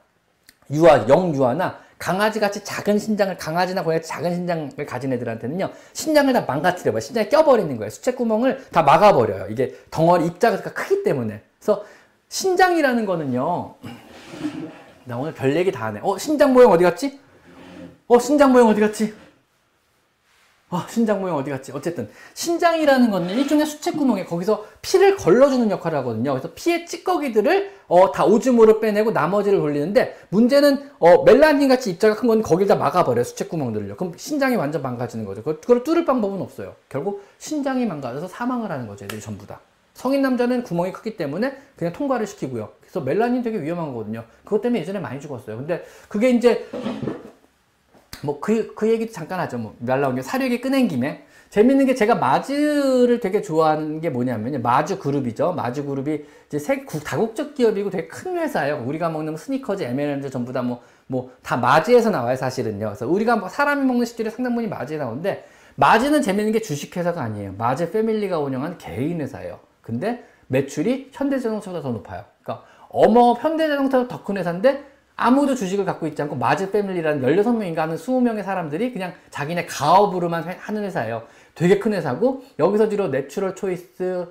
[0.71, 7.01] 유아, 영유아나 강아지 같이 작은 신장을, 강아지나 고양이 작은 신장을 가진 애들한테는요, 신장을 다 망가뜨려봐요.
[7.01, 7.91] 신장에 껴버리는 거예요.
[7.91, 9.49] 수채구멍을 다 막아버려요.
[9.51, 11.43] 이게 덩어리 입자가 크기 때문에.
[11.59, 11.85] 그래서
[12.31, 13.75] 신장이라는 거는요,
[15.05, 16.01] 나 오늘 별 얘기 다 하네.
[16.03, 17.21] 어, 신장 모형 어디 갔지?
[18.09, 19.26] 어, 신장 모형 어디 갔지?
[20.69, 21.71] 아, 신장 모형 어디 갔지?
[21.73, 26.33] 어쨌든 신장이라는 거는 일종의 수채구멍에 거기서 피를 걸러주는 역할을 하거든요.
[26.33, 32.27] 그래서 피의 찌꺼기들을 어, 다 오줌으로 빼내고 나머지를 돌리는데 문제는 어, 멜라닌 같이 입자가 큰
[32.27, 33.23] 건 거길 다 막아버려요.
[33.23, 33.97] 수채구멍들을요.
[33.97, 35.45] 그럼 신장이 완전 망가지는 거죠.
[35.45, 36.75] 그걸 뚫을 방법은 없어요.
[36.89, 39.05] 결국 신장이 망가져서 사망을 하는 거죠.
[39.05, 39.61] 애들이 전부 다.
[39.95, 42.71] 성인 남자는 구멍이 크기 때문에 그냥 통과를 시키고요.
[42.81, 44.25] 그래서 멜라닌 되게 위험한 거거든요.
[44.45, 45.57] 그것 때문에 예전에 많이 죽었어요.
[45.59, 46.69] 근데 그게 이제
[48.23, 49.59] 뭐그그 얘기도 잠깐 하죠.
[49.59, 54.59] 뭐말 나온 게 사료기 꺼낸 김에 재밌는 게 제가 마즈를 되게 좋아하는 게 뭐냐면요.
[54.59, 55.53] 마즈 그룹이죠.
[55.53, 58.83] 마즈 그룹이 이제 세 국- 다국적 기업이고 되게 큰 회사예요.
[58.85, 62.87] 우리가 먹는 스니커즈, M&M즈 전부 다 뭐 뭐 다 마즈에서 나와요, 사실은요.
[62.87, 67.55] 그래서 우리가 뭐 사람이 먹는 식재료 상당 부분이 마즈에 나오는데 마즈는 재밌는 게 주식회사가 아니에요.
[67.57, 69.61] 마즈 패밀리가 운영한 개인 회사예요.
[69.83, 72.25] 근데 매출이 현대자동차보다 더 높아요.
[72.43, 74.83] 그러니까 어머 현대자동차보다 더 큰 회사인데
[75.17, 80.57] 아무도 주식을 갖고 있지 않고 마즈 패밀리라는 16명인가 하는 20명의 사람들이 그냥 자기네 가업으로만 해-
[80.61, 81.23] 하는 회사예요.
[81.55, 84.27] 되게 큰 회사고 여기서 주로 내추럴 초이스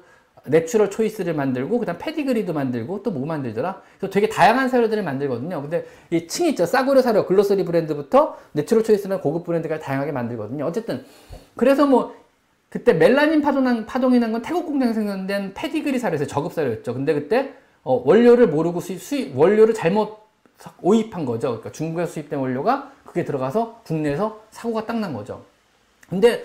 [0.47, 3.81] 내추럴 초이스를 만들고 그다음 페디그리도 만들고 또 뭐 만들더라.
[3.99, 5.59] 그래서 되게 다양한 사료들을 만들거든요.
[5.59, 6.67] 근데 이 층이 있죠.
[6.67, 10.65] 싸구려 사료 grocery 브랜드부터 내추럴 초이스는 고급 브랜드까지 다양하게 만들거든요.
[10.65, 11.03] 어쨌든
[11.55, 12.13] 그래서 뭐
[12.69, 16.93] 그때 멜라민 파동 파동이 난 건 태국 공장에서 생산된 페디그리 사료에서 저급 사료였죠.
[16.93, 17.53] 근데 그때
[17.83, 20.24] 어, 원료를 모르고 수입, 수입 원료를 잘못 사-
[20.81, 21.49] 오입한 거죠.
[21.49, 25.43] 그러니까 중국에서 수입된 원료가 그게 들어가서 국내에서 사고가 딱 난 거죠.
[26.09, 26.43] 근데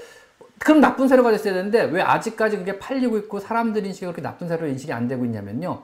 [0.59, 4.69] 그럼 나쁜 사료가 됐어야 되는데 왜 아직까지 그게 팔리고 있고 사람들 인식이 그렇게 나쁜 사료로
[4.69, 5.83] 인식이 안 되고 있냐면요.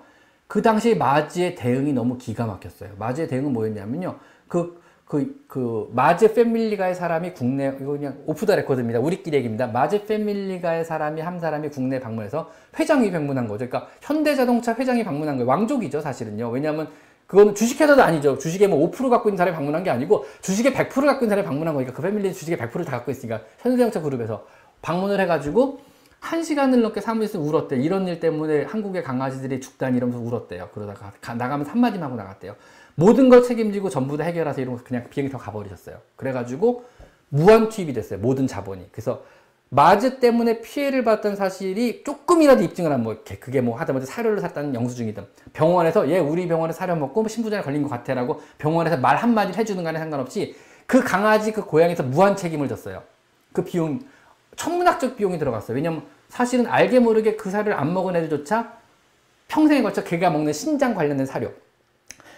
[0.48, 2.90] 그 당시 마즈의 대응이 너무 기가 막혔어요.
[2.98, 4.16] 마즈의 대응은 뭐였냐면요.
[4.48, 9.00] 그, 그, 그, 마즈 패밀리가의 사람이 국내, 이거 그냥 off the record입니다.
[9.00, 9.66] 우리끼리 얘기입니다.
[9.66, 13.68] 마즈 패밀리가의 사람이, 한 사람이 국내 방문해서 회장이 방문한 거죠.
[13.68, 15.48] 그러니까 현대자동차 회장이 방문한 거예요.
[15.48, 16.50] 왕족이죠, 사실은요.
[16.50, 16.88] 왜냐하면
[17.26, 18.38] 그거는 주식회사도 아니죠.
[18.38, 21.74] 주식에 뭐 5% 갖고 있는 사람이 방문한 게 아니고 주식에 100% 갖고 있는 사람이 방문한
[21.74, 24.46] 거니까 그 패밀리 주식에 100%를 다 갖고 있으니까 현대자동차 그룹에서
[24.82, 25.80] 방문을 해가지고
[26.20, 27.76] 한 시간을 넘게 사무실에서 울었대.
[27.76, 30.70] 이런 일 때문에 한국의 강아지들이 죽다니 이러면서 울었대요.
[30.72, 32.54] 그러다가 가- 나가면서 한마디만 하고 나갔대요.
[32.94, 34.62] 모든 걸 책임지고 전부 다 해결하세요.
[34.62, 35.98] 이러면서 그냥 비행기 타고 가버리셨어요.
[36.16, 36.84] 그래가지고
[37.28, 38.18] 무한 투입이 됐어요.
[38.20, 38.88] 모든 자본이.
[38.92, 39.22] 그래서
[39.68, 45.26] 마즈 때문에 피해를 봤던 사실이 조금이라도 입증을 하면 뭐 그게 뭐 하다못해 사료를 샀다는 영수증이든
[45.52, 49.82] 병원에서 얘 우리 병원에 사료 먹고 뭐 신부전에 걸린 것 같아라고 병원에서 말 한마디를 해주는
[49.82, 50.54] 간에 상관없이
[50.86, 53.02] 그 강아지 그 고양이에서 무한 책임을 졌어요.
[53.52, 54.00] 그 비용
[54.54, 55.74] 천문학적 비용이 들어갔어요.
[55.74, 58.72] 왜냐면 사실은 알게 모르게 그 사료를 안 먹은 애들조차
[59.48, 61.52] 평생에 걸쳐 걔가 먹는 신장 관련된 사료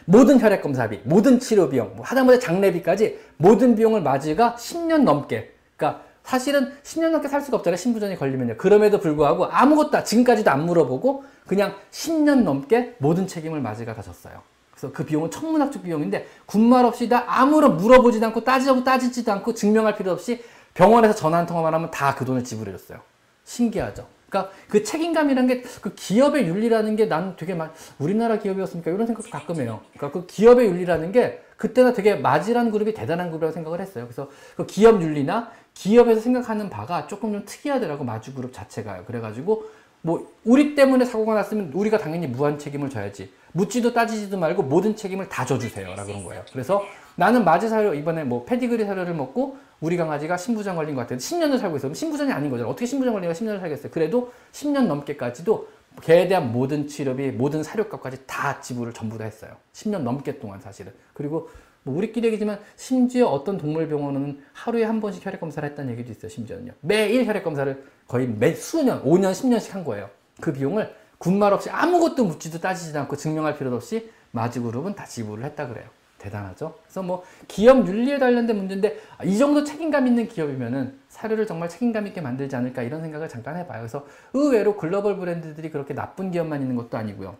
[0.06, 6.02] 모든 혈액 검사비, 모든 치료 비용, 뭐 하다못해 장례비까지 모든 비용을 마즈가 10년 넘게, 그러니까
[6.32, 7.78] 사실은 10년 넘게 살 수가 없잖아요.
[7.78, 8.58] 신부전이 걸리면요.
[8.58, 14.42] 그럼에도 불구하고 아무것도 지금까지도 안 물어보고 그냥 10년 넘게 모든 책임을 마즈가 다 졌어요.
[14.70, 19.96] 그래서 그 비용은 천문학적 비용인데 군말 없이 다 아무런 물어보지도 않고 따지고 따지지도 않고 증명할
[19.96, 20.44] 필요 없이
[20.74, 23.00] 병원에서 전화 한 통화만 하면 다 그 돈을 지불해줬어요.
[23.44, 24.06] 신기하죠.
[24.28, 29.56] 그러니까 그 책임감이라는 게그 기업의 윤리라는 게 난 되게 막 우리나라 기업이었으니까 이런 생각도 가끔
[29.62, 29.80] 해요.
[29.96, 34.04] 그러니까 그 기업의 윤리라는 게 그때나 되게 마지란 그룹이 대단한 그룹이라고 생각을 했어요.
[34.04, 39.04] 그래서 그 기업 윤리나 기업에서 생각하는 바가 조금 좀 특이하더라고 마주 그룹 자체가요.
[39.04, 39.64] 그래가지고
[40.02, 43.32] 뭐 우리 때문에 사고가 났으면 우리가 당연히 무한 책임을 져야지.
[43.52, 46.42] 묻지도 따지지도 말고 모든 책임을 다 져주세요라 그런 거예요.
[46.52, 46.84] 그래서
[47.14, 51.18] 나는 마제 사료 이번에 뭐 페디그리 사료를 먹고 우리 강아지가 신부전 걸린 것 같아요.
[51.18, 51.94] 10년을 살고 있어요.
[51.94, 52.68] 신부전이 아닌 거죠.
[52.68, 53.92] 어떻게 신부전 걸리가 10년을 살겠어요.
[53.92, 55.68] 그래도 10년 넘게까지도
[56.02, 59.56] 개에 대한 모든 치료비, 모든 사료값까지 다 지불을 전부 다 했어요.
[59.72, 60.92] 10년 넘게 동안 사실은.
[61.12, 61.50] 그리고
[61.82, 66.28] 뭐 우리끼리 얘기지만 심지어 어떤 동물병원은 하루에 한 번씩 혈액 검사를 했다는 얘기도 있어요.
[66.28, 66.72] 심지어는요.
[66.80, 70.10] 매일 혈액 검사를 거의 매 수년, 5년, 10년씩 한 거예요.
[70.40, 75.66] 그 비용을 군말 없이 아무것도 묻지도 따지지도 않고 증명할 필요도 없이 마지그룹은 다 지불을 했다
[75.66, 75.86] 그래요.
[76.18, 76.74] 대단하죠?
[76.84, 82.06] 그래서 뭐 기업 윤리에 관련된 문제인데 아, 이 정도 책임감 있는 기업이면은 사료를 정말 책임감
[82.08, 83.80] 있게 만들지 않을까 이런 생각을 잠깐 해봐요.
[83.80, 84.04] 그래서
[84.34, 87.36] 의외로 글로벌 브랜드들이 그렇게 나쁜 기업만 있는 것도 아니고요.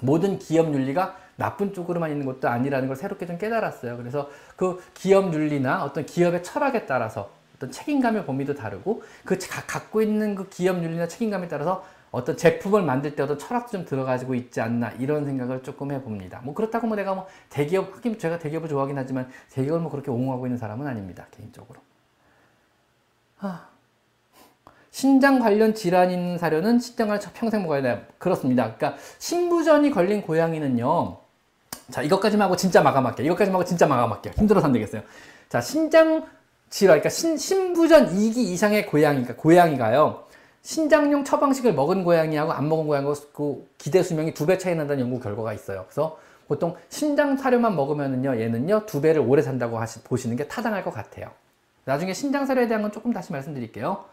[0.00, 3.96] 모든 기업 윤리가 나쁜 쪽으로만 있는 것도 아니라는 걸 새롭게 좀 깨달았어요.
[3.96, 10.00] 그래서 그 기업 윤리나 어떤 기업의 철학에 따라서 어떤 책임감의 범위도 다르고 그 가- 갖고
[10.02, 14.60] 있는 그 기업 윤리나 책임감에 따라서 어떤 제품을 만들 때 어떤 철학도 좀 들어가지고 있지
[14.60, 16.40] 않나 이런 생각을 조금 해봅니다.
[16.42, 20.46] 뭐 그렇다고 뭐 내가 뭐 대기업 하긴 제가 대기업을 좋아하긴 하지만 대기업을 뭐 그렇게 옹호하고
[20.46, 21.80] 있는 사람은 아닙니다 개인적으로.
[23.38, 23.66] 아.
[24.90, 28.00] 신장 관련 질환 있는 사료는 신장을 평생 먹어야 돼요.
[28.18, 28.74] 그렇습니다.
[28.74, 31.16] 그러니까 신부전이 걸린 고양이는요.
[31.90, 33.24] 자, 이것까지만 하고 진짜 마감할게요.
[33.26, 34.34] 이것까지만 하고 진짜 마감할게요.
[34.36, 35.02] 힘들어서 안 되겠어요.
[35.48, 36.26] 자, 신장
[36.70, 40.24] 질환, 그러니까 신, 신부전 2기 이상의 고양이, 그러니까 고양이가요.
[40.62, 45.18] 신장용 처방식을 먹은 고양이하고 안 먹은 고양이하고 그 기대 수명이 두 배 차이 난다는 연구
[45.20, 45.84] 결과가 있어요.
[45.86, 46.18] 그래서
[46.48, 51.30] 보통 신장 사료만 먹으면은요, 얘는요, 두 배를 오래 산다고 하시, 보시는 게 타당할 것 같아요.
[51.84, 54.04] 나중에 신장 사료에 대한 건 조금 다시 말씀드릴게요.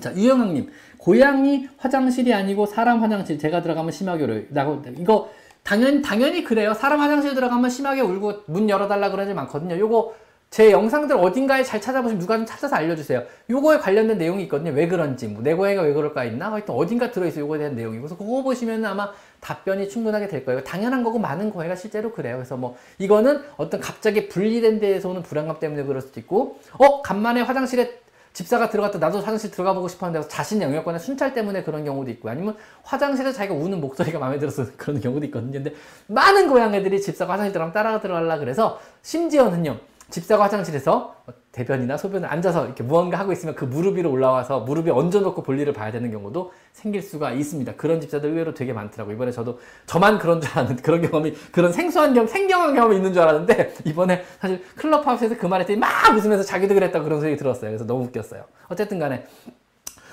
[0.00, 4.42] 자, 유영학님, 고양이 화장실이 아니고 사람 화장실 제가 들어가면 심하게 울어요.
[4.50, 5.30] 라고 이거
[5.62, 6.74] 당연 당연히 그래요.
[6.74, 9.78] 사람 화장실 들어가면 심하게 울고 문 열어달라 그런 애 많거든요.
[9.78, 10.14] 요거
[10.52, 13.22] 제 영상들 어딘가에 잘 찾아보시면 누가 좀 찾아서 알려주세요.
[13.48, 14.70] 요거에 관련된 내용이 있거든요.
[14.72, 16.52] 왜 그런지, 뭐, 내 고양이가 왜 그럴까 있나?
[16.52, 17.44] 하여튼 어딘가 들어있어요.
[17.44, 17.96] 요거에 대한 내용이.
[17.96, 19.10] 그래서 그거 보시면 아마
[19.40, 20.62] 답변이 충분하게 될 거예요.
[20.62, 22.36] 당연한 거고 많은 고양이가 실제로 그래요.
[22.36, 27.40] 그래서 뭐, 이거는 어떤 갑자기 분리된 데에서 오는 불안감 때문에 그럴 수도 있고, 어, 간만에
[27.40, 28.02] 화장실에
[28.34, 32.56] 집사가 들어갔다 나도 화장실 들어가 보고 싶었는데 자신 영역권의 순찰 때문에 그런 경우도 있고 아니면
[32.82, 35.52] 화장실에 자기가 우는 목소리가 마음에 들어서 그런 경우도 있거든요.
[35.52, 35.74] 근데
[36.06, 39.91] 많은 고양이들이 집사가 화장실 들어가면 따라 들어가려 그래서 심지어는요.
[40.12, 41.16] 집사가 화장실에서
[41.52, 45.90] 대변이나 소변을 앉아서 이렇게 무언가 하고 있으면 그 무릎 위로 올라와서 무릎에 얹어놓고 볼일을 봐야
[45.90, 47.74] 되는 경우도 생길 수가 있습니다.
[47.76, 49.14] 그런 집사들 의외로 되게 많더라고요.
[49.14, 53.22] 이번에 저도 저만 그런 줄 알았는데 그런 경험이 그런 생소한 경험, 생경한 경험이 있는 줄
[53.22, 57.70] 알았는데 이번에 사실 클럽하우스에서 그 말했더니 막 웃으면서 자기도 그랬다고 그런 소리 들었어요.
[57.70, 58.44] 그래서 너무 웃겼어요.
[58.68, 59.26] 어쨌든 간에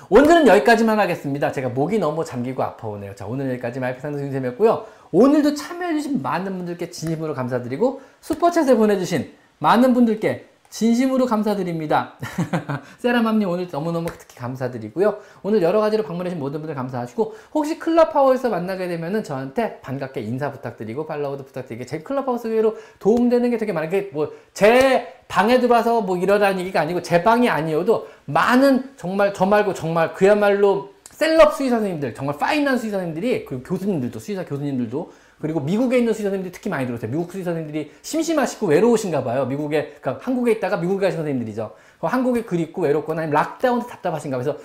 [0.08, 1.52] 오늘은 여기까지만 하겠습니다.
[1.52, 3.14] 제가 목이 너무 잠기고 아파오네요.
[3.14, 4.84] 자, 오늘 여기까지 마이피상도 윤쌤이었고요.
[5.12, 12.14] 오늘도 참여해주신 많은 분들께 진심으로 감사드리고 슈퍼챗을 보내주신 많은 분들께 진심으로 감사드립니다.
[12.98, 15.18] 세라맘님 오늘 너무너무 특히 감사드리고요.
[15.42, 21.06] 오늘 여러 가지로 방문해주신 모든 분들 감사하시고 혹시 클럽하우스에서 만나게 되면은 저한테 반갑게 인사 부탁드리고
[21.06, 23.90] 팔로우도 부탁드리게 제 클럽하우스 외로 도움되는 게 되게 많아요.
[23.90, 29.46] 그게 뭐 제 방에 들어와서 뭐 이러라는 얘기가 아니고 제 방이 아니어도 많은 정말 저
[29.46, 35.60] 말고 정말 그야말로 셀럽 수의사 선생님들 정말 파인한 수의사 선생님들이 그리고 교수님들도 수의사 교수님들도 그리고
[35.60, 37.10] 미국에 있는 수의사 선생님들이 특히 많이 들어오세요.
[37.10, 39.46] 미국 수의사 선생님들이 심심하시고 외로우신가 봐요.
[39.46, 41.74] 미국에 그러니까 한국에 있다가 미국에 가신 선생님들이죠.
[42.00, 44.36] 한국에 그립고 외롭거나 아니면 락다운도 답답하신가.
[44.36, 44.58] 그래서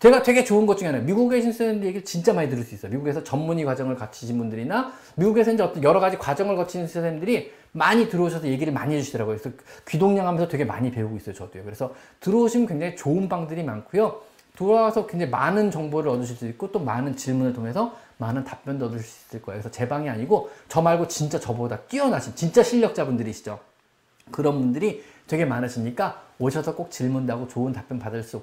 [0.00, 1.06] 제가 되게 좋은 것 중에 하나예요.
[1.06, 2.92] 미국에 계신 선생님들 얘기를 진짜 많이 들을 수 있어요.
[2.92, 8.46] 미국에서 전문의 과정을 거치신 분들이나 미국에서 이제 어떤 여러 가지 과정을 거치는 선생님들이 많이 들어오셔서
[8.46, 9.38] 얘기를 많이 해주시더라고요.
[9.38, 9.56] 그래서
[9.88, 11.34] 귀동냥 하면서 되게 많이 배우고 있어요.
[11.34, 11.64] 저도요.
[11.64, 14.20] 그래서 들어오시면 굉장히 좋은 방들이 많고요.
[14.54, 19.28] 돌아와서 굉장히 많은 정보를 얻으실 수 있고 또 많은 질문을 통해서 많은 답변도 얻으실 수
[19.28, 19.60] 있을 거예요.
[19.60, 23.58] 그래서 제 방이 아니고 저 말고 진짜 저보다 뛰어나신 진짜 실력자분들이시죠.
[24.30, 28.42] 그런 분들이 되게 많으시니까 오셔서 꼭 질문도 하고 좋은 답변 받을 수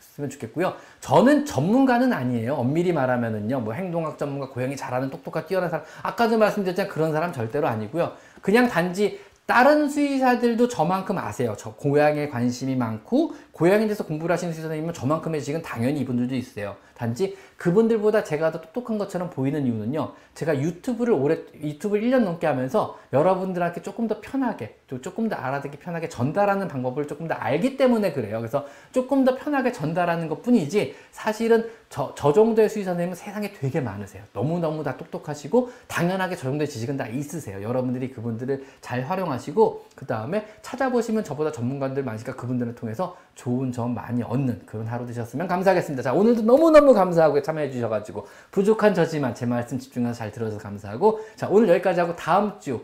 [0.00, 0.74] 있으면 좋겠고요.
[1.00, 2.54] 저는 전문가는 아니에요.
[2.54, 3.60] 엄밀히 말하면은요.
[3.60, 5.84] 뭐 행동학 전문가, 고양이 잘하는 똑똑한 뛰어난 사람.
[6.02, 8.12] 아까도 말씀드렸지만 그런 사람 절대로 아니고요.
[8.42, 11.54] 그냥 단지 다른 수의사들도 저만큼 아세요.
[11.56, 16.76] 저 고양이에 관심이 많고 고양이에 대해서 공부를 하시는 수의사 선생님은 저만큼의 지식은 당연히 이분들도 있어요.
[16.96, 20.12] 단지 그분들보다 제가 더 똑똑한 것처럼 보이는 이유는요.
[20.34, 25.78] 제가 유튜브를 오래 유튜브를 1년 넘게 하면서 여러분들한테 조금 더 편하게 또 조금 더 알아듣기
[25.78, 28.38] 편하게 전달하는 방법을 조금 더 알기 때문에 그래요.
[28.38, 34.24] 그래서 조금 더 편하게 전달하는 것뿐이지 사실은 저, 저 정도의 수의사 선생님은 세상에 되게 많으세요.
[34.32, 37.62] 너무너무 다 똑똑하시고 당연하게 저 정도의 지식은 다 있으세요.
[37.62, 44.22] 여러분들이 그분들을 잘 활용하시고 그 다음에 찾아보시면 저보다 전문가들 많으니까 그분들을 통해서 좋은 점 많이
[44.22, 46.02] 얻는 그런 하루 되셨으면 감사하겠습니다.
[46.02, 51.46] 자, 오늘도 너무너무 감사하고 참여해 주셔가지고 부족한 저지만 제 말씀 집중해서 잘 들어줘서 감사하고 자,
[51.48, 52.80] 오늘 여기까지 하고 다음 주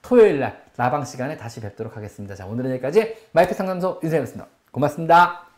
[0.00, 2.34] 토요일 날 라방 시간에 다시 뵙도록 하겠습니다.
[2.34, 4.48] 자, 오늘은 여기까지 마이크 상담소 윤세였습니다.
[4.70, 5.49] 고맙습니다.